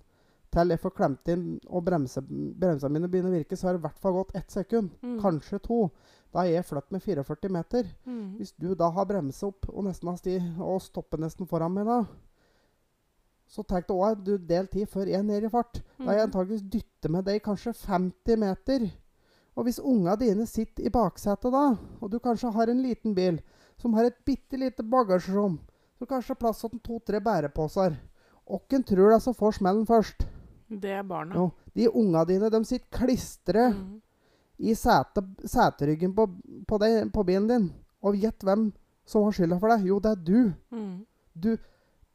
til 0.55 0.71
jeg 0.71 0.79
får 0.79 0.93
klemt 0.95 1.31
inn 1.31 1.45
og 1.67 1.83
bremse, 1.83 2.21
bremsene 2.23 2.93
mine 2.95 3.09
begynner 3.11 3.33
å 3.33 3.39
virke, 3.39 3.57
så 3.59 3.67
har 3.67 3.75
det 3.75 3.81
i 3.81 3.85
hvert 3.89 4.03
fall 4.03 4.15
gått 4.15 4.35
ett 4.39 4.53
sekund. 4.53 4.93
Mm. 5.03 5.17
Kanskje 5.23 5.59
to. 5.63 5.79
Da 6.31 6.43
har 6.43 6.51
jeg 6.51 6.67
flyttet 6.69 6.95
med 6.95 7.03
44 7.03 7.51
meter. 7.51 7.89
Mm. 8.07 8.37
Hvis 8.39 8.53
du 8.59 8.69
da 8.77 8.89
har 8.95 9.09
bremset 9.09 9.49
opp 9.49 9.67
og 9.71 9.87
nesten 9.87 10.11
har 10.11 10.19
sti 10.21 10.37
og 10.63 10.79
stoppet 10.83 11.23
nesten 11.23 11.49
foran 11.49 11.75
meg 11.75 11.89
da, 11.89 11.99
så 13.47 13.63
tenk 13.67 13.87
deg 13.87 13.97
òg 13.97 14.23
du 14.25 14.37
del 14.37 14.67
tid 14.67 14.87
før 14.89 15.05
jeg 15.07 15.19
er 15.19 15.23
nede 15.23 15.45
i 15.45 15.49
fart. 15.53 15.81
Da 15.99 16.05
har 16.05 16.13
jeg 16.17 16.27
Mm. 16.27 16.31
antakeligvis 16.31 16.69
dyttet 16.71 17.11
med 17.11 17.25
deg 17.25 17.41
kanskje 17.43 17.73
50 17.73 18.37
meter. 18.37 18.91
Og 19.55 19.63
hvis 19.65 19.79
unga 19.79 20.15
dine 20.17 20.45
sitter 20.47 20.83
i 20.85 20.89
baksetet 20.89 21.51
da, 21.51 21.77
og 22.01 22.09
du 22.11 22.19
kanskje 22.19 22.51
har 22.53 22.67
en 22.69 22.81
liten 22.83 23.13
bil 23.15 23.39
som 23.77 23.93
har 23.93 24.05
et 24.05 24.17
bitte 24.25 24.57
lite 24.57 24.83
bagasjerom, 24.83 25.59
så 25.99 26.05
kanskje 26.05 26.27
det 26.33 26.37
er 26.37 26.41
plass 26.41 26.61
til 26.61 26.79
to-tre 26.83 27.19
bæreposer, 27.21 27.95
hvem 28.47 28.83
tror 28.83 29.13
du 29.13 29.19
som 29.19 29.33
får 29.33 29.53
smellen 29.59 29.85
først? 29.85 30.25
Det 30.69 30.89
er 30.91 31.03
barna. 31.03 31.35
Jo, 31.35 31.51
de 31.75 31.87
unga 31.89 32.25
dine 32.25 32.49
de 32.49 32.63
sitter 32.65 32.87
klistret 32.91 33.73
Mm. 33.75 34.01
i 34.59 34.73
sete, 34.73 35.21
seteryggen 35.45 36.13
på, 36.15 36.27
på, 36.67 36.79
på 37.13 37.25
bilen 37.25 37.47
din. 37.47 37.73
Og 38.03 38.15
gjett 38.15 38.39
hvem 38.43 38.73
som 39.05 39.23
har 39.23 39.31
skylda 39.31 39.59
for 39.59 39.69
det? 39.69 39.85
Jo, 39.85 39.99
det 39.99 40.11
er 40.11 40.15
du. 40.23 40.53
Mm. 40.71 41.05
Du 41.39 41.57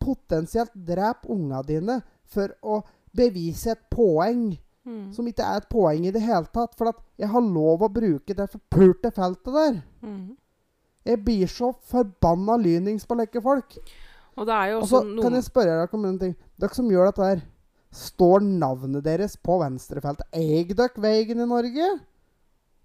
potensielt 0.01 0.73
drepe 0.75 1.29
unga 1.31 1.63
dine 1.67 2.01
for 2.31 2.53
å 2.63 2.81
bevise 3.17 3.75
et 3.77 3.87
poeng 3.93 4.51
Mm. 4.81 5.13
som 5.13 5.27
ikke 5.29 5.45
er 5.45 5.61
et 5.61 5.69
poeng 5.69 6.07
i 6.09 6.11
det 6.11 6.23
hele 6.25 6.49
tatt. 6.55 6.75
For 6.75 6.89
at 6.89 7.01
jeg 7.21 7.29
har 7.29 7.43
lov 7.45 7.83
å 7.85 7.93
bruke 7.93 8.35
det 8.35 8.47
forpulte 8.51 9.11
feltet 9.13 9.53
der. 9.53 9.83
Mm. 10.03 10.37
Jeg 11.05 11.25
blir 11.25 11.51
så 11.53 11.73
forbanna 11.91 12.57
lynings 12.61 13.07
på 13.07 13.19
lekke 13.21 13.43
folk. 13.45 13.77
Og 14.37 14.47
det 14.49 14.55
er 14.57 14.71
jo 14.73 14.81
også, 14.81 15.03
så 15.03 15.23
kan 15.23 15.37
jeg 15.37 15.47
spørre 15.47 15.77
dere 15.77 15.99
om 15.99 16.05
en 16.09 16.19
ting. 16.19 16.37
Dere 16.61 16.77
som 16.77 16.89
gjør 16.91 17.11
dette 17.11 17.29
her, 17.29 17.43
står 17.93 18.45
navnet 18.47 19.05
deres 19.05 19.37
på 19.37 19.59
venstrefeltet? 19.61 20.27
Eier 20.33 20.73
dere 20.73 21.03
veien 21.03 21.45
i 21.45 21.49
Norge? 21.49 21.89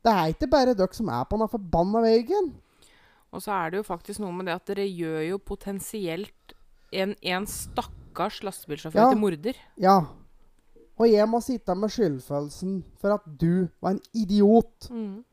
Det 0.06 0.14
er 0.14 0.34
ikke 0.34 0.50
bare 0.52 0.76
dere 0.78 0.94
som 0.94 1.10
er 1.10 1.24
på 1.30 1.40
den 1.40 1.52
forbanna 1.52 2.02
veien. 2.06 2.54
Og 3.32 3.44
så 3.44 3.52
er 3.56 3.72
det 3.72 3.82
jo 3.82 3.88
faktisk 3.88 4.20
noe 4.24 4.36
med 4.36 4.48
det 4.48 4.56
at 4.56 4.68
dere 4.72 4.88
gjør 4.88 5.22
jo 5.30 5.40
potensielt 5.44 6.55
en, 7.02 7.16
en 7.22 7.46
stakkars 7.50 8.42
lastebilsjåfør 8.46 9.02
Ja. 9.02 9.10
til 9.12 9.20
morder. 9.22 9.60
Ja. 9.78 9.98
Og 10.98 11.10
jeg 11.12 11.28
må 11.28 11.42
sitte 11.44 11.76
med 11.76 11.92
skyldfølelsen 11.92 12.78
for 13.02 13.16
at 13.18 13.26
du 13.42 13.68
var 13.84 13.96
en 13.96 14.02
idiot. 14.16 14.88
Mm. 14.92 15.24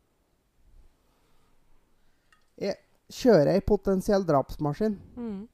Jeg 2.62 2.76
kjører 3.12 3.52
ei 3.54 3.60
potensiell 3.66 4.24
drapsmaskin, 4.28 4.98
Mm. 5.16 5.48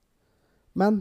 men 0.74 1.00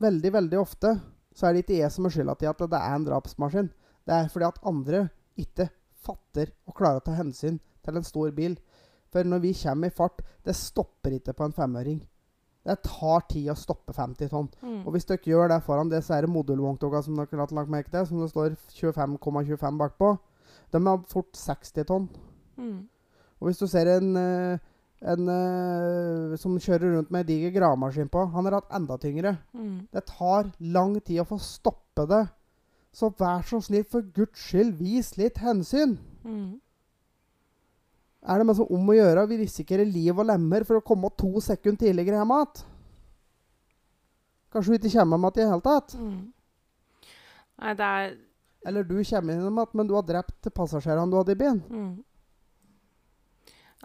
veldig, 0.00 0.32
veldig 0.32 0.58
ofte 0.60 1.00
så 1.34 1.46
er 1.48 1.52
det 1.54 1.64
ikke 1.66 1.78
jeg 1.82 1.92
som 1.92 2.06
er 2.06 2.10
skylda 2.14 2.34
til 2.38 2.48
at 2.50 2.58
det 2.58 2.78
er 2.80 2.94
en 2.96 3.04
drapsmaskin. 3.06 3.70
Det 4.06 4.14
er 4.14 4.28
fordi 4.32 4.44
at 4.48 4.58
andre 4.66 5.08
ikke 5.38 5.68
fatter 6.02 6.50
og 6.66 6.74
klarer 6.74 7.00
å 7.00 7.04
ta 7.04 7.12
hensyn 7.18 7.60
til 7.84 7.96
en 7.96 8.04
stor 8.04 8.30
bil. 8.32 8.56
For 9.12 9.22
når 9.24 9.40
vi 9.40 9.52
kommer 9.54 9.86
i 9.88 9.90
fart, 9.94 10.20
det 10.44 10.54
stopper 10.56 11.10
ikke 11.18 11.32
på 11.34 11.44
en 11.44 11.52
femøring. 11.52 12.00
Det 12.68 12.76
tar 12.84 13.24
tid 13.32 13.48
å 13.48 13.56
stoppe 13.56 13.94
50 13.96 14.28
tonn. 14.28 14.48
Mm. 14.60 14.80
Og 14.84 14.92
hvis 14.92 15.08
dere 15.08 15.20
ikke 15.20 15.32
gjør 15.32 15.52
det 15.54 15.62
foran 15.64 15.88
disse 15.92 16.12
her 16.12 16.28
modulvogntogene 16.28 17.04
som 17.06 17.16
dere 17.16 17.40
har 17.40 17.54
lagt 17.56 17.72
merke 17.72 17.92
til, 17.94 18.04
som 18.06 18.20
det 18.20 18.28
står 18.32 18.56
25,25 18.76 19.80
bakpå, 19.80 20.10
de 20.74 20.82
har 20.84 21.04
fort 21.08 21.38
60 21.38 21.88
tonn. 21.88 22.08
Mm. 22.58 22.82
Og 23.38 23.48
hvis 23.48 23.62
du 23.62 23.66
ser 23.70 23.88
en, 23.94 24.10
eh, 24.20 24.58
en 25.00 25.32
eh, 25.32 26.36
som 26.36 26.58
kjører 26.58 26.98
rundt 26.98 27.10
med 27.14 27.24
en 27.24 27.30
diger 27.30 27.54
gravemaskin 27.56 28.10
på, 28.12 28.26
han 28.34 28.44
har 28.44 28.58
hatt 28.58 28.74
enda 28.76 28.98
tyngre. 29.00 29.38
Mm. 29.54 29.88
Det 29.94 30.04
tar 30.10 30.52
lang 30.60 30.98
tid 31.00 31.22
å 31.22 31.28
få 31.28 31.40
stoppe 31.40 32.04
det. 32.10 32.26
Så 32.92 33.12
vær 33.18 33.44
så 33.46 33.60
snill, 33.62 33.84
for 33.88 34.02
guds 34.02 34.40
skyld, 34.48 34.74
vis 34.80 35.14
litt 35.16 35.38
hensyn. 35.40 35.98
Mm. 36.24 36.58
Er 38.26 38.38
det 38.42 38.46
mest 38.48 38.60
om 38.64 38.88
å 38.90 38.96
gjøre? 38.96 39.26
Vi 39.30 39.36
risikerer 39.44 39.86
liv 39.86 40.18
og 40.18 40.26
lemmer 40.26 40.64
for 40.66 40.80
å 40.80 40.84
komme 40.84 41.10
to 41.16 41.38
sekunder 41.44 41.78
tidligere 41.86 42.18
hjem 42.18 42.32
igjen. 42.34 42.64
Kanskje 44.52 44.74
du 44.74 44.78
ikke 44.78 44.92
kommer 44.96 45.18
hjem 45.18 45.28
igjen 45.28 45.30
i 45.30 45.38
det 45.38 45.48
hele 45.52 45.64
tatt? 45.68 45.94
Mm. 45.98 46.18
Nei, 47.58 47.74
det 47.78 47.84
er 47.94 48.16
Eller 48.66 48.82
du 48.82 48.94
kommer 48.96 49.04
hjem 49.12 49.30
igjen, 49.30 49.58
men 49.78 49.86
du 49.86 49.94
har 49.94 50.02
drept 50.08 50.50
passasjerene 50.54 51.10
du 51.12 51.16
hadde 51.20 51.32
i 51.36 51.40
bilen. 51.44 51.62
mm. 51.70 51.96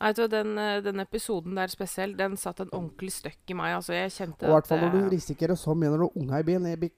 Nei, 0.02 0.10
du, 0.18 0.24
den, 0.28 0.58
eh, 0.58 0.80
den 0.82 1.00
episoden 1.04 1.54
der 1.56 1.70
spesielt, 1.70 2.18
den 2.18 2.34
satt 2.36 2.60
en 2.64 2.72
ordentlig 2.74 3.12
støkk 3.14 3.52
i 3.54 3.54
meg. 3.54 3.76
Altså, 3.78 3.94
jeg 3.94 4.10
kjente 4.16 4.48
Og 4.48 4.50
i 4.50 4.54
hvert 4.56 4.68
fall 4.68 4.80
når 4.82 4.96
du 4.96 5.10
risikerer 5.14 5.54
så 5.56 5.76
mye 5.78 5.92
når 5.94 6.00
du 6.02 6.06
har 6.08 6.18
unger 6.24 6.40
i 6.40 6.48
bilen. 6.48 6.66
Jeg 6.72 6.80
blir, 6.82 6.92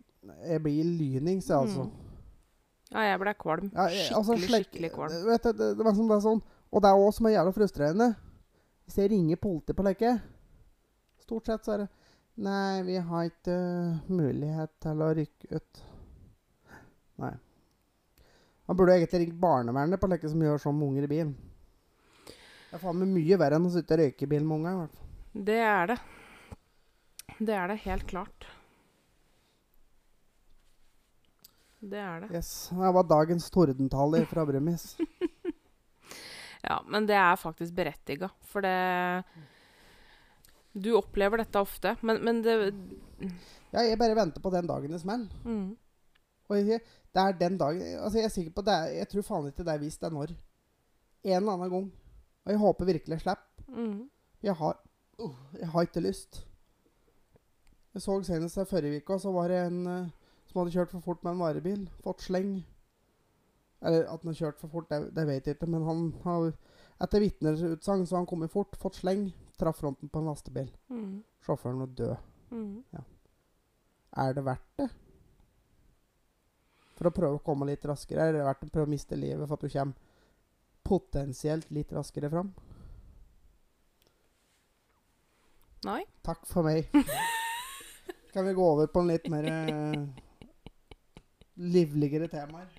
jeg 0.48 0.62
blir 0.64 0.84
lynings, 0.88 1.50
jeg, 1.50 1.58
altså. 1.58 1.84
Mm. 1.84 1.92
Ja, 2.96 3.02
jeg 3.10 3.20
ble 3.20 3.34
kvalm. 3.36 3.72
Ja, 3.76 3.90
jeg- 3.92 4.06
Skikkelig, 4.08 4.16
altså, 4.16 4.38
slik- 4.40 4.70
skikkelig 4.70 4.92
kvalm. 4.96 5.18
Vet 5.28 5.44
du, 5.44 5.52
det, 5.52 5.68
det, 5.78 5.86
var 5.86 5.94
som 6.00 6.08
det 6.08 6.16
er 6.16 6.24
sånn. 6.30 6.42
Og 6.76 6.84
det 6.84 6.92
er 6.92 7.00
òg 7.00 7.14
som 7.16 7.28
er 7.30 7.38
jævla 7.38 7.54
frustrerende. 7.56 8.10
Hvis 8.86 8.98
jeg 9.00 9.10
ringer 9.14 9.40
politiet 9.42 9.78
på 9.78 9.86
leke 9.88 10.12
Stort 11.24 11.48
sett 11.50 11.64
så 11.66 11.74
er 11.74 11.86
det 11.86 11.92
Nei, 12.46 12.84
vi 12.84 12.98
har 13.00 13.30
ikke 13.30 13.54
eh, 13.56 14.00
mulighet 14.12 14.74
til 14.84 15.00
å 15.02 15.06
rykke 15.16 15.56
ut. 15.56 15.80
Nei. 17.24 17.30
Man 18.68 18.76
burde 18.76 18.98
egentlig 18.98 19.22
ringt 19.22 19.38
barnevernet 19.40 20.02
på 20.02 20.10
leke 20.12 20.28
som 20.28 20.44
gjør 20.44 20.60
sånn 20.60 20.76
med 20.76 20.90
unger 20.90 21.08
i 21.08 21.12
bilen. 21.14 21.32
Det 22.28 22.76
er 22.76 22.84
faen 22.84 23.00
meg 23.00 23.14
mye 23.16 23.38
verre 23.40 23.56
enn 23.56 23.70
å 23.70 23.72
sitte 23.72 23.96
og 23.96 24.02
røyke 24.04 24.28
i 24.28 24.32
bilen 24.34 24.50
med 24.50 24.58
unger. 24.58 25.00
Det 25.48 25.62
er 25.64 25.94
det. 25.94 25.98
Det 27.40 27.56
er 27.56 27.72
det 27.72 27.80
helt 27.86 28.06
klart. 28.12 28.50
Det 31.80 32.04
er 32.04 32.26
det. 32.26 32.34
Yes, 32.36 32.52
Det 32.76 32.92
var 33.00 33.08
dagens 33.08 33.48
tordentale 33.54 34.26
fra 34.28 34.44
Brumis. 34.52 34.90
Ja, 36.66 36.80
men 36.90 37.06
det 37.06 37.16
er 37.20 37.36
faktisk 37.38 37.76
berettiga, 37.78 38.30
for 38.42 38.66
det 38.66 39.24
Du 40.76 40.90
opplever 40.98 41.40
dette 41.40 41.62
ofte, 41.62 41.96
men, 42.02 42.20
men 42.26 42.42
det 42.44 42.56
Ja, 43.72 43.84
jeg 43.86 44.00
bare 44.00 44.16
venter 44.18 44.42
på 44.44 44.52
den 44.54 44.68
dagen 44.68 44.92
det 44.92 45.02
smeller. 45.02 45.30
mm, 45.46 45.76
Og 46.50 46.58
jeg, 46.58 46.82
det 47.14 47.22
er 47.22 47.38
den 47.40 47.58
dagen 47.58 47.82
Altså, 48.00 48.18
jeg 48.20 48.26
er 48.26 48.34
sikker 48.34 48.52
på 48.58 48.66
det 48.66 48.74
er, 48.74 48.90
Jeg 49.02 49.08
tror 49.12 49.28
faen 49.30 49.48
ikke 49.52 49.64
det 49.68 49.74
er 49.76 49.84
visst 49.84 50.02
det 50.02 50.10
er 50.10 50.18
når. 50.18 50.36
En 51.26 51.38
eller 51.38 51.54
annen 51.54 51.72
gang. 51.72 51.88
Og 52.46 52.52
jeg 52.52 52.62
håper 52.62 52.86
virkelig 52.92 53.16
jeg 53.16 53.22
slipper. 53.24 53.64
mm, 53.68 54.10
Jeg 54.44 54.54
har 54.56 54.76
uh, 55.20 55.38
Jeg 55.60 55.68
har 55.74 55.82
ikke 55.88 56.04
lyst. 56.06 56.46
Jeg 57.94 58.02
så 58.04 58.20
senest 58.28 58.60
forrige 58.70 59.00
uke, 59.02 59.20
så 59.20 59.32
var 59.32 59.48
det 59.48 59.62
en 59.68 59.88
uh, 59.88 60.10
som 60.50 60.60
hadde 60.62 60.74
kjørt 60.76 60.92
for 60.92 61.00
fort 61.00 61.24
med 61.24 61.32
en 61.32 61.40
varebil. 61.40 61.90
Fått 62.04 62.22
sleng. 62.28 62.66
Eller 63.82 64.06
at 64.08 64.22
han 64.22 64.32
har 64.32 64.40
kjørt 64.40 64.60
for 64.62 64.72
fort, 64.72 64.90
det, 64.90 65.12
det 65.16 65.26
vet 65.28 65.48
jeg 65.48 65.58
ikke. 65.58 65.70
Men 65.70 65.84
han 65.88 66.06
har 66.24 66.52
etter 67.04 67.20
vitners 67.26 67.64
utsagn 67.66 68.06
så 68.08 68.16
har 68.16 68.22
han 68.24 68.30
kommet 68.30 68.54
fort, 68.54 68.76
fått 68.80 69.02
sleng. 69.02 69.28
Traff 69.60 69.80
fronten 69.80 70.10
på 70.12 70.20
en 70.20 70.30
lastebil. 70.30 70.70
mm, 70.90 71.24
Sjåføren 71.46 71.80
var 71.84 71.92
død. 71.96 72.16
mm. 72.52 73.04
Er 74.16 74.34
det 74.34 74.44
verdt 74.48 74.78
det? 74.80 74.88
For 76.96 77.10
å 77.10 77.12
prøve 77.12 77.36
å 77.36 77.44
komme 77.44 77.68
litt 77.68 77.84
raskere? 77.88 78.24
Er 78.30 78.34
det 78.38 78.46
verdt 78.48 78.64
å 78.64 78.72
prøve 78.72 78.88
å 78.88 78.92
miste 78.94 79.18
livet 79.20 79.44
for 79.48 79.58
at 79.58 79.66
du 79.66 79.74
kommer 79.74 79.96
potensielt 80.86 81.72
litt 81.76 81.92
raskere 81.92 82.30
fram? 82.32 82.54
Nei. 85.86 86.02
Takk 86.26 86.48
for 86.48 86.64
meg. 86.66 86.88
kan 88.34 88.48
vi 88.48 88.54
gå 88.56 88.64
over 88.72 88.88
på 88.92 89.04
en 89.04 89.12
litt 89.12 89.28
mer 89.32 89.48
eh, 89.52 90.06
livligere 91.60 92.28
temaer? 92.32 92.72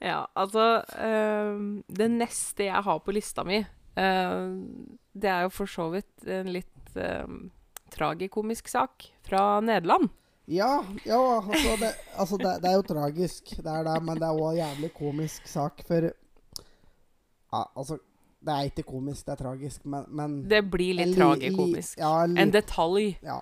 Ja, 0.00 0.26
altså 0.36 0.82
ehm, 0.98 1.82
Det 1.88 2.08
neste 2.10 2.64
jeg 2.68 2.82
har 2.84 2.98
på 3.04 3.12
lista 3.14 3.44
mi, 3.44 3.60
ehm, 3.96 4.98
det 5.14 5.30
er 5.30 5.42
jo 5.46 5.48
for 5.54 5.66
så 5.66 5.88
vidt 5.92 6.26
en 6.26 6.50
litt 6.52 6.96
ehm, 6.96 7.50
tragikomisk 7.94 8.68
sak 8.68 9.06
fra 9.26 9.60
Nederland. 9.60 10.08
Ja, 10.48 10.82
ja 11.04 11.18
altså, 11.42 11.76
det, 11.80 11.90
altså 12.16 12.36
det, 12.40 12.54
det 12.62 12.70
er 12.70 12.76
jo 12.78 12.82
tragisk, 12.88 13.50
det 13.56 13.66
er 13.68 13.84
det, 13.84 13.96
men 14.02 14.16
det 14.20 14.28
er 14.28 14.38
òg 14.40 14.50
en 14.54 14.60
jævlig 14.62 14.92
komisk 14.96 15.46
sak, 15.48 15.82
for 15.86 16.08
ja, 17.52 17.62
Altså, 17.76 17.98
det 18.44 18.54
er 18.54 18.68
ikke 18.70 18.82
komisk, 18.88 19.26
det 19.26 19.32
er 19.34 19.42
tragisk, 19.42 19.84
men, 19.84 20.04
men 20.08 20.36
Det 20.50 20.62
blir 20.70 20.94
litt 20.94 21.10
en, 21.12 21.20
tragikomisk. 21.20 21.96
li- 21.98 22.02
Ja, 22.04 22.24
li- 22.26 22.40
En 22.40 22.52
detalj. 22.54 23.16
Ja. 23.22 23.40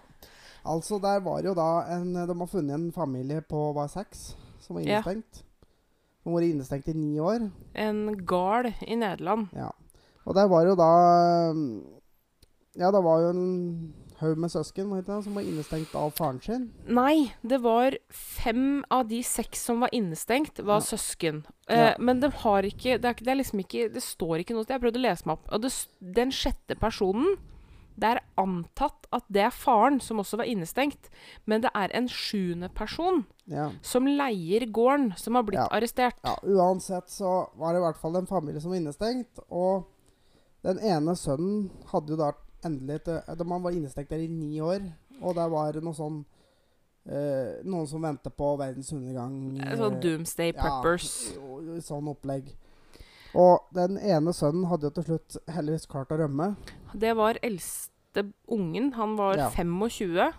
Altså, 0.67 0.99
der 1.03 1.21
var 1.23 1.43
jo 1.47 1.53
da 1.55 1.67
en 1.95 2.15
De 2.15 2.35
har 2.39 2.47
funnet 2.51 2.75
en 2.75 2.93
familie 2.93 3.41
på 3.43 3.73
hva, 3.77 3.87
seks 3.93 4.35
som 4.61 4.77
var 4.77 4.83
innestengt. 4.83 5.43
Som 6.27 6.35
var 6.35 6.43
innestengt 6.43 6.89
i 6.91 6.95
ni 6.99 7.21
år. 7.23 7.45
En 7.79 8.01
gard 8.27 8.73
i 8.83 8.97
Nederland. 8.99 9.47
Ja. 9.55 9.69
Og 10.27 10.35
der 10.35 10.49
var 10.51 10.67
jo 10.67 10.73
da 10.75 10.89
um, 11.55 11.85
Ja, 12.75 12.91
det 12.91 12.99
var 13.07 13.21
jo 13.23 13.29
en 13.31 13.95
haug 14.19 14.41
med 14.43 14.51
søsken 14.51 14.91
det 15.07 15.19
som 15.23 15.37
var 15.39 15.45
innestengt 15.47 15.95
av 15.95 16.11
faren 16.17 16.41
sin. 16.43 16.65
Nei, 16.89 17.31
det 17.47 17.61
var 17.63 17.95
fem 18.11 18.83
av 18.91 19.07
de 19.09 19.23
seks 19.23 19.63
som 19.69 19.85
var 19.85 19.95
innestengt, 19.95 20.59
var 20.59 20.81
Ja. 20.83 20.89
søsken. 20.97 21.45
Ja. 21.69 21.93
Eh, 21.93 21.97
men 22.01 22.19
de 22.21 22.31
har 22.43 22.63
ikke 22.67 22.99
det, 22.99 23.05
er, 23.05 23.15
det 23.23 23.29
er 23.29 23.39
liksom 23.39 23.61
ikke 23.63 23.93
Det 23.95 24.03
står 24.03 24.41
ikke 24.43 24.55
noe 24.57 24.65
sted. 24.67 24.75
Jeg 24.75 24.83
prøvde 24.83 24.99
å 24.99 25.07
lese 25.07 25.27
meg 25.31 25.39
opp. 25.39 25.47
Og 25.53 25.63
det, 25.63 25.71
den 26.01 26.35
sjette 26.35 26.75
personen 26.75 27.37
Det 27.99 28.09
er 28.11 28.21
antatt 28.37 29.07
at 29.13 29.25
det 29.33 29.41
er 29.47 29.51
faren, 29.51 30.01
som 30.01 30.19
også 30.21 30.37
var 30.37 30.45
innestengt. 30.45 31.09
Men 31.47 31.63
det 31.65 31.71
er 31.75 31.89
en 31.97 32.09
sjuende 32.09 32.69
person 32.75 33.25
Ja. 33.47 33.71
som 33.83 34.05
leier 34.07 34.67
gården, 34.71 35.17
som 35.17 35.35
har 35.35 35.43
blitt 35.43 35.61
Ja. 35.61 35.69
arrestert. 35.73 36.15
ja. 36.25 36.37
Uansett 36.45 37.09
så 37.09 37.49
var 37.57 37.73
det 37.73 37.81
i 37.81 37.85
hvert 37.87 37.97
fall 38.01 38.17
en 38.17 38.27
familie 38.27 38.61
som 38.61 38.71
var 38.71 38.79
innestengt. 38.79 39.39
Og 39.51 39.87
den 40.63 40.79
ene 40.79 41.15
sønnen 41.17 41.71
hadde 41.93 42.09
jo 42.11 42.17
da 42.17 42.33
endelig 42.65 43.05
til, 43.05 43.45
Man 43.47 43.63
var 43.63 43.71
innestengt 43.71 44.09
der 44.11 44.19
i 44.19 44.27
ni 44.27 44.59
år, 44.61 44.81
og 45.23 45.35
der 45.35 45.49
var 45.49 45.73
noe 45.81 45.95
sånn 45.95 46.25
eh, 47.09 47.63
Noen 47.65 47.87
som 47.87 48.03
venter 48.03 48.31
på 48.31 48.59
verdens 48.59 48.93
undergang. 48.93 49.57
Sånn 49.79 49.95
eh, 49.95 50.01
Doomsday 50.01 50.53
Preppers. 50.53 51.33
Ja, 51.37 51.81
sånn 51.81 52.09
opplegg. 52.11 52.49
Og 53.37 53.67
den 53.77 53.99
ene 54.01 54.33
sønnen 54.33 54.65
hadde 54.71 54.89
jo 54.89 54.95
til 54.97 55.07
slutt 55.11 55.37
heldigvis 55.53 55.87
klart 55.91 56.13
å 56.15 56.19
rømme. 56.23 56.55
Det 56.97 57.13
var 57.19 57.37
eldste 57.45 58.25
ungen. 58.49 58.93
Han 58.97 59.17
var 59.19 59.37
Ja. 59.37 59.51
25. 59.53 60.33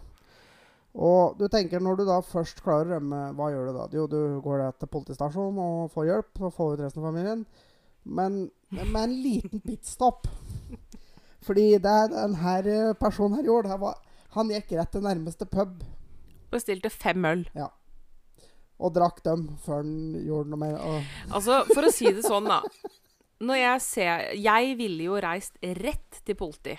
Og 0.98 1.38
du 1.38 1.46
tenker 1.48 1.80
når 1.84 2.00
du 2.00 2.06
da 2.08 2.22
først 2.26 2.64
klarer 2.66 2.88
å 2.90 2.96
rømme, 2.98 3.20
hva 3.38 3.52
gjør 3.54 3.68
du 3.70 3.74
da? 3.78 3.88
Jo, 3.94 4.08
du 4.10 4.42
går 4.42 4.64
da 4.64 4.72
til 4.72 4.90
politistasjonen 4.90 5.60
og 5.62 5.92
får 5.94 6.08
hjelp 6.10 6.42
og 6.42 6.54
får 6.56 6.74
ut 6.74 6.80
resten 6.88 7.04
av 7.04 7.10
familien. 7.12 7.44
Men 8.04 8.50
med 8.72 9.04
en 9.04 9.14
liten 9.22 9.62
pitstop. 9.62 10.26
Fordi 11.46 11.78
det 11.78 11.84
denne 12.12 12.96
personen 13.00 13.38
her 13.38 13.46
gjorde, 13.46 13.70
det 13.70 13.80
var, 13.84 14.00
han 14.34 14.50
gikk 14.50 14.74
rett 14.80 14.92
til 14.92 15.06
nærmeste 15.06 15.46
pub 15.46 15.84
Bestilte 16.52 16.90
fem 16.90 17.26
øl. 17.28 17.46
Og 18.78 18.94
drakk 18.94 19.24
dem 19.26 19.48
før 19.66 19.82
han 19.82 19.96
gjorde 20.26 20.54
noe 20.54 20.62
mer. 20.62 20.78
Altså, 21.32 21.64
for 21.72 21.88
å 21.88 21.94
si 21.94 22.12
det 22.14 22.26
sånn, 22.26 22.50
da. 22.50 22.62
Når 23.38 23.58
jeg 23.62 23.82
ser 23.86 24.22
Jeg 24.38 24.78
ville 24.80 25.10
jo 25.12 25.18
reist 25.22 25.60
rett 25.62 26.22
til 26.26 26.38
politi. 26.40 26.78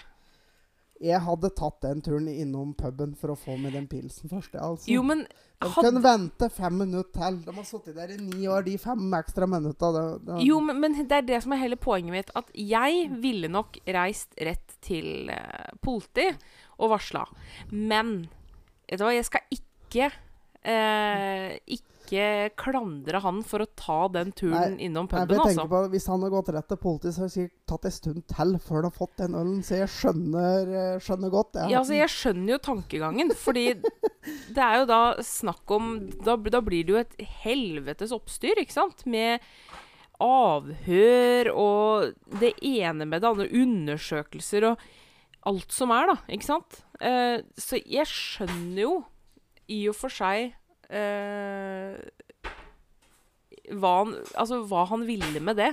jeg 0.99 1.21
hadde 1.23 1.53
tatt 1.55 1.77
den 1.85 2.01
turen 2.03 2.27
innom 2.27 2.73
puben 2.75 3.13
for 3.15 3.31
å 3.31 3.37
få 3.39 3.55
med 3.57 3.77
den 3.79 3.87
pilsen 3.87 4.27
først. 4.31 4.57
Altså. 4.59 4.89
Jo, 4.91 5.05
men 5.07 5.21
De 5.63 5.69
hadde, 5.69 5.85
kunne 5.87 6.03
vente 6.03 6.49
fem 6.51 6.75
minutter 6.75 7.13
til. 7.15 7.37
De 7.45 7.55
har 7.55 7.67
sittet 7.69 7.95
der 7.95 8.11
i 8.11 8.19
ni 8.19 8.49
år, 8.51 8.65
de 8.67 8.75
fem 8.83 9.15
ekstra 9.15 9.47
minutter. 9.47 9.95
Det, 9.95 10.03
det, 10.27 10.41
jo, 10.49 10.59
men, 10.59 10.81
men 10.83 10.99
det 10.99 11.21
er 11.21 11.29
det 11.29 11.43
som 11.45 11.55
er 11.55 11.63
hele 11.63 11.79
poenget 11.79 12.17
mitt. 12.17 12.35
At 12.35 12.51
jeg 12.55 13.07
ville 13.23 13.51
nok 13.51 13.79
reist 13.87 14.35
rett 14.43 14.75
til 14.83 15.31
uh, 15.31 15.71
politi 15.83 16.27
og 16.79 16.91
varsla. 16.97 17.23
Men 17.71 18.29
vet 18.91 18.99
du 18.99 19.07
hva, 19.07 19.15
jeg 19.15 19.31
skal 19.31 19.47
ikke 19.55 20.11
eh, 20.63 21.59
Ikke 21.69 22.49
klandre 22.57 23.21
han 23.21 23.43
for 23.45 23.61
å 23.61 23.69
ta 23.77 23.99
den 24.09 24.31
turen 24.33 24.79
innom 24.81 25.05
Nei, 25.11 25.27
puben, 25.27 25.35
jeg 25.37 25.59
altså. 25.59 25.67
på, 25.69 25.81
Hvis 25.93 26.07
han 26.09 26.23
hadde 26.23 26.33
gått 26.33 26.53
rett 26.57 26.69
til 26.73 26.81
politiet, 26.81 27.15
så 27.15 27.21
hadde 27.23 27.29
det 27.29 27.37
sikkert 27.37 27.73
tatt 27.73 27.89
en 27.91 27.97
stund 27.99 28.23
til 28.33 28.55
før 28.65 28.79
han 28.79 28.87
har 28.89 28.95
fått 28.97 29.17
den 29.21 29.37
ølen. 29.37 29.59
Så 29.67 29.81
jeg 29.83 29.91
skjønner, 29.93 30.73
eh, 30.83 31.01
skjønner 31.05 31.35
godt 31.35 31.53
det. 31.59 31.67
Ja, 31.73 31.83
altså 31.83 31.99
Jeg 31.99 32.15
skjønner 32.15 32.55
jo 32.55 32.61
tankegangen, 32.71 33.35
fordi 33.37 33.67
det 34.57 34.65
er 34.65 34.81
jo 34.81 34.89
da 34.89 35.03
snakk 35.25 35.77
om 35.77 35.93
Da, 36.25 36.39
da 36.39 36.63
blir 36.65 36.89
det 36.89 36.95
jo 36.95 37.03
et 37.03 37.21
helvetes 37.45 38.15
oppstyr, 38.17 38.63
ikke 38.65 38.79
sant? 38.79 39.05
Med 39.05 39.45
avhør 40.19 41.53
og 41.55 42.41
det 42.41 42.57
ene 42.67 43.07
med 43.07 43.23
det 43.23 43.29
andre, 43.29 43.47
undersøkelser 43.55 44.73
og 44.73 44.89
alt 45.49 45.73
som 45.73 45.93
er, 45.95 46.11
da. 46.11 46.17
Ikke 46.35 46.49
sant? 46.49 46.81
Eh, 47.01 47.45
så 47.61 47.79
jeg 47.85 48.09
skjønner 48.11 48.83
jo 48.83 48.93
i 49.69 49.83
og 49.91 49.97
for 49.99 50.13
seg 50.13 50.55
eh, 50.89 51.99
hva, 53.69 53.93
han, 54.01 54.15
altså, 54.41 54.63
hva 54.69 54.87
han 54.89 55.05
ville 55.09 55.43
med 55.45 55.59
det. 55.61 55.73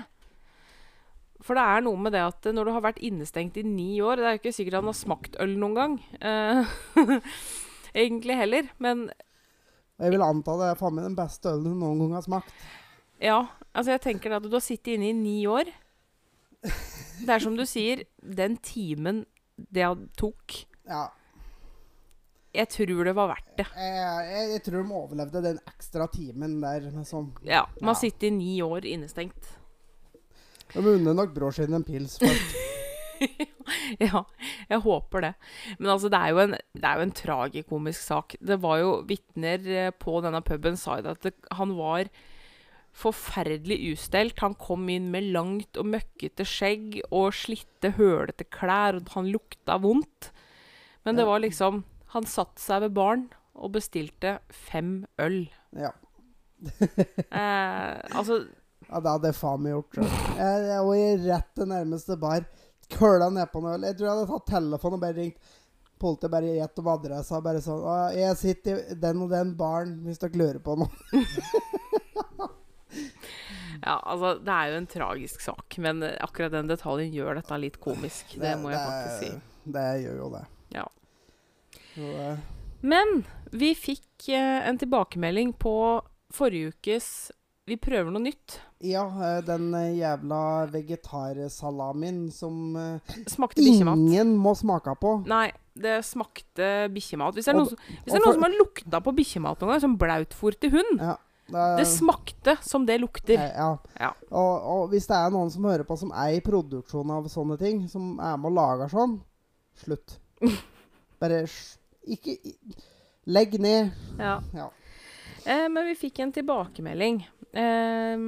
For 1.45 1.57
det 1.57 1.63
er 1.63 1.83
noe 1.85 1.99
med 2.01 2.15
det 2.15 2.23
at 2.25 2.47
når 2.55 2.67
du 2.67 2.73
har 2.73 2.83
vært 2.87 3.01
innestengt 3.05 3.57
i 3.59 3.63
ni 3.67 3.99
år 4.01 4.17
Det 4.17 4.25
er 4.25 4.35
jo 4.37 4.39
ikke 4.39 4.53
sikkert 4.55 4.77
han 4.79 4.87
har 4.89 4.97
smakt 4.97 5.35
øl 5.43 5.53
noen 5.61 5.75
gang. 5.77 5.97
Eh, 6.19 6.75
egentlig 8.05 8.37
heller. 8.39 8.69
Men 8.81 9.07
Jeg 10.01 10.11
vil 10.15 10.25
anta 10.25 10.55
det 10.59 10.71
er 10.71 10.79
faen 10.79 10.95
meg 10.97 11.07
den 11.07 11.17
beste 11.19 11.51
ølen 11.53 11.75
du 11.75 11.83
noen 11.83 12.01
gang 12.01 12.17
har 12.17 12.25
smakt. 12.25 12.55
ja, 13.21 13.37
altså 13.71 13.93
jeg 13.95 14.01
tenker 14.03 14.35
at 14.35 14.43
du 14.43 14.51
har 14.51 14.63
sittet 14.63 14.95
inne 14.97 15.11
i 15.11 15.15
ni 15.15 15.37
år. 15.47 15.69
Det 16.65 17.29
er 17.31 17.39
som 17.39 17.55
du 17.55 17.63
sier, 17.69 18.01
den 18.19 18.57
timen 18.57 19.23
det 19.55 19.85
tok 20.19 20.65
Ja, 20.89 21.05
Jeg 22.55 22.69
tror 22.71 23.03
det 23.09 23.13
var 23.17 23.27
verdt 23.33 23.51
det. 23.59 23.65
jeg, 23.75 24.29
jeg, 24.31 24.49
jeg 24.55 24.63
tror 24.65 24.77
de 24.83 24.95
overlevde 25.01 25.41
den 25.43 25.59
ekstra 25.67 26.07
timen 26.13 26.57
der. 26.63 26.87
Sånn. 27.07 27.31
Ja, 27.45 27.65
Man 27.81 27.93
Ja. 27.95 27.99
sitter 27.99 28.27
i 28.27 28.35
ni 28.37 28.53
år 28.65 28.85
innestengt. 28.89 29.51
De 30.73 30.81
unner 30.81 31.13
nok 31.15 31.33
bror 31.35 31.53
sin 31.55 31.73
en 31.73 31.83
pils 31.87 32.17
først. 32.19 32.55
Ja, 33.97 34.25
jeg 34.69 34.81
håper 34.83 35.21
det. 35.23 35.29
Men 35.79 35.89
altså, 35.93 36.09
det 36.11 36.19
er 36.19 36.33
jo 36.33 36.39
en, 36.43 36.51
det 36.75 36.83
er 36.85 36.99
jo 36.99 37.05
en 37.05 37.13
tragikomisk 37.15 38.01
sak. 38.03 38.35
Det 38.43 38.57
var 38.61 38.81
jo 38.81 38.89
vitner 39.07 39.63
eh, 39.71 39.91
på 39.95 40.17
denne 40.21 40.41
puben 40.45 40.75
sa 40.77 40.97
at 40.99 41.23
det, 41.23 41.31
han 41.55 41.71
var 41.77 42.09
forferdelig 42.95 43.77
ustelt. 43.93 44.39
Han 44.43 44.55
kom 44.59 44.87
inn 44.91 45.09
med 45.13 45.31
langt 45.35 45.79
og 45.81 45.87
møkkete 45.95 46.45
skjegg 46.47 46.99
og 47.09 47.31
slitte, 47.35 47.93
hølete 47.97 48.45
klær, 48.51 48.99
og 49.01 49.09
han 49.15 49.31
lukta 49.33 49.79
vondt. 49.83 50.29
Men 51.07 51.17
det 51.19 51.25
var 51.27 51.41
liksom 51.43 51.83
Han 52.15 52.27
satte 52.29 52.63
seg 52.63 52.85
ved 52.85 52.95
baren 52.95 53.25
og 53.55 53.73
bestilte 53.75 54.37
fem 54.49 55.01
øl. 55.21 55.45
Ja. 55.75 55.93
Eh, 57.35 57.99
altså 58.15 58.37
ja, 58.85 58.99
det 59.01 59.11
hadde 59.11 59.29
jeg 59.31 59.37
faen 59.37 59.63
meg 59.65 59.73
gjort. 59.73 59.97
Jeg, 60.37 60.65
jeg 60.69 60.87
var 60.87 61.23
rett 61.25 61.51
til 61.57 61.69
nærmeste 61.71 62.17
bar. 62.21 62.45
Køla 62.95 63.29
nedpå 63.33 63.61
noe 63.63 63.75
øl. 63.75 63.87
Jeg 63.89 63.97
tror 63.97 64.07
jeg 64.07 64.13
hadde 64.13 64.27
tatt 64.29 64.51
telefonen 64.51 64.97
og 64.97 65.03
bare 65.03 65.17
ringt 65.17 65.53
politiet. 66.01 66.31
Bare 66.35 66.53
gjett 66.59 66.81
om 66.81 66.91
adressa. 66.93 67.41
Bare 67.43 67.63
sånn 67.65 67.81
«Å, 67.81 67.95
'Jeg 68.13 68.39
sitter 68.41 68.83
i 68.93 68.99
den 69.01 69.23
og 69.25 69.33
den 69.33 69.55
baren, 69.57 69.97
hvis 70.05 70.21
dere 70.21 70.41
lurer 70.41 70.61
på 70.63 70.77
noe'. 70.83 70.93
Ja, 73.85 73.99
altså, 74.07 74.37
det 74.41 74.49
er 74.49 74.69
jo 74.71 74.77
en 74.79 74.87
tragisk 74.89 75.41
sak, 75.43 75.75
men 75.83 75.99
akkurat 76.01 76.53
den 76.55 76.69
detaljen 76.71 77.11
gjør 77.13 77.37
dette 77.37 77.57
litt 77.59 77.75
komisk. 77.83 78.31
Det, 78.39 78.55
må 78.57 78.71
jeg 78.71 78.79
faktisk 78.81 79.19
si. 79.19 79.67
Det 79.75 79.83
gjør 80.01 80.21
jo 80.23 80.29
det. 80.33 80.41
Eh, 81.97 82.37
Men 82.81 83.23
vi 83.51 83.73
fikk 83.75 84.29
eh, 84.29 84.67
en 84.67 84.77
tilbakemelding 84.77 85.53
på 85.57 86.01
forrige 86.35 86.73
ukes 86.73 87.31
Vi 87.65 87.77
prøver 87.81 88.11
noe 88.13 88.21
nytt. 88.21 88.59
ja, 88.85 89.05
eh, 89.07 89.39
den 89.47 89.73
eh, 89.73 89.95
jævla 89.97 90.67
vegetarsalamien 90.69 92.31
som 92.31 92.75
Smakte 93.27 93.61
bikkjemat. 93.63 93.97
ingen 93.97 94.35
må 94.37 94.53
smake 94.55 94.93
på. 95.01 95.15
Nei, 95.27 95.51
det 95.73 96.03
smakte 96.05 96.89
bikkjemat. 96.93 97.33
Hvis 97.33 97.45
det 97.45 97.55
er 97.55 97.57
Og 97.57 97.63
noen, 97.63 97.69
som- 97.69 97.77
hvis 98.03 98.05
det 98.05 98.13
er 98.13 98.19
noen 98.19 98.25
for- 98.25 98.33
som 98.33 98.43
har 98.43 98.51
lukta 98.59 99.01
på 99.01 99.15
bikkjemat 99.15 99.59
noen 99.59 99.71
gang, 99.71 99.81
som 99.81 99.97
blautfôr 99.97 100.59
til 100.59 100.69
hund 100.71 100.99
Ja, 100.99 101.17
det, 101.47 101.77
Det 101.77 101.87
smakte 101.87 102.57
som 102.61 102.85
det 102.85 102.99
lukter. 103.01 103.33
ja. 103.37 103.77
Ja. 103.99 104.11
Og, 104.31 104.61
og 104.61 104.89
hvis 104.89 105.07
det 105.07 105.15
er 105.15 105.29
noen 105.31 105.49
som 105.51 105.63
hører 105.63 105.83
på 105.85 105.97
som 105.97 106.11
er 106.11 106.35
i 106.35 106.39
produksjon 106.41 107.09
av 107.11 107.23
sånne 107.25 107.57
ting, 107.57 107.87
som 107.87 108.19
er 108.19 108.37
med 108.37 108.45
og 108.45 108.53
lager 108.53 108.89
sånn, 108.89 109.21
slutt. 109.75 110.19
Bare 111.19 111.43
sj- 111.47 111.77
ikke 112.05 112.37
Legg 113.25 113.55
ned. 113.57 113.89
Ja. 114.19 114.35
Ja. 114.53 114.67
Eh, 115.45 115.65
men 115.69 115.87
vi 115.87 115.95
fikk 115.97 116.19
en 116.21 116.33
tilbakemelding 116.33 117.23
eh, 117.57 118.25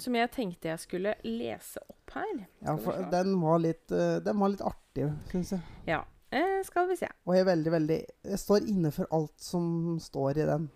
som 0.00 0.16
jeg 0.16 0.32
tenkte 0.32 0.70
jeg 0.70 0.82
skulle 0.82 1.14
lese 1.24 1.80
opp 1.84 2.16
her. 2.16 2.44
Ja, 2.64 2.76
for 2.80 3.06
den 3.12 3.34
var 3.40 3.60
litt, 3.62 3.84
uh, 3.92 4.18
den 4.24 4.38
var 4.40 4.52
litt 4.52 4.64
artig, 4.64 5.08
syns 5.32 5.54
jeg. 5.56 5.76
Ja. 5.88 6.02
Eh, 6.34 6.58
skal 6.66 6.88
vi 6.90 6.96
se. 6.98 7.08
Og 7.24 7.36
jeg 7.36 7.46
veldig, 7.46 7.70
veldig 7.70 7.96
Jeg 8.32 8.38
står 8.42 8.64
inne 8.66 8.90
for 8.90 9.06
alt 9.14 9.36
som 9.40 9.94
står 10.02 10.42
i 10.42 10.48
den. 10.48 10.66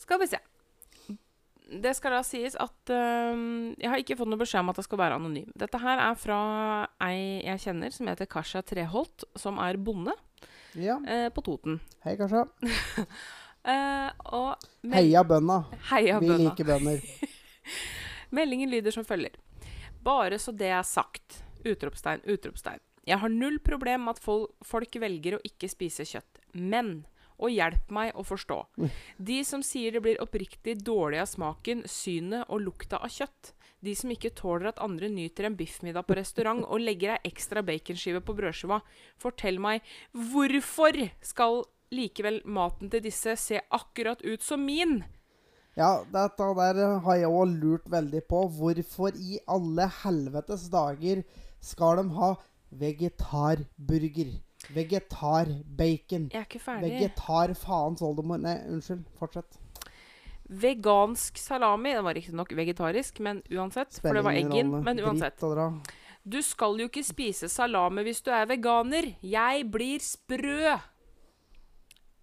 Skal 0.00 0.22
vi 0.22 0.30
se. 0.30 0.40
Det 1.70 1.92
skal 1.94 2.16
da 2.16 2.22
sies 2.26 2.56
at 2.58 2.90
uh, 2.90 3.36
jeg 3.76 3.90
har 3.92 4.00
ikke 4.02 4.16
fått 4.18 4.30
noe 4.32 4.40
beskjed 4.40 4.64
om 4.64 4.72
at 4.72 4.80
jeg 4.80 4.88
skal 4.88 5.02
være 5.04 5.20
anonym. 5.20 5.52
Dette 5.58 5.82
her 5.82 6.02
er 6.08 6.16
fra 6.18 6.40
ei 7.06 7.44
jeg 7.46 7.62
kjenner 7.66 7.94
som 7.94 8.10
heter 8.10 8.30
Kasha 8.30 8.64
Treholt, 8.66 9.28
som 9.38 9.60
er 9.62 9.78
bonde 9.78 10.16
Ja. 10.74 10.98
eh, 11.06 11.28
på 11.34 11.42
Toten. 11.42 11.80
Hei, 12.04 12.16
kanskje. 12.20 12.46
Eh, 13.60 14.10
og 14.32 14.56
Heia 14.88 15.20
bønda. 15.28 15.58
Heia 15.90 16.14
Vi 16.18 16.30
bønda. 16.30 16.38
liker 16.46 16.64
bønder. 16.64 17.02
Meldingen 18.32 18.70
lyder 18.72 18.94
som 18.94 19.04
følger. 19.04 19.34
Bare 20.00 20.38
så 20.40 20.54
det 20.56 20.70
er 20.72 20.80
sagt. 20.88 21.42
Utropstegn, 21.68 22.22
utropstegn. 22.24 22.80
Jeg 23.04 23.18
har 23.20 23.28
null 23.28 23.58
problem 23.60 24.06
med 24.06 24.16
at 24.16 24.22
fol 24.24 24.46
folk 24.64 24.96
velger 25.02 25.36
å 25.36 25.42
ikke 25.44 25.68
spise 25.68 26.06
kjøtt. 26.08 26.40
Men 26.56 27.02
og 27.36 27.52
hjelp 27.52 27.92
meg 27.92 28.16
å 28.16 28.24
forstå. 28.24 28.58
De 29.20 29.38
som 29.44 29.60
sier 29.64 29.92
det 29.92 30.02
blir 30.04 30.24
oppriktig 30.24 30.78
dårlig 30.84 31.20
av 31.20 31.28
smaken, 31.28 31.84
synet 31.88 32.48
og 32.48 32.64
lukta 32.64 32.96
av 33.04 33.12
kjøtt. 33.12 33.52
De 33.80 33.94
som 33.96 34.10
ikke 34.12 34.32
tåler 34.36 34.70
at 34.70 34.80
andre 34.84 35.08
nyter 35.08 35.48
en 35.48 35.56
biffmiddag 35.56 36.04
på 36.08 36.16
restaurant 36.18 36.66
og 36.66 36.82
legger 36.82 37.16
ei 37.16 37.30
ekstra 37.30 37.62
baconskive 37.64 38.20
på 38.24 38.34
brødskiva. 38.36 38.82
Fortell 39.20 39.60
meg, 39.62 39.80
hvorfor 40.12 40.98
skal 41.24 41.62
likevel 41.94 42.42
maten 42.44 42.90
til 42.92 43.02
disse 43.06 43.36
se 43.40 43.62
akkurat 43.72 44.20
ut 44.22 44.44
som 44.44 44.62
min? 44.66 45.00
Ja, 45.78 46.02
dette 46.12 46.50
der 46.58 47.00
har 47.04 47.16
jeg 47.16 47.30
òg 47.30 47.56
lurt 47.62 47.88
veldig 47.90 48.22
på. 48.28 48.44
Hvorfor 48.58 49.16
i 49.16 49.40
alle 49.48 49.88
helvetes 50.02 50.68
dager 50.72 51.24
skal 51.64 52.02
de 52.02 52.06
ha 52.18 52.34
vegetarburger? 52.82 54.36
Vegetarbacon. 54.74 56.28
Jeg 56.28 56.42
er 56.42 56.46
ikke 56.46 56.60
ferdig. 56.60 56.92
Vegetar 56.92 57.54
faens 57.56 58.02
oldemor 58.04 58.42
Nei, 58.42 58.58
unnskyld. 58.68 59.06
Fortsett. 59.18 59.59
Vegansk 60.50 61.38
salami. 61.38 61.92
Det 61.94 62.02
var 62.02 62.14
riktignok 62.14 62.52
vegetarisk, 62.58 63.20
men 63.22 63.42
uansett. 63.54 64.00
For 64.00 64.14
det 64.18 64.24
var 64.26 64.34
eggen. 64.34 64.72
Men 64.84 65.00
uansett. 65.00 65.42
Du 66.26 66.42
skal 66.42 66.80
jo 66.82 66.88
ikke 66.90 67.04
spise 67.06 67.48
salami 67.48 68.02
hvis 68.04 68.20
du 68.26 68.32
er 68.34 68.48
veganer. 68.50 69.14
Jeg 69.22 69.68
blir 69.70 70.02
sprø. 70.04 70.74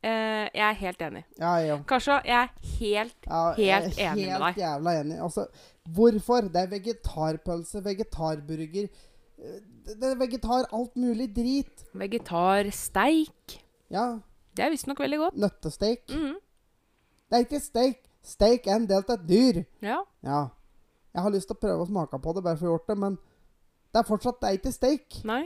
Eh, 0.08 0.46
jeg 0.54 0.64
er 0.68 0.78
helt 0.78 1.02
enig. 1.02 1.24
Ja, 1.40 1.54
ja. 1.66 1.78
Kasha, 1.90 2.20
jeg 2.26 2.38
er 2.38 2.50
helt 2.78 3.26
ja 3.26 3.40
jeg 3.58 3.70
er 3.74 3.88
Helt 3.88 4.00
enig 4.00 4.28
med 4.28 4.36
deg. 4.36 4.46
Helt 4.46 4.62
jævla 4.62 4.94
enig. 5.02 5.18
Altså, 5.26 5.46
hvorfor? 5.96 6.50
Det 6.54 6.62
er 6.62 6.70
vegetarpølse, 6.76 7.82
vegetarburger 7.84 8.86
eh, 8.86 9.58
Det 9.88 10.12
er 10.12 10.20
vegetar 10.20 10.68
alt 10.72 10.96
mulig 10.96 11.32
drit. 11.36 11.88
Vegetarsteik. 11.98 13.58
Ja. 13.90 14.20
Det 14.56 14.66
er 14.66 14.70
visstnok 14.74 15.00
veldig 15.00 15.20
godt. 15.24 15.40
Nøttesteik. 15.42 16.06
Mhm. 16.12 16.36
Det 17.28 17.36
er 17.36 17.44
ikke 17.44 17.60
steik. 17.60 18.04
Steik 18.28 18.68
and 18.68 18.84
en 18.84 18.88
del 18.92 19.04
av 19.08 19.14
et 19.16 19.28
dyr. 19.30 19.62
Ja. 19.82 20.02
Ja. 20.28 20.42
Jeg 21.16 21.24
har 21.24 21.32
lyst 21.34 21.48
til 21.50 21.56
å 21.56 21.62
prøve 21.62 21.86
å 21.86 21.88
smake 21.90 22.20
på 22.22 22.34
det, 22.36 22.44
bare 22.46 22.58
for 22.60 22.68
å 22.68 22.74
gjort 22.76 22.90
det, 22.92 22.98
men 23.02 23.16
det 23.94 24.02
er 24.04 24.10
fortsatt 24.10 24.42
det 24.42 24.50
er 24.50 24.58
ikke 24.60 24.74
steak. 24.76 25.22
Nei. 25.26 25.46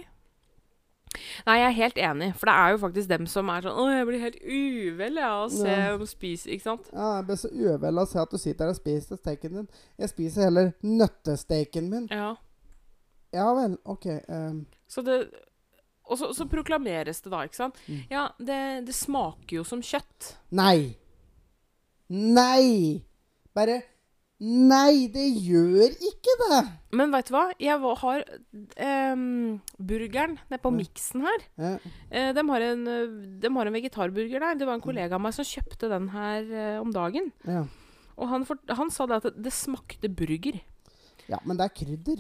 Nei, 1.46 1.58
jeg 1.60 1.68
er 1.68 1.76
helt 1.76 1.98
enig. 2.00 2.30
For 2.40 2.48
det 2.48 2.54
er 2.56 2.72
jo 2.74 2.80
faktisk 2.86 3.10
dem 3.12 3.26
som 3.28 3.50
er 3.52 3.66
sånn 3.66 3.76
Å, 3.82 3.86
jeg 3.92 4.06
blir 4.08 4.22
helt 4.24 4.38
uvel 4.48 5.18
av 5.20 5.42
å 5.44 5.50
se 5.52 5.68
Ja. 5.68 5.90
dem 5.98 6.08
spise. 6.08 6.48
Ikke 6.56 6.64
sant? 6.64 6.88
Ja, 6.94 7.18
Jeg 7.18 7.26
blir 7.28 7.40
så 7.42 7.50
uvel 7.52 7.98
av 8.00 8.08
å 8.08 8.10
se 8.12 8.20
at 8.22 8.32
du 8.32 8.38
sitter 8.38 8.66
der 8.66 8.70
og 8.72 8.80
spiser 8.80 9.20
steiken 9.20 9.58
din. 9.58 9.68
Jeg 10.00 10.10
spiser 10.14 10.48
heller 10.48 10.72
nøttesteiken 10.82 11.90
min. 11.92 12.08
Ja. 12.12 12.36
Ja 13.36 13.54
vel, 13.56 13.78
OK. 13.86 14.08
Um. 14.30 14.66
Så 14.88 15.02
det 15.04 15.30
Og 16.06 16.18
så, 16.18 16.32
så 16.36 16.46
proklameres 16.50 17.22
det 17.22 17.32
da, 17.32 17.44
ikke 17.48 17.56
sant? 17.60 17.76
Mm. 17.88 18.00
Ja, 18.12 18.24
det, 18.40 18.86
det 18.88 18.96
smaker 18.96 19.56
jo 19.62 19.64
som 19.64 19.82
kjøtt. 19.82 20.36
nei. 20.52 20.98
Nei! 22.12 23.02
Bare 23.56 23.82
Nei, 24.42 25.06
det 25.14 25.28
gjør 25.46 25.92
ikke 25.94 26.34
det! 26.40 26.62
Men 26.98 27.12
veit 27.14 27.28
du 27.30 27.36
hva? 27.36 27.44
Jeg 27.62 27.78
har 27.78 28.24
um, 29.14 29.60
burgeren 29.78 30.34
nede 30.50 30.60
på 30.64 30.72
miksen 30.74 31.22
her. 31.28 31.44
Ja. 31.62 31.74
Eh, 32.10 32.32
de, 32.34 32.44
har 32.50 32.66
en, 32.66 32.82
de 33.38 33.52
har 33.54 33.70
en 33.70 33.78
vegetarburger 33.78 34.42
der. 34.42 34.58
Det 34.58 34.66
var 34.66 34.80
en 34.80 34.84
kollega 34.84 35.20
av 35.20 35.22
meg 35.22 35.36
som 35.38 35.46
kjøpte 35.46 35.92
den 35.94 36.10
her 36.16 36.50
eh, 36.50 36.80
om 36.82 36.90
dagen. 36.96 37.30
ja. 37.46 37.68
Og 38.22 38.28
han, 38.30 38.44
for, 38.46 38.60
han 38.70 38.92
sa 38.94 39.08
det 39.10 39.22
at 39.22 39.38
det, 39.40 39.54
smakte 39.56 40.10
burger. 40.14 40.60
ja, 41.32 41.40
men 41.48 41.58
det 41.58 41.66
er 41.66 41.74
krydder. 41.74 42.20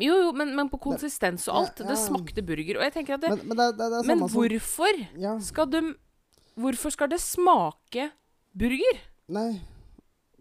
Jo, 0.00 0.16
jo, 0.24 0.32
men, 0.36 0.50
men 0.56 0.68
på 0.68 0.80
konsistens 0.82 1.46
og 1.48 1.60
alt. 1.60 1.80
Ja, 1.80 1.92
Det 1.92 2.00
smakte 2.02 2.42
burger. 2.44 2.80
Og 2.80 2.84
jeg 2.88 2.92
tenker 2.96 3.14
at 3.14 3.22
det, 3.22 3.30
Men, 3.30 3.46
men 3.52 3.60
det, 3.60 3.68
det, 3.78 4.02
Men 4.10 4.24
hvorfor 4.26 5.00
som 5.14 5.40
skal 5.46 5.70
de 5.70 5.82
Hvorfor 6.60 6.92
skal 6.94 7.10
det 7.10 7.18
smake 7.22 8.10
burger? 8.54 9.00
nei. 9.28 9.60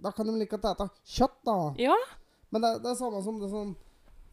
Da 0.04 0.12
kan 0.12 0.28
de 0.28 0.34
like 0.36 0.58
godt 0.58 0.66
spise 0.76 1.18
kjøtt, 1.18 1.38
da. 1.48 1.58
Ja. 1.80 1.96
Men 2.52 2.62
det, 2.62 2.72
det 2.84 2.90
er 2.92 2.96
samme 3.00 3.22
som 3.24 3.38
det 3.40 3.48
sånn 3.54 3.70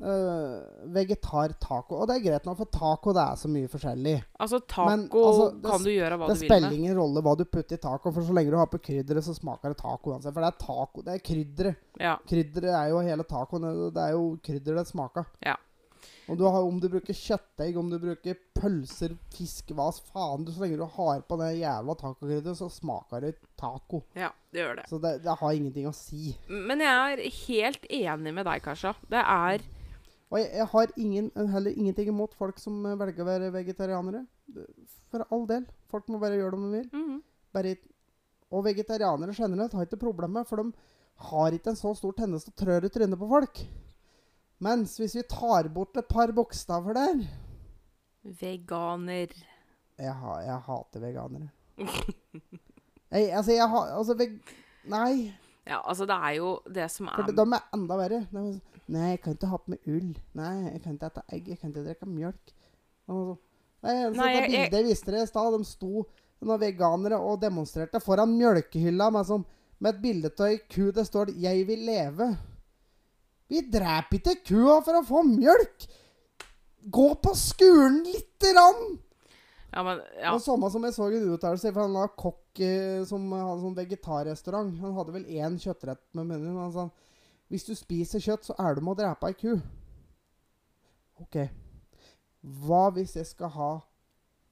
uh, 0.02 0.56
vegetar-taco. 0.96 2.00
Og 2.00 2.08
det 2.10 2.16
er 2.16 2.24
greit 2.24 2.48
nok, 2.48 2.58
for 2.58 2.70
taco 2.74 3.12
det 3.14 3.22
er 3.22 3.38
så 3.38 3.50
mye 3.52 3.68
forskjellig. 3.70 4.16
Altså, 4.42 4.58
taco 4.66 4.88
Men, 4.90 5.04
altså, 5.12 5.46
det 5.62 5.70
kan 5.70 5.84
du 5.86 5.90
gjøre 5.92 6.18
hva 6.18 6.26
du 6.26 6.32
vil 6.32 6.34
med. 6.34 6.42
Det 6.42 6.50
spiller 6.50 6.76
ingen 6.80 6.98
rolle 6.98 7.22
hva 7.22 7.36
du 7.38 7.44
putter 7.46 7.78
i 7.78 7.82
taco, 7.84 8.10
for 8.16 8.26
så 8.26 8.34
lenge 8.36 8.50
du 8.50 8.58
har 8.58 8.66
på 8.72 8.80
krydderet, 8.82 9.24
så 9.28 9.34
smaker 9.36 9.72
det 9.74 9.78
taco 9.80 10.10
uansett. 10.14 10.34
For 10.34 10.42
det 10.42 10.50
er 10.50 10.60
taco, 10.66 11.04
det 11.06 11.14
er 11.14 11.24
krydderet. 11.30 11.80
Ja. 12.02 12.16
Krydderet 12.32 12.74
er 12.80 12.90
jo 12.94 13.00
hele 13.06 13.26
tacoen. 13.30 13.68
det- 13.70 13.94
Det 13.94 14.02
er 14.08 14.12
jo 14.16 14.24
krydderet 14.42 14.82
det 14.84 14.88
smaker. 14.90 15.26
Ja. 15.46 15.56
Og 16.30 16.38
du 16.38 16.44
har, 16.46 16.62
om 16.62 16.76
du 16.78 16.86
bruker 16.92 17.16
kjøttdeig, 17.16 17.74
om 17.80 17.88
du 17.90 17.96
bruker 17.98 18.36
pølser, 18.54 19.16
fisk, 19.34 19.72
hva 19.74 19.88
faen 19.90 20.44
du, 20.46 20.52
Så 20.54 20.62
lenge 20.62 20.78
du 20.78 20.84
har 20.86 21.24
på 21.26 21.38
det 21.40 21.48
jævla 21.58 21.96
tacokrydderet, 21.98 22.58
så 22.60 22.68
smaker 22.70 23.24
det 23.26 23.32
taco. 23.58 24.04
ja, 24.14 24.30
det 24.54 24.62
gjør 24.62 24.78
det. 24.78 24.86
Så 24.88 25.00
det, 25.02 25.12
det 25.24 25.34
har 25.40 25.56
ingenting 25.58 25.88
å 25.90 25.94
si. 25.96 26.36
Men 26.48 26.84
jeg 26.84 27.16
er 27.16 27.24
helt 27.48 27.90
enig 27.90 28.34
med 28.36 28.46
deg, 28.46 28.62
Kasha. 28.62 28.94
Det 29.10 29.24
er 29.24 29.66
Og 30.30 30.38
jeg, 30.38 30.52
jeg 30.60 30.68
har 30.76 30.94
ingen, 30.96 31.32
heller 31.50 31.74
ingenting 31.74 32.12
imot 32.12 32.36
folk 32.38 32.62
som 32.62 32.78
eh, 32.86 32.94
velger 33.00 33.24
å 33.24 33.30
være 33.32 33.50
vegetarianere. 33.58 34.22
For 35.10 35.26
all 35.34 35.46
del. 35.50 35.66
Folk 35.90 36.06
må 36.08 36.22
bare 36.22 36.38
gjøre 36.38 36.54
det 36.54 36.62
de 36.62 36.72
vil. 36.78 36.88
mhm. 36.94 37.20
Bare, 37.50 37.74
og 38.54 38.62
vegetarianere 38.66 39.34
generelt 39.34 39.74
har 39.74 39.86
ikke 39.86 39.98
problemer, 39.98 40.44
for 40.46 40.62
de 40.62 40.70
har 41.30 41.54
ikke 41.54 41.72
en 41.72 41.78
så 41.78 41.90
stor 41.98 42.14
tendens 42.14 42.46
til 42.46 42.54
å 42.54 42.58
trø 42.62 42.76
i 42.86 42.90
trynet 42.94 43.18
på 43.18 43.26
folk. 43.30 43.58
Mens 44.60 44.96
hvis 45.00 45.14
vi 45.16 45.22
tar 45.28 45.68
bort 45.72 45.96
et 45.96 46.08
par 46.08 46.32
bokstaver 46.36 46.94
der 46.94 47.22
Veganer. 48.40 49.30
Jeg, 50.00 50.12
ha, 50.16 50.34
jeg 50.44 50.58
hater 50.66 51.00
veganere. 51.00 51.48
jeg, 53.12 53.30
altså, 53.32 53.52
jeg 53.52 53.68
har 53.72 53.92
Altså, 53.96 54.16
veg... 54.20 54.34
Nei. 54.90 55.30
Ja, 55.68 55.78
altså, 55.84 56.06
det 56.08 56.16
er 56.16 56.34
jo 56.38 56.50
det 56.72 56.86
som 56.92 57.08
er 57.08 57.20
For 57.22 57.32
de 57.36 57.44
er 57.56 57.66
enda 57.76 57.96
verre. 58.00 58.20
Er 58.24 58.28
sånn, 58.32 58.60
Nei, 58.90 59.10
jeg 59.12 59.20
kan 59.24 59.36
ikke 59.36 59.50
ha 59.52 59.58
på 59.62 59.70
meg 59.72 59.86
ull. 59.92 60.10
Nei, 60.34 60.52
jeg 60.66 60.80
kan 60.84 60.96
ikke 60.96 61.10
spise 61.12 61.36
egg. 61.36 61.48
Jeg 61.52 61.60
kan 61.60 61.72
ikke 61.72 61.86
drikke 61.86 62.08
mjølk. 62.10 62.54
Og 63.12 63.28
Nei, 63.84 63.94
Nei, 63.94 64.10
det 64.10 64.20
jeg- 64.20 64.34
jeg- 64.34 64.50
bildet 64.50 64.76
jeg 64.80 64.88
viste 64.90 65.12
dere 65.14 65.22
i 65.24 65.30
stad, 65.30 65.54
de 65.56 65.64
sto 65.68 66.04
noen 66.44 66.60
veganere 66.60 67.16
og 67.20 67.40
demonstrerte 67.40 68.00
foran 68.02 68.32
mjølkehylla 68.36 69.10
med, 69.12 69.24
sånn, 69.28 69.44
med 69.80 69.94
et 69.94 70.02
bilde 70.02 70.30
av 70.36 70.46
ei 70.50 70.58
ku 70.68 70.90
det 70.92 71.06
står 71.06 71.32
'Jeg 71.32 71.66
vil 71.66 71.86
leve'. 71.88 72.36
Vi 73.50 73.64
dreper 73.66 74.20
ikke 74.20 74.36
kua 74.52 74.78
for 74.86 75.00
å 75.00 75.06
få 75.06 75.24
mjølk! 75.26 75.86
Gå 76.90 77.08
på 77.20 77.32
skolen 77.36 78.00
lite 78.06 78.54
grann! 78.54 78.84
Ja, 79.70 79.82
men 79.86 80.00
ja. 80.18 80.32
Og 80.32 80.40
samme 80.42 80.70
som 80.72 80.82
jeg 80.86 80.94
så 80.96 81.06
en 81.06 81.28
uttalelse 81.34 81.70
fra 81.74 81.84
en 81.86 81.98
kokk 82.18 82.62
eh, 82.66 83.02
som 83.06 83.28
hadde 83.34 83.60
sånn 83.62 83.76
vegetarrestaurant. 83.76 84.72
Han 84.82 84.96
hadde 84.96 85.14
vel 85.14 85.28
én 85.30 85.58
kjøttrett 85.62 86.02
med 86.18 86.26
menyen. 86.26 86.58
Han 86.58 86.72
sa 86.74 86.88
hvis 87.50 87.66
du 87.66 87.74
spiser 87.74 88.22
kjøtt, 88.22 88.46
så 88.46 88.54
er 88.62 88.76
du 88.76 88.82
med 88.86 88.94
å 88.94 88.98
drepe 89.00 89.30
ei 89.30 89.36
ku. 89.38 89.56
OK. 91.22 91.38
Hva 92.62 92.84
hvis 92.94 93.16
jeg 93.18 93.26
skal 93.28 93.50
ha 93.54 93.70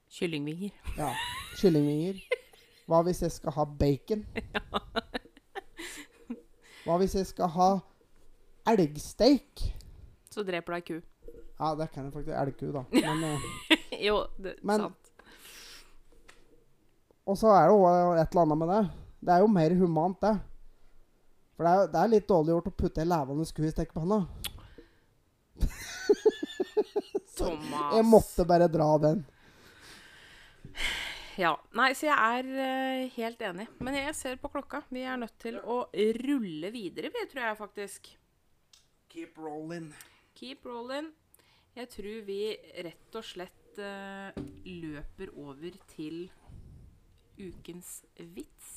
Kyllingvinger. 0.09 0.73
ja, 0.97 1.11
kyllingvinger? 1.59 2.19
Hva 2.89 3.03
hvis 3.05 3.21
jeg 3.23 3.31
skal 3.31 3.53
ha 3.55 3.65
bacon? 3.79 4.25
Hva 6.85 6.97
hvis 7.01 7.15
jeg 7.19 7.29
skal 7.29 7.51
ha 7.53 7.69
elgsteik? 8.71 9.63
Så 10.29 10.43
dreper 10.45 10.73
du 10.73 10.77
ei 10.77 10.85
ku. 10.85 10.97
Ja, 11.59 11.73
det 11.75 11.89
kan 11.91 12.05
jeg 12.07 12.13
faktisk. 12.13 12.35
Elgku, 12.39 12.71
da. 12.71 12.83
Men, 13.05 13.23
eh, 13.27 13.39
jo, 14.05 14.21
det 14.37 14.57
Men- 14.63 14.85
sant. 14.87 15.05
Og 17.29 17.37
så 17.37 17.51
er 17.53 17.67
det 17.67 17.73
jo 17.75 17.85
et 18.17 18.31
eller 18.31 18.41
annet 18.41 18.57
med 18.57 18.69
det. 18.73 18.83
Det 19.19 19.33
er 19.35 19.43
jo 19.43 19.49
mer 19.53 19.73
humant, 19.77 20.21
det. 20.23 20.35
For 21.55 21.67
det 21.67 21.71
er, 21.71 21.81
jo- 21.81 21.89
det 21.93 21.99
er 22.01 22.13
litt 22.13 22.29
dårlig 22.29 22.53
gjort 22.55 22.69
å 22.71 22.77
putte 22.79 23.03
en 23.03 23.11
levende 23.11 23.45
ku 23.53 23.65
i 23.67 23.73
stekepanna. 23.73 24.19
Thomas. 27.39 27.93
Jeg 27.95 28.05
måtte 28.07 28.45
bare 28.47 28.67
dra 28.71 28.87
den. 29.03 29.21
Ja. 31.39 31.53
Nei, 31.77 31.91
så 31.95 32.09
jeg 32.09 32.15
er 32.39 32.49
uh, 32.55 33.11
helt 33.15 33.43
enig. 33.51 33.67
Men 33.79 33.95
jeg 33.99 34.15
ser 34.17 34.39
på 34.41 34.51
klokka. 34.51 34.81
Vi 34.91 35.03
er 35.07 35.19
nødt 35.21 35.37
til 35.39 35.59
å 35.59 35.83
rulle 36.23 36.71
videre, 36.73 37.11
vi, 37.13 37.27
tror 37.31 37.45
jeg 37.45 37.59
faktisk. 37.59 38.09
Keep 39.09 39.37
rolling. 39.41 39.93
Keep 40.37 40.65
rolling. 40.69 41.07
Jeg 41.73 41.89
tror 41.89 42.19
vi 42.27 42.43
rett 42.85 43.15
og 43.17 43.25
slett 43.25 43.79
uh, 43.81 44.29
løper 44.69 45.31
over 45.33 45.73
til 45.95 46.27
ukens 47.39 48.03
vits. 48.35 48.75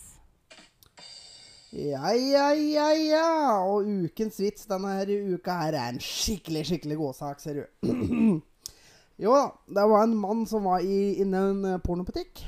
Ja, 1.77 2.15
ja, 2.17 2.47
ja, 2.57 2.89
ja. 2.97 3.29
Og 3.69 3.85
ukens 3.85 4.41
vits 4.41 4.65
denne 4.73 4.97
her 5.03 5.13
uka 5.35 5.61
her 5.67 5.77
er 5.77 5.93
en 5.93 6.01
skikkelig, 6.01 6.65
skikkelig 6.71 7.01
godsak, 7.05 7.45
ser 7.45 7.61
du. 7.61 7.63
jo 9.25 9.37
da, 9.37 9.47
det 9.69 9.89
var 9.93 10.09
en 10.09 10.19
mann 10.25 10.45
som 10.49 10.65
var 10.65 10.81
i, 10.81 11.19
inne 11.21 11.39
i 11.45 11.55
en 11.55 11.65
eh, 11.75 11.81
pornobutikk. 11.85 12.47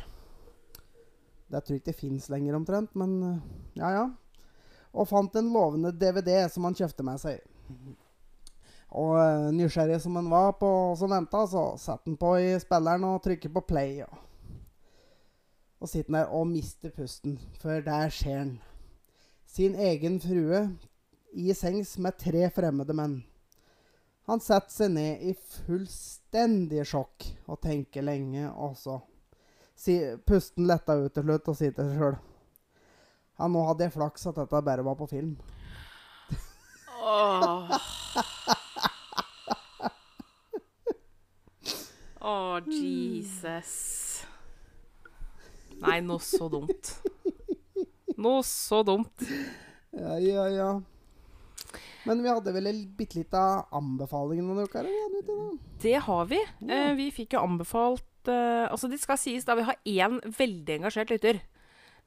Det 1.53 1.61
tror 1.61 1.76
jeg 1.76 1.85
ikke 1.85 1.93
det 1.93 2.01
fins 2.01 2.32
lenger 2.32 2.57
omtrent, 2.57 2.97
men 2.97 3.18
eh, 3.28 3.41
ja, 3.85 3.93
ja. 4.01 4.12
Og 4.97 5.09
fant 5.12 5.37
en 5.37 5.53
lovende 5.53 5.93
DVD 5.93 6.47
som 6.49 6.64
han 6.64 6.80
kjøpte 6.80 7.05
med 7.05 7.20
seg. 7.20 7.51
Og 8.95 9.17
eh, 9.19 9.49
nysgjerrig 9.57 9.99
som 10.03 10.17
han 10.21 10.31
var 10.31 10.53
på 10.61 10.69
som 10.99 11.11
venta, 11.11 11.43
så 11.51 11.65
setter 11.81 12.12
han 12.12 12.19
på 12.21 12.37
i 12.39 12.53
spilleren 12.62 13.07
og 13.09 13.23
trykket 13.25 13.55
på 13.55 13.65
play. 13.67 14.05
Og, 14.07 14.21
Og 15.81 15.89
sitter 15.91 16.12
der 16.12 16.31
og 16.33 16.47
mister 16.49 16.91
pusten, 16.91 17.39
for 17.61 17.81
der 17.85 18.09
ser 18.09 18.39
han 18.39 18.59
sin 19.47 19.75
egen 19.75 20.21
frue 20.21 20.69
i 21.35 21.53
sengs 21.55 21.99
med 21.99 22.17
tre 22.19 22.49
fremmede 22.51 22.95
menn. 22.97 23.19
Han 24.27 24.41
setter 24.41 24.73
seg 24.73 24.95
ned 24.95 25.25
i 25.29 25.35
fullstendig 25.37 26.87
sjokk 26.89 27.27
og 27.45 27.61
tenker 27.61 28.07
lenge, 28.07 28.47
og 28.49 28.79
så 28.81 29.01
si, 29.77 29.99
pusten 30.25 30.69
letta 30.71 30.97
ut 30.97 31.12
til 31.12 31.27
slutt 31.27 31.51
og 31.53 31.59
sier 31.59 31.75
til 31.77 31.91
seg 31.91 32.01
sjøl 32.01 32.17
Ja, 33.35 33.49
nå 33.51 33.65
hadde 33.67 33.85
jeg 33.85 33.95
flaks 33.97 34.29
at 34.31 34.39
dette 34.39 34.61
bare 34.62 34.85
var 34.87 34.95
på 34.95 35.09
film. 35.11 35.35
Åh. 37.05 37.79
Åh, 42.21 42.61
Jesus. 42.69 43.73
Nei, 45.85 45.99
noe 46.01 46.23
så 46.25 46.49
dumt. 46.49 46.95
Noe 48.17 48.41
så 48.47 48.81
dumt. 48.87 49.27
Ja, 49.93 50.17
ja, 50.23 50.49
ja. 50.49 50.71
Men 52.09 52.23
vi 52.25 52.29
hadde 52.33 52.53
vel 52.57 52.71
bitte 52.97 53.21
lita 53.21 53.43
anbefaling 53.75 54.41
denne 54.41 54.65
uka? 54.65 54.81
eller 54.81 54.93
hva 54.93 55.21
er 55.21 55.29
det? 55.29 55.61
Det 55.85 55.97
har 56.07 56.25
vi. 56.33 56.41
Ja. 56.65 56.79
Eh, 56.79 56.93
vi 56.97 57.11
fikk 57.13 57.37
jo 57.37 57.45
anbefalt 57.45 58.29
eh, 58.33 58.65
Altså, 58.71 58.89
det 58.89 59.01
skal 59.03 59.21
sies 59.21 59.45
da 59.45 59.57
vi 59.59 59.67
har 59.69 59.77
én 59.85 60.21
veldig 60.25 60.79
engasjert 60.81 61.13
lytter. 61.13 61.41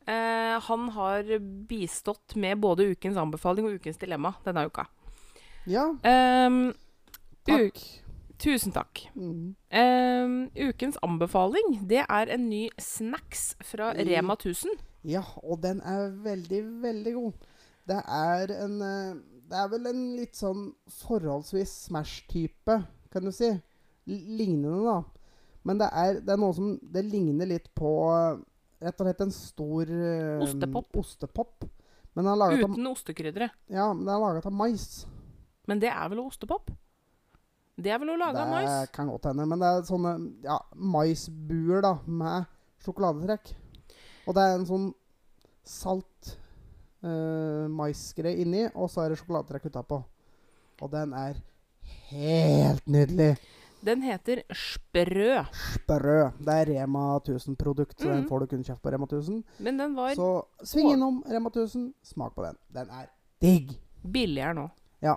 Eh, 0.08 0.60
han 0.64 0.90
har 0.96 1.24
bistått 1.68 2.36
med 2.40 2.60
både 2.64 2.86
ukens 2.94 3.18
anbefaling 3.20 3.66
og 3.68 3.74
ukens 3.82 3.98
dilemma 4.00 4.34
denne 4.46 4.64
uka. 4.70 4.86
Ja, 5.68 5.90
Ehm, 6.08 6.74
takk. 7.46 7.80
tusen 8.40 8.72
takk. 8.72 9.02
Mm. 9.16 9.56
Ehm, 9.70 10.50
ukens 10.56 10.98
anbefaling, 11.04 11.82
det 11.88 12.06
er 12.08 12.30
en 12.34 12.50
ny 12.50 12.70
snacks 12.80 13.56
fra 13.64 13.92
Mm. 13.94 14.08
Rema 14.08 14.36
1000. 14.36 14.72
Ja, 15.04 15.24
og 15.44 15.62
den 15.62 15.82
er 15.82 16.10
veldig, 16.24 16.82
veldig 16.82 17.14
god. 17.14 17.34
Det 17.88 18.02
er 18.08 18.64
en 18.64 18.82
eh, 18.82 19.16
Det 19.50 19.56
er 19.56 19.68
vel 19.70 19.86
en 19.88 20.16
litt 20.18 20.36
sånn 20.36 20.74
forholdsvis 20.90 21.88
Smash-type, 21.88 22.86
kan 23.12 23.24
du 23.24 23.32
si. 23.32 23.48
L 24.08 24.18
lignende, 24.38 24.84
da. 24.84 25.04
Men 25.64 25.78
det 25.80 25.88
er, 25.94 26.14
det 26.20 26.30
er 26.34 26.38
noe 26.38 26.54
som 26.54 26.78
Det 26.84 27.06
ligner 27.06 27.46
litt 27.48 27.70
på 27.76 28.42
rett 28.84 29.02
og 29.02 29.08
slett 29.08 29.22
en 29.26 29.34
stor 29.34 29.92
eh, 29.92 30.42
Ostepop. 30.46 30.90
ostepop. 31.02 31.68
Men 32.18 32.26
den 32.26 32.40
laget 32.42 32.66
Uten 32.66 32.90
ostekrydderet. 32.90 33.52
ja, 33.70 33.92
men 33.94 34.06
den 34.06 34.14
er 34.16 34.22
laget 34.24 34.46
av 34.50 34.54
mais. 34.54 35.06
Men 35.68 35.80
det 35.84 35.90
er 35.92 36.10
vel 36.10 36.24
ostepop? 36.24 36.72
Det 37.78 37.92
er 37.94 38.00
vel 38.02 38.10
å 38.10 38.18
lage 38.18 38.42
av 38.42 38.50
mais? 38.50 38.70
Det 38.70 38.94
kan 38.96 39.10
godt 39.12 39.28
hende. 39.30 39.46
Men 39.46 39.62
det 39.62 39.68
er 39.70 39.84
sånne 39.86 40.14
ja, 40.46 40.58
maisbuer 40.74 41.84
da, 41.86 41.92
med 42.06 42.48
sjokoladetrekk. 42.86 43.52
Og 44.28 44.34
det 44.36 44.44
er 44.46 44.56
en 44.56 44.66
sånn 44.70 44.88
salt 45.68 46.32
uh, 47.06 47.68
maisgreie 47.70 48.42
inni, 48.42 48.64
og 48.74 48.90
så 48.90 49.04
er 49.04 49.14
det 49.14 49.20
sjokoladetrekk 49.22 49.70
utapå. 49.70 50.02
Og 50.82 50.92
den 50.94 51.14
er 51.18 51.38
helt 52.10 52.90
nydelig. 52.90 53.36
Den 53.86 54.02
heter 54.02 54.42
Sprø. 54.52 55.44
Sprø. 55.54 56.32
Det 56.40 56.54
er 56.54 56.66
Rema 56.72 57.20
1000-produkt, 57.20 58.00
så 58.00 58.08
den 58.10 58.22
Mhm. 58.24 58.28
får 58.30 58.40
du 58.40 58.48
kun 58.48 58.64
kjøpt 58.64 58.82
på 58.82 58.92
Rema 58.92 59.06
1000. 59.06 59.44
Men 59.60 59.78
den 59.78 59.96
var 59.96 60.16
Så 60.16 60.46
sving 60.64 60.92
innom 60.94 61.24
Rema 61.30 61.50
1000, 61.50 61.94
smak 62.04 62.34
på 62.36 62.44
den. 62.44 62.58
Den 62.74 62.90
er 62.90 63.06
digg. 63.42 63.78
billigere 64.12 64.54
nå. 64.54 64.70
Ja. 65.02 65.16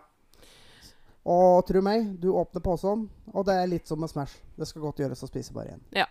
Og 1.24 1.66
tro 1.68 1.80
meg, 1.84 2.06
du 2.20 2.32
åpner 2.32 2.62
posen, 2.64 3.08
og 3.34 3.44
det 3.46 3.54
er 3.54 3.66
litt 3.66 3.86
som 3.88 4.00
med 4.00 4.08
Smash. 4.10 4.38
Det 4.58 4.66
skal 4.68 4.82
godt 4.82 4.96
gjøres 5.02 5.22
å 5.22 5.28
spise 5.28 5.52
bare 5.52 5.76
én. 5.76 6.06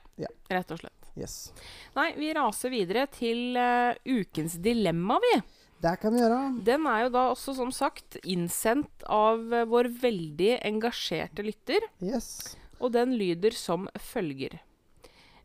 Rett 0.49 0.71
og 0.71 0.79
slett. 0.79 0.93
Yes. 1.17 1.51
Nei, 1.95 2.13
vi 2.17 2.33
raser 2.33 2.69
videre 2.69 3.07
til 3.11 3.57
uh, 3.57 3.93
ukens 4.05 4.53
dilemma, 4.61 5.17
vi. 5.19 5.41
Det 5.79 5.95
kan 6.01 6.11
vi 6.11 6.19
gjøre. 6.19 6.39
Den 6.67 6.87
er 6.91 7.05
jo 7.05 7.11
da 7.13 7.25
også, 7.31 7.53
som 7.55 7.69
sagt, 7.71 8.17
innsendt 8.27 9.05
av 9.07 9.53
eh, 9.55 9.67
vår 9.69 9.87
veldig 10.01 10.57
engasjerte 10.67 11.45
lytter. 11.47 11.85
Yes. 12.03 12.57
Og 12.83 12.91
den 12.95 13.15
lyder 13.19 13.55
som 13.55 13.87
følger. 13.95 14.57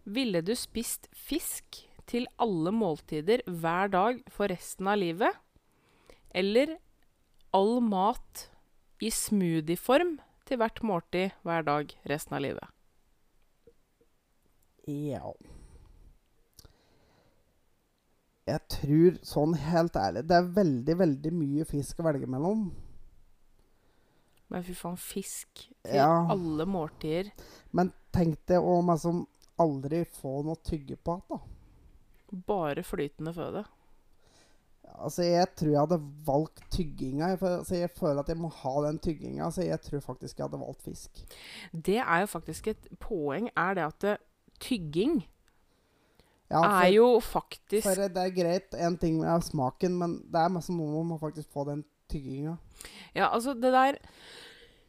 Ville 0.05 0.43
du 0.45 0.53
spist 0.59 1.07
fisk 1.15 1.85
til 2.11 2.27
alle 2.43 2.75
måltider 2.75 3.45
hver 3.47 3.95
dag 3.95 4.21
for 4.31 4.51
resten 4.51 4.91
av 4.91 4.99
livet? 5.01 5.39
Eller 6.35 6.77
all 7.55 7.79
mat 7.85 8.49
i 9.05 9.11
smoothieform 9.15 10.17
til 10.49 10.61
hvert 10.61 10.83
måltid 10.85 11.35
hver 11.47 11.65
dag 11.67 11.95
resten 12.11 12.37
av 12.37 12.45
livet? 12.45 12.71
Ja 14.91 15.31
Jeg 18.47 18.61
tror, 18.69 19.15
sånn 19.25 19.55
helt 19.57 19.95
ærlig, 19.97 20.27
det 20.29 20.37
er 20.37 20.49
veldig, 20.59 20.97
veldig 21.01 21.31
mye 21.33 21.65
fisk 21.69 22.03
å 22.03 22.05
velge 22.11 22.27
mellom. 22.29 22.67
Men 24.53 24.63
fy 24.67 24.75
faen, 24.77 24.99
fisk 25.01 25.63
til 25.83 25.95
Ja. 25.97 26.27
alle 26.31 26.67
måltider. 26.69 27.31
Men 27.73 27.93
tenk 28.13 28.45
deg 28.47 28.61
å 28.61 28.83
liksom 28.85 29.27
aldri 29.59 30.05
få 30.05 30.43
noe 30.45 30.57
tygge 30.63 30.97
på 30.97 31.17
igjen, 31.17 31.29
da. 31.31 31.41
Bare 32.47 32.83
flytende 32.83 33.33
føde. 33.35 33.65
Altså, 35.01 35.23
jeg 35.25 35.49
tror 35.57 35.71
jeg 35.71 35.81
hadde 35.81 35.99
valgt 36.27 36.61
tygginga. 36.71 37.29
Jeg, 37.33 37.39
altså, 37.41 37.75
jeg 37.75 37.91
føler 37.97 38.21
at 38.21 38.29
jeg 38.29 38.37
må 38.39 38.49
ha 38.53 38.75
den 38.85 38.99
tygginga, 38.99 39.49
så 39.51 39.65
jeg 39.65 39.81
tror 39.83 40.01
faktisk 40.01 40.37
jeg 40.39 40.45
hadde 40.47 40.61
valgt 40.61 40.83
fisk. 40.83 41.25
Det 41.73 41.97
er 41.99 42.21
jo 42.21 42.27
faktisk 42.27 42.69
et 42.69 42.89
poeng, 43.01 43.49
er 43.57 43.75
det 43.75 43.85
at 43.89 43.99
det, 44.01 44.19
tygging 44.61 45.25
Ja, 46.55 46.61
for, 46.63 46.85
er 46.85 46.93
jo 46.95 47.09
faktisk 47.25 47.89
for 47.89 47.99
det 48.15 48.23
er 48.23 48.35
greit, 48.37 48.77
en 48.79 48.97
ting 49.01 49.19
med 49.19 49.43
smaken, 49.43 49.97
men 49.99 50.17
det 50.31 50.39
er 50.39 50.53
masse 50.55 50.75
noe 50.75 50.93
man 50.93 51.09
må 51.11 51.19
faktisk 51.19 51.51
få 51.51 51.67
den 51.67 51.83
tygginga. 52.13 52.55
Ja, 53.17 53.31
altså 53.33 53.57
det 53.59 53.73
der 53.75 53.99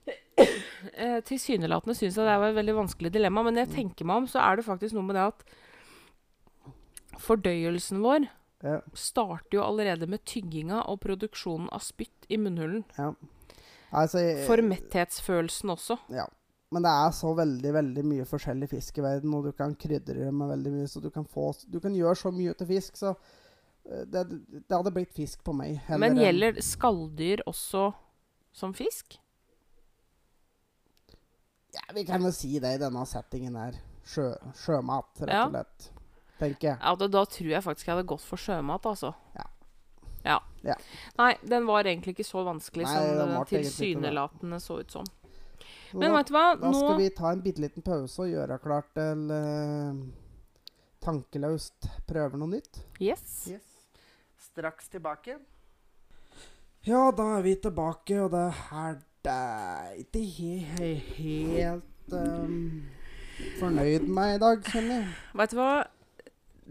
eh, 0.93 1.19
Tilsynelatende 1.25 1.95
syns 1.97 2.19
jeg 2.19 2.27
det 2.27 2.37
var 2.41 2.51
et 2.51 2.59
veldig 2.59 2.75
vanskelig 2.83 3.13
dilemma, 3.15 3.41
men 3.47 3.57
jeg 3.63 3.71
tenker 3.73 4.05
meg 4.05 4.23
om, 4.23 4.27
så 4.29 4.43
er 4.43 4.59
det 4.59 4.67
faktisk 4.67 4.97
noe 4.97 5.07
med 5.07 5.17
det 5.17 5.25
at 5.31 5.45
fordøyelsen 7.25 8.03
vår 8.03 8.27
Ja. 8.65 8.79
starter 8.97 9.59
jo 9.59 9.63
allerede 9.65 10.07
med 10.09 10.23
tygginga 10.25 10.83
og 10.89 11.01
produksjonen 11.03 11.67
av 11.73 11.83
spytt 11.85 12.25
i 12.29 12.37
munnhulen. 12.41 12.85
Altså, 13.91 14.19
jeg, 14.19 14.45
For 14.47 14.61
metthetsfølelsen 14.65 15.69
også. 15.69 15.97
Ja. 16.13 16.25
Men 16.75 16.83
det 16.83 16.91
er 16.91 17.11
så 17.15 17.31
veldig 17.37 17.71
veldig 17.77 18.03
mye 18.03 18.27
forskjellig 18.27 18.67
fisk 18.73 18.97
i 18.99 19.03
verden, 19.05 19.33
og 19.37 19.45
du 19.47 19.53
kan 19.55 19.75
krydre 19.79 20.27
med 20.35 20.49
veldig 20.51 20.73
mye. 20.73 20.87
Så 20.91 20.99
du 20.99 21.07
kan, 21.13 21.23
få, 21.23 21.53
du 21.71 21.79
kan 21.79 21.95
gjøre 21.95 22.17
så 22.19 22.31
mye 22.35 22.55
til 22.59 22.67
fisk, 22.73 22.99
så 22.99 23.13
eh, 23.15 24.03
det, 24.11 24.25
det 24.57 24.75
hadde 24.75 24.91
blitt 24.95 25.13
fisk 25.15 25.45
på 25.47 25.55
meg. 25.55 25.79
Men 26.01 26.19
gjelder 26.19 26.59
skalldyr 26.59 27.45
også 27.47 27.87
som 28.55 28.75
fisk? 28.75 29.15
Ja, 31.75 31.81
Vi 31.95 32.05
kan 32.07 32.23
jo 32.23 32.31
si 32.35 32.57
det 32.59 32.75
i 32.75 32.79
denne 32.81 33.03
settingen 33.07 33.55
her. 33.59 33.79
Sjø, 34.05 34.29
sjømat, 34.59 35.11
rett 35.23 35.41
og 35.45 35.55
slett. 35.55 35.91
Tenker 36.39 36.73
jeg. 36.73 36.77
Ja, 36.81 36.95
da, 36.99 37.07
da 37.07 37.23
tror 37.31 37.51
jeg 37.55 37.63
faktisk 37.63 37.87
jeg 37.87 37.95
hadde 37.95 38.09
gått 38.11 38.23
for 38.27 38.39
sjømat, 38.39 38.87
altså. 38.91 39.15
Ja. 39.35 39.47
Ja. 40.25 40.39
Ja. 40.65 40.75
Nei, 41.19 41.35
den 41.45 41.67
var 41.69 41.87
egentlig 41.87 42.15
ikke 42.15 42.27
så 42.27 42.43
vanskelig 42.47 42.87
Nei, 42.87 42.95
som 42.97 43.33
det. 43.35 43.45
tilsynelatende 43.51 44.59
så 44.63 44.79
ut 44.81 44.91
som. 44.99 45.07
Så 45.95 45.99
Men 46.01 46.11
da, 46.11 46.17
vet 46.17 46.27
du 46.27 46.33
hva? 46.35 46.45
da 46.59 46.69
skal 46.75 46.89
Nå 46.91 46.99
vi 46.99 47.09
ta 47.15 47.29
en 47.31 47.41
bitte 47.45 47.61
liten 47.63 47.83
pause 47.85 48.25
og 48.25 48.27
gjøre 48.27 48.57
klart 48.59 48.89
til 48.97 49.29
eh, 49.31 49.99
tankeløst 51.05 51.87
prøver 52.09 52.41
noe 52.41 52.51
nytt. 52.51 52.81
Yes. 52.99 53.45
Straks 54.49 54.91
tilbake. 54.91 55.37
Ja, 56.83 57.05
da 57.15 57.29
er 57.37 57.47
vi 57.47 57.55
tilbake, 57.63 58.19
og 58.25 58.33
det 58.35 58.43
her 58.67 58.99
det 59.23 59.39
er 59.39 59.95
ikke 60.03 60.25
he 60.75 60.91
helt 61.15 62.13
um, 62.13 62.83
fornøyd 63.61 64.11
med 64.11 64.35
i 64.35 64.43
dag, 64.43 64.67
kjenner 64.67 64.99
jeg. 64.99 65.09
Vet 65.39 65.55
du 65.55 65.59
hva? 65.61 65.71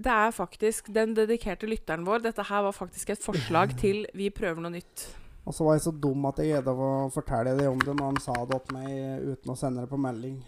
Det 0.04 0.20
er 0.20 0.36
faktisk 0.36 0.92
den 0.92 1.16
dedikerte 1.16 1.66
lytteren 1.70 2.04
vår. 2.04 2.26
Dette 2.28 2.44
her 2.44 2.68
var 2.68 2.76
faktisk 2.76 3.16
et 3.16 3.24
forslag 3.24 3.72
til 3.80 4.04
Vi 4.12 4.28
prøver 4.34 4.60
noe 4.60 4.76
nytt. 4.76 5.08
Og 5.44 5.52
så 5.54 5.64
var 5.66 5.74
jeg 5.76 5.82
så 5.84 5.92
dum 6.00 6.24
at 6.30 6.38
jeg 6.40 6.54
greide 6.54 6.72
å 6.72 7.10
fortelle 7.12 7.52
dem 7.58 7.72
om 7.74 7.78
det 7.84 7.94
når 7.98 8.06
han 8.12 8.20
sa 8.24 8.36
det 8.48 8.62
til 8.64 8.78
meg 8.78 9.26
uten 9.34 9.52
å 9.52 9.56
sende 9.60 9.82
det 9.84 9.90
på 9.90 9.98
melding. 10.00 10.38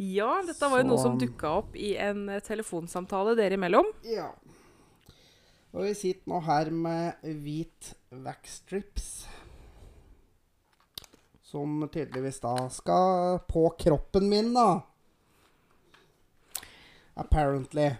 Ja, 0.00 0.30
dette 0.46 0.70
var 0.72 0.80
jo 0.80 0.86
noe 0.88 0.98
som 1.02 1.18
Så- 1.20 1.26
dukka 1.26 1.50
opp 1.58 1.76
i 1.76 1.92
en 2.00 2.28
eh, 2.32 2.40
telefonsamtale 2.40 3.36
dere 3.36 3.58
imellom. 3.58 3.84
Ja. 4.08 4.30
Og 5.74 5.84
vi 5.84 5.92
sitter 5.94 6.28
nå 6.32 6.40
her 6.44 6.70
med 6.70 7.20
hvit 7.22 7.92
waxstrips. 8.10 9.26
Som 11.42 11.86
tydeligvis 11.92 12.40
da 12.40 12.54
skal 12.72 13.38
på 13.48 13.66
kroppen 13.78 14.28
min, 14.28 14.54
da. 14.56 14.80
Apparently. 17.14 17.90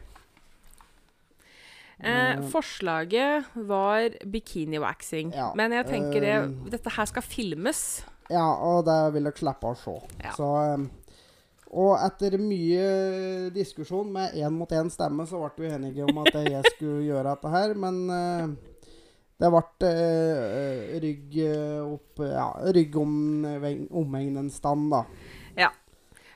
Eh, 2.02 2.36
Mm. 2.36 2.48
forslaget 2.50 3.44
var 3.54 4.10
bikini-waxing. 4.26 5.32
Ja, 5.34 5.52
Men 5.54 5.70
jeg 5.72 5.86
tenker 5.86 6.20
det 6.20 6.32
um, 6.44 6.70
Dette 6.70 6.90
her 6.90 7.04
skal 7.06 7.22
filmes. 7.22 8.02
Ja, 8.30 8.42
og 8.54 8.84
det 8.86 8.96
vil 9.14 9.24
dere 9.28 9.38
slippe 9.38 9.70
å 9.70 9.76
se. 9.78 9.94
Ja. 10.24 10.32
Så 10.34 10.48
um, 10.74 10.90
Og 11.72 11.94
etter 12.04 12.34
mye 12.42 13.50
diskusjon 13.54 14.10
med 14.12 14.34
én 14.34 14.50
mot 14.52 14.68
én 14.68 14.90
stemme, 14.90 15.24
så 15.26 15.38
ble 15.40 15.68
vi 15.68 15.72
enige 15.72 16.04
om 16.04 16.18
at 16.26 16.34
jeg 16.34 16.64
skulle 16.74 17.04
gjøre 17.10 17.30
dette 17.30 17.48
her. 17.54 17.74
Men 17.74 18.02
eh, 18.10 18.48
det 19.40 19.50
ble 19.54 19.88
eh, 19.88 20.98
rygg 21.00 21.38
eh, 21.46 21.80
opp 21.86 22.18
Ja, 22.26 22.50
rygg 22.76 22.96
om 23.00 23.14
omegnen 23.90 24.50
stand, 24.50 24.90
da. 24.92 25.04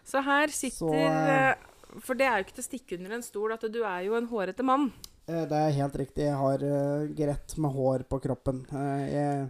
Så 0.06 0.20
her 0.22 0.46
sitter 0.54 0.76
Så, 0.86 0.92
eh, 0.94 1.48
eh, 1.50 1.54
For 2.00 2.14
det 2.14 2.26
er 2.28 2.38
jo 2.38 2.44
ikke 2.46 2.54
til 2.60 2.62
å 2.62 2.68
stikke 2.70 2.96
under 3.00 3.16
en 3.16 3.24
stol 3.26 3.52
at 3.56 3.64
du 3.72 3.80
er 3.82 4.04
jo 4.06 4.14
en 4.14 4.28
hårete 4.30 4.62
mann. 4.62 4.92
Eh, 5.26 5.42
Det 5.48 5.56
er 5.58 5.78
helt 5.80 5.96
riktig. 5.96 6.26
Jeg 6.28 6.38
har 6.38 6.62
uh, 6.62 7.06
greit 7.18 7.56
med 7.58 7.70
hår 7.74 8.04
på 8.10 8.20
kroppen. 8.22 8.62
Eh, 8.70 9.06
jeg, 9.10 9.48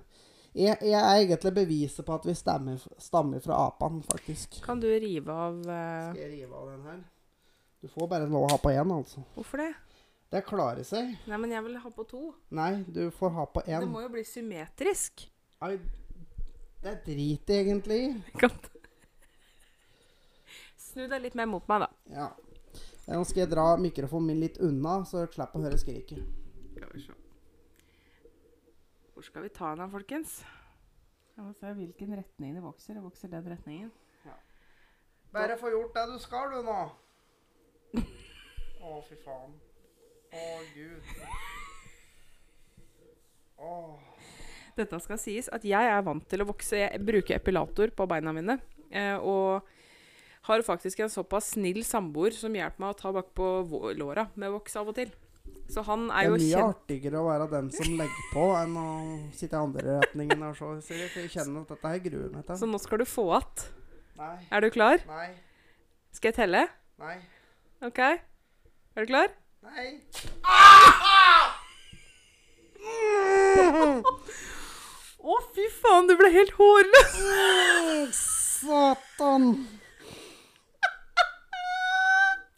jeg, 0.56 0.78
jeg 0.80 1.00
er 1.00 1.18
egentlig 1.20 1.52
beviset 1.58 2.06
på 2.06 2.14
at 2.16 2.28
vi 2.28 2.34
stammer, 2.34 2.86
stammer 2.98 3.42
fra 3.44 3.58
apene, 3.66 4.00
faktisk. 4.08 4.62
Kan 4.64 4.80
du 4.80 4.88
rive 4.88 5.32
av 5.32 5.58
uh... 5.60 6.14
Skal 6.14 6.22
jeg 6.22 6.32
rive 6.32 6.56
av 6.56 6.70
den 6.72 6.86
her? 6.88 7.02
Du 7.84 7.90
får 7.92 8.08
bare 8.08 8.28
lov 8.30 8.46
å 8.46 8.54
ha 8.54 8.56
på 8.62 8.72
én, 8.72 8.94
altså. 8.94 9.20
Hvorfor 9.34 9.60
det? 9.60 9.74
Det 10.32 10.40
klarer 10.48 10.82
seg. 10.82 11.12
Nei, 11.28 11.36
men 11.38 11.52
jeg 11.54 11.62
vil 11.68 11.76
ha 11.78 11.90
på 11.94 12.06
to. 12.08 12.22
Nei, 12.56 12.72
du 12.88 13.04
får 13.14 13.36
ha 13.36 13.44
på 13.46 13.62
én. 13.68 13.84
Det 13.84 13.90
må 13.92 14.00
jo 14.02 14.08
bli 14.16 14.24
symmetrisk. 14.26 15.28
Ai, 15.62 15.76
Det 16.82 16.90
er 16.90 16.98
drit 17.04 17.52
egentlig 17.52 18.00
i. 18.08 18.08
Snu 20.80 21.04
deg 21.04 21.22
litt 21.28 21.36
mer 21.38 21.48
mot 21.50 21.68
meg, 21.68 21.84
da. 21.84 21.88
Ja. 22.16 22.26
Nå 23.06 23.22
skal 23.22 23.44
jeg 23.44 23.52
dra 23.52 23.68
mikrofonen 23.78 24.32
min 24.32 24.42
litt 24.42 24.56
unna, 24.58 24.98
så 25.06 25.22
jeg 25.22 25.36
slipper 25.36 25.60
å 25.60 25.66
høre 25.68 25.78
skriket. 25.78 26.22
Skal 26.74 26.90
vi 26.90 27.02
se. 27.04 27.14
Hvor 29.14 29.24
skal 29.24 29.46
vi 29.46 29.52
ta 29.54 29.70
den, 29.78 29.92
folkens? 29.92 30.40
Jeg 31.36 31.44
må 31.44 31.52
se 31.54 31.70
hvilken 31.78 32.16
retning 32.18 32.56
det 32.56 32.64
vokser. 32.64 32.98
Det 32.98 33.04
vokser 33.04 33.30
den 33.30 33.46
retningen. 33.52 33.92
Bare 35.36 35.56
få 35.60 35.70
gjort 35.70 35.94
det 35.94 36.04
du 36.10 36.18
skal, 36.22 36.50
du, 36.50 36.62
nå. 36.66 38.02
Å, 38.86 38.98
fy 39.06 39.18
faen. 39.20 39.54
Å, 40.32 40.44
gud. 40.74 41.10
Å. 43.60 43.72
Dette 44.76 45.00
skal 45.04 45.20
sies 45.20 45.48
at 45.52 45.64
jeg 45.64 45.92
er 45.92 46.04
vant 46.04 46.26
til 46.28 46.42
å 46.42 46.48
vokse. 46.48 46.82
Jeg 46.82 47.04
bruker 47.04 47.38
epilator 47.38 47.92
på 47.96 48.08
beina 48.10 48.34
mine. 48.36 48.58
Eh, 48.90 49.14
og 49.16 49.64
har 50.46 50.62
faktisk 50.66 51.00
en 51.04 51.10
såpass 51.12 51.52
snill 51.56 51.82
samboer 51.86 52.34
som 52.36 52.54
hjelper 52.54 52.82
meg 52.82 52.94
å 52.94 52.98
ta 53.00 53.12
bakpå 53.14 53.48
låra 53.98 54.28
med 54.38 54.52
voks 54.54 54.76
av 54.78 54.90
og 54.92 54.98
til. 54.98 55.10
Så 55.70 55.82
han 55.86 56.06
Det 56.08 56.14
er 56.14 56.18
er 56.20 56.28
jo 56.30 56.36
mye 56.38 56.64
artigere 56.68 57.18
å 57.18 57.26
være 57.26 57.46
den 57.50 57.70
som 57.74 57.96
legger 57.98 58.26
på, 58.32 58.44
enn 58.60 58.76
å 58.78 58.86
sitte 59.34 59.56
i 59.58 59.62
andre 59.62 59.96
retningen. 60.00 60.42
Og 60.46 60.54
så, 60.58 60.94
jeg 60.94 61.30
kjenner 61.32 61.64
at 61.64 61.72
dette 61.74 61.90
her 61.90 61.98
gruer 62.04 62.30
meg 62.34 62.52
Så 62.58 62.68
nå 62.70 62.78
skal 62.82 63.02
du 63.02 63.04
få 63.04 63.32
att. 63.34 63.66
Nei, 64.16 64.36
Er 64.50 64.60
du 64.60 64.70
klar? 64.70 65.02
nei, 65.06 65.34
Skal 66.12 66.28
jeg 66.32 66.36
telle? 66.36 66.68
nei, 66.98 67.16
OK? 67.82 67.98
Er 67.98 69.04
du 69.04 69.06
klar? 69.06 69.28
nei. 69.62 70.00
Å, 75.26 75.36
fy 75.56 75.64
faen, 75.80 76.06
du 76.08 76.14
ble 76.20 76.30
helt 76.30 76.52
hårløs! 76.58 77.16
Mm, 79.26 79.56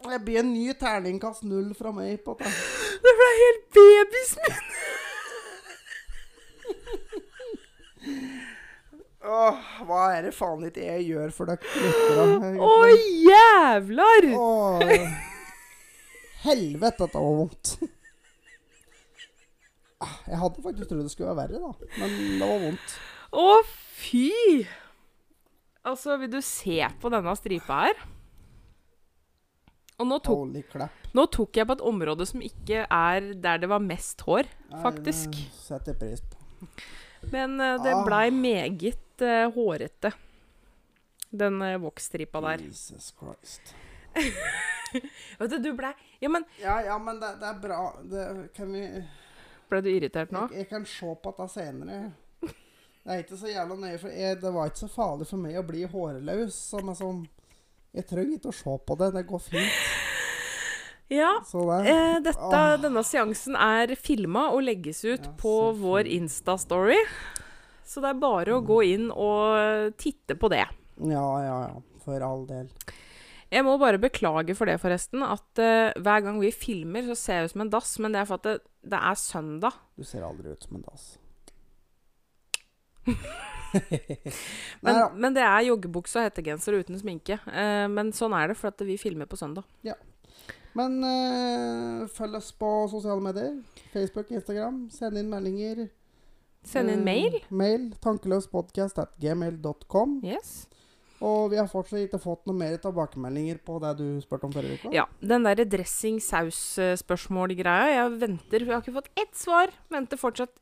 Det 0.08 0.18
blir 0.24 0.38
en 0.40 0.52
ny 0.54 0.72
terningkast 0.78 1.42
null 1.44 1.74
fra 1.76 1.90
meg 1.92 2.22
på 2.24 2.34
det. 2.40 2.48
Det 3.04 3.12
ble 3.18 3.28
helt 3.42 3.64
babysmooth. 3.76 4.62
Åh, 9.28 9.56
hva 9.84 10.02
er 10.14 10.28
det 10.28 10.32
faen 10.36 10.62
ikke 10.68 10.84
jeg 10.86 11.06
gjør 11.10 11.32
for 11.34 11.50
dere 11.50 11.58
lyttere? 11.82 12.50
Å, 12.62 12.74
jævlar! 13.28 14.28
Åh, 14.38 14.82
helvete, 16.46 17.02
dette 17.04 17.18
var 17.18 17.34
vondt. 17.42 17.72
Ah, 19.98 20.14
Jeg 20.30 20.38
hadde 20.38 20.62
faktisk 20.62 20.92
trodd 20.92 21.02
det 21.02 21.10
skulle 21.12 21.32
være 21.34 21.48
verre, 21.48 21.58
da. 21.58 21.70
Men 21.98 22.14
det 22.38 22.46
var 22.46 22.60
vondt. 22.62 22.94
Å, 23.34 23.48
fy! 23.98 24.28
Altså, 25.88 26.14
vil 26.22 26.30
du 26.32 26.40
se 26.44 26.78
på 27.02 27.10
denne 27.12 27.34
stripa 27.36 27.82
her? 27.88 28.06
Og 29.98 30.06
nå 30.06 30.18
tok, 30.22 30.76
nå 31.16 31.24
tok 31.34 31.58
jeg 31.58 31.66
på 31.66 31.74
et 31.74 31.80
område 31.82 32.26
som 32.30 32.42
ikke 32.44 32.84
er 32.86 33.32
der 33.42 33.58
det 33.58 33.68
var 33.70 33.82
mest 33.82 34.20
hår, 34.22 34.46
Nei, 34.70 34.82
faktisk. 34.84 35.34
det 35.34 35.58
setter 35.58 35.96
pris 35.98 36.22
på. 36.22 36.68
Men 37.32 37.56
uh, 37.58 37.74
det 37.82 37.94
Ah. 37.96 38.04
blei 38.06 38.28
meget 38.30 39.24
uh, 39.26 39.48
hårete, 39.56 40.12
den 41.34 41.58
uh, 41.62 41.74
voksstripa 41.82 42.40
der. 42.46 42.62
Jesus 42.68 43.10
Christ. 43.18 43.74
Vet 45.38 45.50
du, 45.50 45.58
du 45.58 45.72
blei 45.76 45.90
Ja, 46.20 46.28
men 46.32 46.44
Ja, 46.62 46.78
ja, 46.82 46.98
men 46.98 47.18
det, 47.20 47.34
det 47.40 47.46
er 47.50 47.58
bra. 47.60 47.80
Det 48.02 48.22
kan 48.56 48.70
vi 48.72 48.86
Ble 49.68 49.80
du 49.84 49.90
irritert 49.92 50.30
nå? 50.32 50.46
Jeg, 50.48 50.62
jeg 50.62 50.68
kan 50.70 50.86
se 50.88 51.10
på 51.22 51.30
dette 51.34 51.48
senere. 51.52 51.98
Det 52.40 53.12
er 53.14 53.20
ikke 53.22 53.36
så 53.40 53.50
jævla 53.50 53.76
nøye, 53.82 53.98
for 54.00 54.08
jeg, 54.14 54.38
det 54.40 54.52
var 54.54 54.70
ikke 54.70 54.80
så 54.86 54.88
farlig 54.92 55.26
for 55.28 55.42
meg 55.42 55.58
å 55.60 55.66
bli 55.68 55.82
hårløs. 55.92 56.56
Som 56.72 56.88
er 56.88 56.96
sånn 56.98 57.20
Jeg 57.96 58.06
trenger 58.08 58.36
ikke 58.36 58.52
å 58.52 58.58
se 58.58 58.76
på 58.86 58.96
det. 59.00 59.12
Det 59.16 59.24
går 59.28 59.42
fint. 59.42 59.80
Ja. 61.08 61.30
Det 61.40 61.88
Eh, 61.88 62.18
dette, 62.20 62.62
Denne 62.82 63.02
seansen 63.04 63.56
er 63.56 63.94
filma 63.96 64.50
og 64.52 64.62
legges 64.66 65.04
ut 65.04 65.24
Ja, 65.24 65.32
på 65.40 65.72
vår. 65.72 66.04
Insta-story. 66.04 66.98
Så 67.88 68.02
det 68.04 68.10
er 68.10 68.20
bare 68.20 68.52
å 68.58 68.60
gå 68.64 68.82
inn 68.84 69.10
og 69.10 69.94
titte 69.96 70.36
på 70.36 70.50
det. 70.52 70.66
Ja, 71.00 71.28
ja, 71.40 71.58
ja. 71.68 71.76
For 72.04 72.20
all 72.20 72.44
del. 72.46 72.68
Jeg 73.50 73.64
må 73.64 73.78
bare 73.80 73.96
beklage 73.96 74.54
for 74.54 74.68
det, 74.68 74.76
forresten. 74.80 75.22
At 75.24 75.56
uh, 75.56 75.96
hver 75.96 76.20
gang 76.26 76.38
vi 76.40 76.50
filmer, 76.52 77.06
så 77.08 77.16
ser 77.16 77.34
jeg 77.40 77.44
ut 77.48 77.52
som 77.54 77.64
en 77.64 77.70
dass. 77.72 77.98
Men 77.98 78.12
det 78.12 78.20
er 78.20 78.28
for 78.28 78.34
at 78.42 78.44
det, 78.44 78.58
det 78.84 79.00
er 79.00 79.14
søndag. 79.16 79.72
Du 79.96 80.04
ser 80.04 80.26
aldri 80.28 80.52
ut 80.52 80.62
som 80.68 80.76
en 80.76 80.84
dass. 80.84 81.08
Men, 84.84 84.94
men 85.18 85.34
det 85.36 85.42
er 85.44 85.66
joggebukse 85.68 86.16
og 86.20 86.24
hettegenser 86.28 86.72
uten 86.78 86.96
sminke. 87.00 87.36
Eh, 87.50 87.86
men 87.90 88.12
sånn 88.16 88.34
er 88.38 88.44
det, 88.52 88.56
for 88.60 88.66
at 88.70 88.80
vi 88.86 88.96
filmer 89.00 89.26
på 89.28 89.36
søndag. 89.40 89.64
Men 90.78 90.92
eh, 91.04 92.06
følg 92.14 92.34
oss 92.38 92.52
på 92.54 92.68
sosiale 92.92 93.20
medier. 93.24 93.52
Facebook, 93.92 94.28
Instagram. 94.30 94.84
Send 94.94 95.18
inn 95.18 95.30
meldinger. 95.32 95.88
Send 96.66 96.90
inn 96.92 97.00
Eh, 97.00 97.04
mail. 97.04 97.40
Mail 97.50 97.90
tankeløspodkast.gmail.com. 98.04 100.20
Yes. 100.26 100.66
Og 101.24 101.50
vi 101.50 101.56
har 101.58 101.66
fortsatt 101.66 101.98
ikke 102.04 102.20
fått 102.22 102.44
noe 102.46 102.54
mer 102.54 102.76
tilbakemeldinger 102.78 103.58
på 103.66 103.80
det 103.82 103.90
du 103.98 104.04
spurte 104.22 104.46
om 104.46 104.52
forrige 104.54 104.76
uke. 104.78 104.92
Ja, 104.94 105.08
den 105.18 105.42
derre 105.48 105.64
dressing-saus-spørsmål-greia. 105.66 107.88
Jeg 107.96 108.06
venter, 108.20 108.62
jeg 108.62 108.70
har 108.70 108.78
ikke 108.84 108.94
fått 109.00 109.10
ett 109.18 109.34
svar. 109.34 109.66
Venter 109.90 110.14
fortsatt 110.20 110.54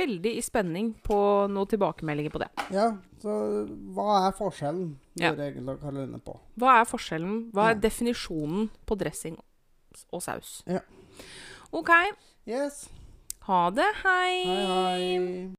veldig 0.00 0.32
i 0.38 0.42
spenning 0.44 0.90
på 1.06 1.18
noen 1.52 1.68
tilbakemeldinger 1.70 2.32
på 2.34 2.40
det. 2.42 2.48
Ja, 2.74 2.88
så 3.22 3.36
hva 3.96 4.08
er 4.26 4.36
forskjellen? 4.38 4.94
Ja. 5.20 5.32
Hva 5.36 6.74
er 6.80 6.88
forskjellen? 6.88 7.50
Hva 7.54 7.70
er 7.70 7.74
Ja. 7.76 7.80
definisjonen 7.86 8.70
på 8.86 8.96
dressing 8.98 9.38
og 10.12 10.22
saus? 10.22 10.62
Ja. 10.66 10.80
OK. 11.72 11.90
Yes. 12.46 12.88
Ha 13.46 13.70
det. 13.70 13.88
Hei, 14.02 14.44
hei. 14.44 15.54